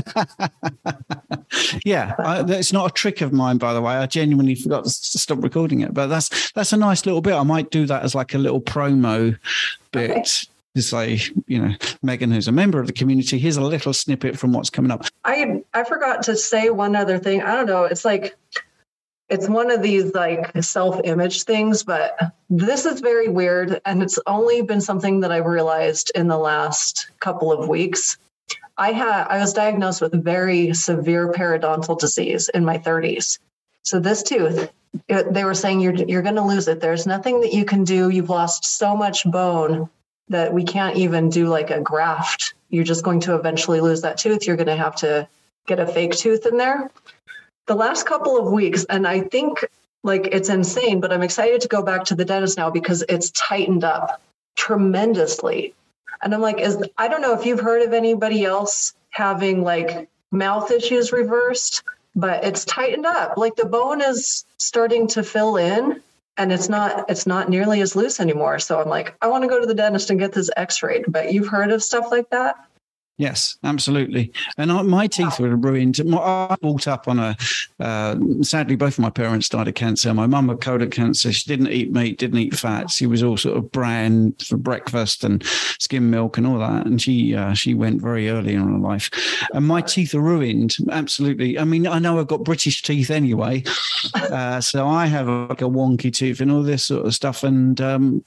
yeah, 1.85 2.15
I, 2.19 2.45
it's 2.49 2.73
not 2.73 2.91
a 2.91 2.95
trick 2.95 3.21
of 3.21 3.35
mine, 3.35 3.59
by 3.59 3.75
the 3.75 3.83
way. 3.83 3.93
I 3.93 4.07
genuinely 4.07 4.55
forgot 4.55 4.85
to 4.85 4.91
stop 4.91 5.43
recording 5.43 5.83
it, 5.83 5.93
but 5.93 6.07
that's 6.07 6.51
that's 6.53 6.73
a 6.73 6.79
nice 6.79 7.05
little 7.05 7.21
bit. 7.21 7.35
I 7.35 7.43
might 7.43 7.71
do 7.71 7.85
that 7.87 8.03
as 8.03 8.15
like 8.15 8.33
a 8.33 8.39
little 8.39 8.61
promo 8.61 9.39
bit. 9.93 10.11
Okay 10.11 10.25
to 10.75 10.83
say, 10.83 11.21
you 11.47 11.61
know, 11.61 11.75
Megan, 12.03 12.31
who's 12.31 12.47
a 12.47 12.53
member 12.53 12.79
of 12.79 12.87
the 12.87 12.93
community, 12.93 13.39
here's 13.39 13.57
a 13.57 13.63
little 13.63 13.93
snippet 13.93 14.39
from 14.39 14.53
what's 14.53 14.71
coming 14.71 14.91
up. 14.91 15.05
I 15.25 15.63
I 15.75 15.85
forgot 15.85 16.23
to 16.25 16.37
say 16.37 16.71
one 16.71 16.95
other 16.95 17.19
thing. 17.19 17.43
I 17.43 17.57
don't 17.57 17.67
know. 17.67 17.85
It's 17.85 18.05
like 18.05 18.37
it's 19.29 19.49
one 19.49 19.71
of 19.71 19.83
these 19.83 20.15
like 20.15 20.51
self-image 20.63 21.43
things, 21.43 21.83
but 21.83 22.19
this 22.49 22.87
is 22.87 23.01
very 23.01 23.29
weird, 23.29 23.81
and 23.85 24.03
it's 24.03 24.19
only 24.27 24.63
been 24.63 24.81
something 24.81 25.21
that 25.21 25.33
I've 25.33 25.47
realized 25.47 26.11
in 26.15 26.29
the 26.29 26.39
last 26.39 27.11
couple 27.21 27.53
of 27.53 27.69
weeks. 27.69 28.17
I 28.79 28.93
had 28.93 29.27
I 29.29 29.39
was 29.39 29.53
diagnosed 29.53 30.01
with 30.01 30.25
very 30.25 30.73
severe 30.73 31.33
periodontal 31.33 31.99
disease 31.99 32.49
in 32.49 32.65
my 32.65 32.79
30s. 32.79 33.39
So 33.83 33.99
this 34.01 34.23
tooth, 34.23 34.71
it, 35.09 35.33
they 35.35 35.45
were 35.45 35.55
saying 35.55 35.81
you're 35.81 35.95
you're 35.95 36.23
going 36.23 36.37
to 36.37 36.43
lose 36.43 36.69
it. 36.69 36.81
There's 36.81 37.07
nothing 37.07 37.41
that 37.43 37.53
you 37.53 37.65
can 37.65 37.85
do. 37.85 38.09
You've 38.09 38.31
lost 38.31 38.65
so 38.65 38.97
much 38.97 39.31
bone 39.31 39.91
that 40.29 40.53
we 40.53 40.65
can't 40.65 40.97
even 40.97 41.29
do 41.29 41.49
like 41.49 41.71
a 41.71 41.81
graft. 41.81 42.55
You're 42.71 42.85
just 42.85 43.05
going 43.05 43.21
to 43.21 43.35
eventually 43.35 43.81
lose 43.81 44.03
that 44.03 44.19
tooth. 44.19 44.47
You're 44.47 44.57
going 44.57 44.69
to 44.69 44.77
have 44.77 44.95
to 44.97 45.29
get 45.67 45.81
a 45.81 45.87
fake 45.87 46.13
tooth 46.13 46.47
in 46.47 46.57
there. 46.57 46.91
The 47.69 47.75
last 47.75 48.07
couple 48.07 48.39
of 48.39 48.51
weeks, 48.51 48.85
and 48.89 49.07
I 49.07 49.21
think 49.21 49.65
like 50.03 50.29
it's 50.33 50.49
insane, 50.49 51.01
but 51.01 51.13
I'm 51.13 51.23
excited 51.23 51.61
to 51.61 51.69
go 51.69 51.83
back 51.83 52.05
to 52.05 52.15
the 52.15 52.25
dentist 52.25 52.57
now 52.57 52.71
because 52.71 53.05
it's 53.09 53.31
tightened 53.31 53.85
up 53.85 54.23
tremendously. 54.57 55.75
And 56.23 56.35
I'm 56.35 56.41
like, 56.41 56.61
is 56.61 56.83
I 56.97 57.09
don't 57.09 57.21
know 57.21 57.39
if 57.39 57.45
you've 57.45 57.61
heard 57.61 57.83
of 57.83 57.93
anybody 57.93 58.45
else 58.45 58.95
having 59.11 59.63
like 59.63 60.09
mouth 60.33 60.71
issues 60.71 61.13
reversed, 61.13 61.83
but 62.17 62.43
it's 62.43 62.65
tightened 62.65 63.07
up. 63.07 63.37
Like 63.37 63.55
the 63.57 63.67
bone 63.67 64.01
is 64.01 64.47
starting 64.57 65.07
to 65.09 65.23
fill 65.23 65.57
in 65.57 66.03
and 66.39 66.53
it's 66.53 66.69
not 66.69 67.11
it's 67.11 67.27
not 67.27 67.51
nearly 67.51 67.81
as 67.81 67.97
loose 67.97 68.21
anymore 68.21 68.59
so 68.59 68.81
i'm 68.81 68.89
like 68.89 69.15
i 69.21 69.27
want 69.27 69.43
to 69.43 69.49
go 69.49 69.61
to 69.61 69.67
the 69.67 69.75
dentist 69.75 70.09
and 70.09 70.21
get 70.21 70.33
this 70.33 70.49
x-rayed 70.57 71.05
but 71.09 71.33
you've 71.33 71.49
heard 71.49 71.71
of 71.73 71.83
stuff 71.83 72.11
like 72.11 72.31
that 72.31 72.55
Yes, 73.19 73.59
absolutely. 73.65 74.33
And 74.57 74.71
I, 74.71 74.83
my 74.83 75.09
teeth 75.09 75.41
were 75.41 75.57
ruined. 75.57 76.01
I 76.01 76.57
brought 76.61 76.87
up 76.87 77.09
on 77.09 77.19
a. 77.19 77.37
Uh, 77.81 78.17
sadly, 78.43 78.77
both 78.77 78.95
of 78.95 79.01
my 79.01 79.11
parents 79.11 79.49
died 79.49 79.67
of 79.67 79.75
cancer. 79.75 80.15
My 80.15 80.29
mum 80.29 80.49
had 80.49 80.61
colon 80.61 80.89
cancer. 80.89 81.33
She 81.33 81.49
didn't 81.49 81.73
eat 81.73 81.93
meat, 81.93 82.19
didn't 82.19 82.39
eat 82.39 82.57
fat. 82.57 82.91
She 82.91 83.07
was 83.07 83.25
all 83.25 83.37
sort 83.37 83.57
of 83.57 83.73
bran 83.73 84.35
for 84.35 84.57
breakfast 84.57 85.25
and 85.25 85.45
skim 85.81 86.11
milk 86.11 86.39
and 86.39 86.47
all 86.47 86.61
that. 86.61 86.87
And 86.87 87.03
she 87.03 87.35
uh, 87.35 87.55
she 87.55 87.75
went 87.75 88.01
very 88.01 88.31
early 88.31 88.55
in 88.55 88.63
her 88.63 88.79
life. 88.79 89.11
And 89.53 89.67
my 89.67 89.81
teeth 89.81 90.15
are 90.15 90.21
ruined. 90.21 90.77
Absolutely. 90.89 91.59
I 91.59 91.65
mean, 91.65 91.89
I 91.89 91.99
know 91.99 92.21
I've 92.21 92.29
got 92.29 92.45
British 92.45 92.83
teeth 92.83 93.11
anyway, 93.11 93.65
uh, 94.15 94.61
so 94.61 94.87
I 94.87 95.07
have 95.07 95.29
like 95.29 95.61
a 95.61 95.65
wonky 95.65 96.15
tooth 96.15 96.41
and 96.41 96.53
all 96.53 96.63
this 96.63 96.85
sort 96.85 97.05
of 97.05 97.15
stuff. 97.17 97.43
And 97.43 97.81
um, 97.81 98.25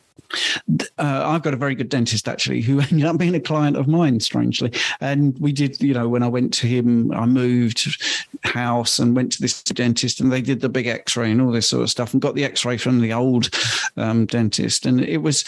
uh, 0.98 1.24
I've 1.26 1.42
got 1.42 1.54
a 1.54 1.58
very 1.58 1.76
good 1.76 1.90
dentist 1.90 2.28
actually 2.28 2.62
who 2.62 2.80
ended 2.92 3.04
up 3.04 3.18
being 3.18 3.36
a 3.36 3.40
client 3.40 3.78
of 3.78 3.88
mine, 3.88 4.20
strangely. 4.20 4.72
And 5.00 5.38
we 5.40 5.52
did, 5.52 5.82
you 5.82 5.94
know, 5.94 6.08
when 6.08 6.24
I 6.24 6.28
went 6.28 6.54
to 6.56 6.68
him, 6.68 7.12
I 7.12 7.26
moved 7.26 7.98
house 8.44 9.00
and 9.00 9.16
went 9.16 9.32
to 9.34 9.42
this 9.42 9.62
dentist, 9.64 10.20
and 10.20 10.32
they 10.32 10.42
did 10.42 10.62
the 10.62 10.70
big 10.70 10.88
X-ray 10.88 11.32
and 11.32 11.42
all 11.42 11.52
this 11.52 11.70
sort 11.70 11.84
of 11.84 11.90
stuff, 11.90 12.14
and 12.14 12.22
got 12.22 12.36
the 12.36 12.44
X-ray 12.44 12.78
from 12.78 13.02
the 13.02 13.14
old 13.14 13.50
um, 13.98 14.26
dentist, 14.26 14.86
and 14.86 15.02
it 15.02 15.18
was 15.18 15.44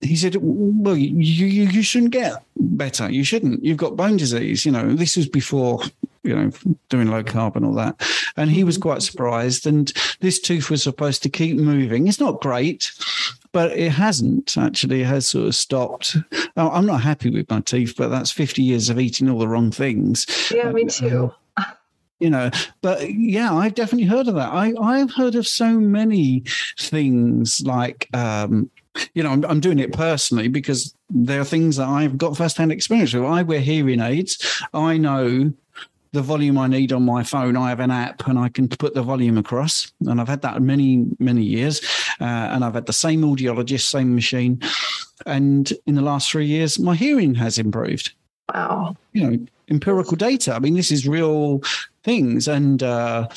he 0.00 0.16
said, 0.16 0.36
"Well, 0.40 0.96
you, 0.96 1.14
you 1.18 1.68
you 1.68 1.82
shouldn't 1.82 2.12
get 2.12 2.42
better. 2.56 3.10
You 3.10 3.24
shouldn't. 3.24 3.64
You've 3.64 3.76
got 3.76 3.96
bone 3.96 4.16
disease. 4.16 4.64
You 4.64 4.72
know, 4.72 4.94
this 4.94 5.16
was 5.16 5.28
before 5.28 5.82
you 6.22 6.34
know 6.34 6.50
doing 6.88 7.08
low 7.08 7.22
carb 7.22 7.56
and 7.56 7.64
all 7.64 7.74
that." 7.74 8.00
And 8.36 8.50
he 8.50 8.64
was 8.64 8.78
quite 8.78 9.02
surprised. 9.02 9.66
And 9.66 9.92
this 10.20 10.40
tooth 10.40 10.70
was 10.70 10.82
supposed 10.82 11.22
to 11.24 11.28
keep 11.28 11.56
moving. 11.56 12.08
It's 12.08 12.20
not 12.20 12.40
great, 12.40 12.90
but 13.52 13.72
it 13.72 13.92
hasn't 13.92 14.56
actually. 14.56 15.02
It 15.02 15.06
has 15.06 15.26
sort 15.26 15.48
of 15.48 15.54
stopped. 15.54 16.16
I'm 16.56 16.86
not 16.86 17.02
happy 17.02 17.30
with 17.30 17.50
my 17.50 17.60
teeth, 17.60 17.94
but 17.96 18.08
that's 18.08 18.30
50 18.30 18.62
years 18.62 18.88
of 18.88 18.98
eating 18.98 19.28
all 19.28 19.38
the 19.38 19.48
wrong 19.48 19.70
things. 19.70 20.26
Yeah, 20.50 20.72
me 20.72 20.86
too. 20.86 21.32
Uh, 21.56 21.64
you 22.20 22.30
know, 22.30 22.50
but 22.82 23.12
yeah, 23.14 23.52
I've 23.52 23.74
definitely 23.74 24.06
heard 24.06 24.28
of 24.28 24.34
that. 24.34 24.52
I, 24.52 24.74
I've 24.80 25.12
heard 25.12 25.34
of 25.34 25.46
so 25.46 25.80
many 25.80 26.44
things 26.78 27.62
like, 27.64 28.08
um, 28.14 28.70
you 29.14 29.22
know, 29.22 29.30
I'm, 29.30 29.44
I'm 29.44 29.60
doing 29.60 29.78
it 29.78 29.92
personally 29.92 30.48
because 30.48 30.94
there 31.08 31.40
are 31.40 31.44
things 31.44 31.76
that 31.76 31.88
I've 31.88 32.18
got 32.18 32.36
firsthand 32.36 32.72
experience 32.72 33.12
with. 33.12 33.24
I 33.24 33.42
wear 33.42 33.60
hearing 33.60 34.00
aids. 34.00 34.62
I 34.74 34.96
know 34.96 35.52
the 36.12 36.22
volume 36.22 36.58
I 36.58 36.66
need 36.66 36.92
on 36.92 37.04
my 37.04 37.22
phone. 37.22 37.56
I 37.56 37.68
have 37.68 37.80
an 37.80 37.90
app 37.90 38.26
and 38.26 38.38
I 38.38 38.48
can 38.48 38.68
put 38.68 38.94
the 38.94 39.02
volume 39.02 39.38
across. 39.38 39.92
And 40.06 40.20
I've 40.20 40.28
had 40.28 40.42
that 40.42 40.60
many, 40.60 41.06
many 41.18 41.42
years. 41.42 41.80
Uh, 42.20 42.24
and 42.24 42.64
I've 42.64 42.74
had 42.74 42.86
the 42.86 42.92
same 42.92 43.22
audiologist, 43.22 43.82
same 43.82 44.14
machine. 44.14 44.60
And 45.26 45.72
in 45.86 45.94
the 45.94 46.02
last 46.02 46.30
three 46.30 46.46
years, 46.46 46.78
my 46.78 46.96
hearing 46.96 47.34
has 47.36 47.58
improved. 47.58 48.12
Wow. 48.52 48.96
You 49.12 49.30
know, 49.30 49.46
empirical 49.68 50.16
data. 50.16 50.54
I 50.54 50.58
mean, 50.58 50.74
this 50.74 50.90
is 50.90 51.06
real 51.06 51.62
things. 52.02 52.48
And, 52.48 52.82
uh, 52.82 53.28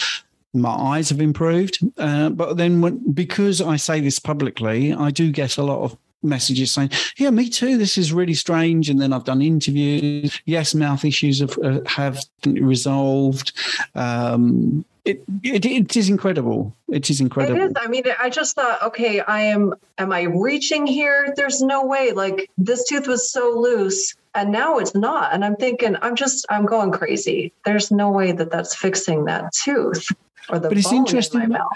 my 0.54 0.70
eyes 0.70 1.10
have 1.10 1.20
improved, 1.20 1.80
uh, 1.98 2.30
but 2.30 2.58
then 2.58 2.82
when, 2.82 3.12
because 3.14 3.62
I 3.62 3.76
say 3.76 3.99
this 3.99 4.20
publicly, 4.20 4.93
I 4.93 5.10
do 5.10 5.32
get 5.32 5.58
a 5.58 5.64
lot 5.64 5.84
of 5.84 5.97
messages 6.22 6.72
saying, 6.72 6.91
"Yeah, 7.18 7.32
me 7.32 7.49
too. 7.49 7.78
This 7.78 7.97
is 7.97 8.14
really 8.14 8.34
strange." 8.34 8.89
And 8.89 9.01
then 9.01 9.14
I've 9.14 9.26
done 9.26 9.41
interviews. 9.41 10.39
Yes, 10.45 10.74
mouth 10.74 11.04
issues 11.04 11.39
have 11.39 11.58
uh, 11.60 11.82
have 11.88 12.20
resolved. 12.45 13.51
Um, 13.95 14.86
it, 15.06 15.24
it 15.43 15.66
it 15.66 15.97
is 15.97 16.08
incredible. 16.08 16.76
It 16.89 17.10
is 17.10 17.20
incredible. 17.20 17.60
It 17.60 17.72
is. 17.72 17.74
I 17.76 17.88
mean, 17.88 18.04
I 18.20 18.30
just 18.30 18.56
thought, 18.56 18.82
okay, 18.84 19.20
I 19.22 19.41
am. 19.41 19.74
Am 19.97 20.12
I 20.12 20.24
reaching 20.24 20.88
here? 20.88 21.34
There's 21.36 21.62
no 21.62 21.86
way. 21.86 22.12
Like 22.12 22.49
this 22.58 22.88
tooth 22.88 23.08
was 23.08 23.30
so 23.30 23.51
loose, 23.60 24.16
and 24.34 24.51
now 24.51 24.78
it's 24.78 24.95
not. 24.95 25.34
And 25.34 25.43
I'm 25.43 25.56
thinking, 25.56 25.97
I'm 26.01 26.16
just, 26.16 26.45
I'm 26.49 26.66
going 26.66 26.91
crazy. 26.91 27.51
There's 27.66 27.91
no 27.91 28.12
way 28.12 28.32
that 28.32 28.51
that's 28.51 28.76
fixing 28.76 29.26
that 29.26 29.51
tooth 29.51 30.08
or 30.50 30.60
the. 30.60 30.70
But 30.70 30.78
it's 30.78 30.91
interesting. 30.91 31.41
In 31.41 31.50
my 31.50 31.60
mouth. 31.60 31.72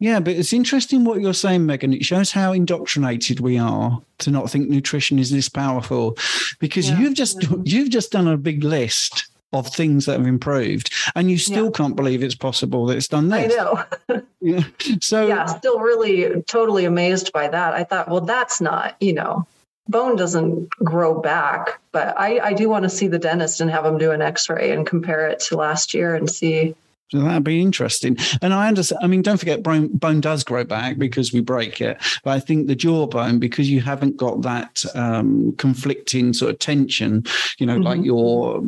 Yeah, 0.00 0.20
but 0.20 0.34
it's 0.34 0.52
interesting 0.52 1.04
what 1.04 1.20
you're 1.20 1.34
saying, 1.34 1.66
Megan. 1.66 1.92
It 1.92 2.04
shows 2.04 2.30
how 2.30 2.52
indoctrinated 2.52 3.40
we 3.40 3.58
are 3.58 4.00
to 4.18 4.30
not 4.30 4.48
think 4.48 4.68
nutrition 4.68 5.18
is 5.18 5.30
this 5.30 5.48
powerful, 5.48 6.16
because 6.60 6.88
yeah. 6.88 7.00
you've 7.00 7.14
just 7.14 7.40
mm-hmm. 7.40 7.62
you've 7.64 7.90
just 7.90 8.12
done 8.12 8.28
a 8.28 8.36
big 8.36 8.62
list 8.62 9.28
of 9.52 9.66
things 9.66 10.06
that 10.06 10.18
have 10.18 10.26
improved, 10.26 10.92
and 11.16 11.30
you 11.30 11.38
still 11.38 11.66
yeah. 11.66 11.70
can't 11.72 11.96
believe 11.96 12.22
it's 12.22 12.36
possible 12.36 12.86
that 12.86 12.96
it's 12.96 13.08
done 13.08 13.28
this. 13.28 13.52
I 13.52 13.56
know. 13.56 14.22
yeah. 14.40 14.62
So 15.00 15.26
yeah, 15.26 15.46
still 15.46 15.80
really 15.80 16.42
totally 16.42 16.84
amazed 16.84 17.32
by 17.32 17.48
that. 17.48 17.74
I 17.74 17.82
thought, 17.82 18.08
well, 18.08 18.20
that's 18.20 18.60
not 18.60 18.94
you 19.00 19.14
know 19.14 19.46
bone 19.88 20.16
doesn't 20.16 20.70
grow 20.70 21.20
back, 21.20 21.80
but 21.92 22.14
I, 22.18 22.38
I 22.40 22.52
do 22.52 22.68
want 22.68 22.84
to 22.84 22.90
see 22.90 23.08
the 23.08 23.18
dentist 23.18 23.60
and 23.60 23.70
have 23.70 23.84
him 23.84 23.98
do 23.98 24.12
an 24.12 24.22
X-ray 24.22 24.70
and 24.70 24.86
compare 24.86 25.26
it 25.28 25.40
to 25.40 25.56
last 25.56 25.94
year 25.94 26.14
and 26.14 26.30
see 26.30 26.74
so 27.10 27.20
that'd 27.20 27.44
be 27.44 27.60
interesting. 27.60 28.16
And 28.42 28.52
I 28.52 28.68
understand. 28.68 29.00
I 29.02 29.06
mean, 29.06 29.22
don't 29.22 29.38
forget, 29.38 29.62
bone, 29.62 29.88
bone 29.88 30.20
does 30.20 30.44
grow 30.44 30.64
back 30.64 30.98
because 30.98 31.32
we 31.32 31.40
break 31.40 31.80
it. 31.80 31.96
But 32.22 32.30
I 32.32 32.40
think 32.40 32.66
the 32.66 32.74
jawbone, 32.74 33.38
because 33.38 33.70
you 33.70 33.80
haven't 33.80 34.16
got 34.16 34.42
that 34.42 34.82
um, 34.94 35.54
conflicting 35.56 36.32
sort 36.34 36.50
of 36.50 36.58
tension, 36.58 37.24
you 37.58 37.66
know, 37.66 37.74
mm-hmm. 37.74 37.82
like 37.82 38.04
your 38.04 38.62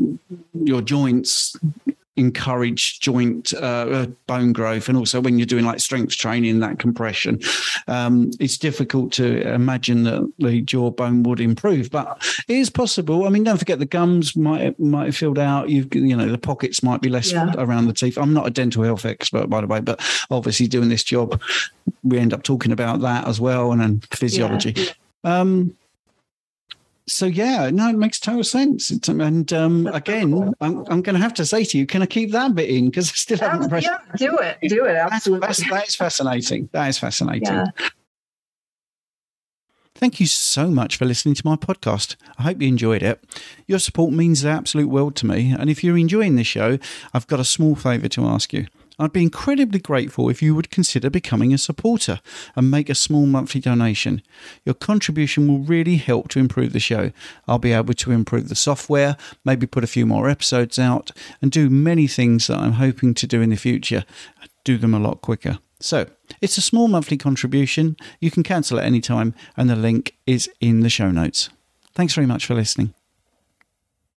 your 0.54 0.80
joints 0.80 1.56
encourage 2.20 3.00
joint 3.00 3.52
uh, 3.54 4.06
bone 4.26 4.52
growth. 4.52 4.88
And 4.88 4.96
also 4.96 5.20
when 5.20 5.38
you're 5.38 5.46
doing 5.46 5.64
like 5.64 5.80
strength 5.80 6.16
training 6.16 6.60
that 6.60 6.78
compression 6.78 7.40
um, 7.88 8.30
it's 8.38 8.58
difficult 8.58 9.12
to 9.14 9.40
imagine 9.52 10.04
that 10.04 10.32
the 10.38 10.60
jawbone 10.60 11.22
would 11.24 11.40
improve 11.40 11.90
but 11.90 12.22
it 12.46 12.56
is 12.56 12.70
possible. 12.70 13.26
I 13.26 13.30
mean 13.30 13.44
don't 13.44 13.58
forget 13.58 13.78
the 13.78 13.86
gums 13.86 14.36
might 14.36 14.78
might 14.78 15.06
have 15.06 15.16
filled 15.16 15.38
out. 15.38 15.68
You've 15.68 15.92
you 15.94 16.16
know 16.16 16.28
the 16.28 16.38
pockets 16.38 16.82
might 16.82 17.00
be 17.00 17.08
less 17.08 17.32
yeah. 17.32 17.52
around 17.58 17.86
the 17.86 17.92
teeth. 17.92 18.18
I'm 18.18 18.32
not 18.32 18.46
a 18.46 18.50
dental 18.50 18.84
health 18.84 19.04
expert 19.04 19.48
by 19.48 19.60
the 19.60 19.66
way 19.66 19.80
but 19.80 20.00
obviously 20.30 20.66
doing 20.66 20.88
this 20.88 21.02
job 21.02 21.40
we 22.02 22.18
end 22.18 22.32
up 22.32 22.42
talking 22.42 22.72
about 22.72 23.00
that 23.00 23.26
as 23.26 23.40
well 23.40 23.72
and 23.72 23.80
then 23.80 24.00
physiology. 24.10 24.74
Yeah. 24.76 25.40
Um, 25.40 25.76
so 27.10 27.26
yeah, 27.26 27.70
no, 27.70 27.88
it 27.88 27.96
makes 27.96 28.18
total 28.18 28.44
sense. 28.44 28.90
It's, 28.90 29.08
and 29.08 29.52
um, 29.52 29.86
again. 29.88 30.54
I'm, 30.60 30.84
I'm 30.86 31.02
going 31.02 31.14
to 31.14 31.20
have 31.20 31.34
to 31.34 31.46
say 31.46 31.64
to 31.64 31.78
you, 31.78 31.86
can 31.86 32.02
I 32.02 32.06
keep 32.06 32.32
that 32.32 32.54
bit 32.54 32.68
in 32.68 32.86
because 32.86 33.10
I 33.10 33.14
still 33.14 33.38
haven't 33.38 33.68
pressed. 33.68 33.86
Yeah, 33.86 33.98
do 34.16 34.36
it, 34.38 34.58
do 34.68 34.84
it. 34.84 34.96
Absolutely, 34.96 35.46
that's, 35.46 35.58
that's, 35.58 35.70
that 35.70 35.88
is 35.88 35.94
fascinating. 35.96 36.68
That 36.72 36.88
is 36.88 36.98
fascinating. 36.98 37.48
Yeah. 37.48 37.66
Thank 39.94 40.20
you 40.20 40.26
so 40.26 40.70
much 40.70 40.96
for 40.96 41.04
listening 41.04 41.34
to 41.34 41.42
my 41.44 41.56
podcast. 41.56 42.16
I 42.38 42.44
hope 42.44 42.62
you 42.62 42.68
enjoyed 42.68 43.02
it. 43.02 43.22
Your 43.66 43.78
support 43.78 44.12
means 44.12 44.42
the 44.42 44.48
absolute 44.48 44.88
world 44.88 45.14
to 45.16 45.26
me. 45.26 45.54
And 45.58 45.68
if 45.68 45.84
you're 45.84 45.98
enjoying 45.98 46.36
the 46.36 46.44
show, 46.44 46.78
I've 47.12 47.26
got 47.26 47.38
a 47.38 47.44
small 47.44 47.74
favour 47.74 48.08
to 48.08 48.24
ask 48.24 48.52
you. 48.52 48.66
I'd 49.00 49.14
be 49.14 49.22
incredibly 49.22 49.80
grateful 49.80 50.28
if 50.28 50.42
you 50.42 50.54
would 50.54 50.70
consider 50.70 51.08
becoming 51.08 51.54
a 51.54 51.58
supporter 51.58 52.20
and 52.54 52.70
make 52.70 52.90
a 52.90 52.94
small 52.94 53.24
monthly 53.24 53.58
donation. 53.58 54.20
Your 54.66 54.74
contribution 54.74 55.48
will 55.48 55.60
really 55.60 55.96
help 55.96 56.28
to 56.28 56.38
improve 56.38 56.74
the 56.74 56.80
show. 56.80 57.10
I'll 57.48 57.58
be 57.58 57.72
able 57.72 57.94
to 57.94 58.10
improve 58.10 58.50
the 58.50 58.54
software, 58.54 59.16
maybe 59.42 59.66
put 59.66 59.84
a 59.84 59.86
few 59.86 60.04
more 60.04 60.28
episodes 60.28 60.78
out, 60.78 61.12
and 61.40 61.50
do 61.50 61.70
many 61.70 62.06
things 62.06 62.46
that 62.48 62.58
I'm 62.58 62.72
hoping 62.72 63.14
to 63.14 63.26
do 63.26 63.40
in 63.40 63.48
the 63.48 63.56
future. 63.56 64.04
Do 64.64 64.76
them 64.76 64.92
a 64.92 65.00
lot 65.00 65.22
quicker. 65.22 65.60
So, 65.80 66.06
it's 66.42 66.58
a 66.58 66.62
small 66.62 66.86
monthly 66.86 67.16
contribution. 67.16 67.96
You 68.20 68.30
can 68.30 68.42
cancel 68.42 68.78
at 68.78 68.84
any 68.84 69.00
time, 69.00 69.34
and 69.56 69.70
the 69.70 69.76
link 69.76 70.14
is 70.26 70.50
in 70.60 70.80
the 70.80 70.90
show 70.90 71.10
notes. 71.10 71.48
Thanks 71.94 72.12
very 72.12 72.26
much 72.26 72.44
for 72.44 72.54
listening. 72.54 72.92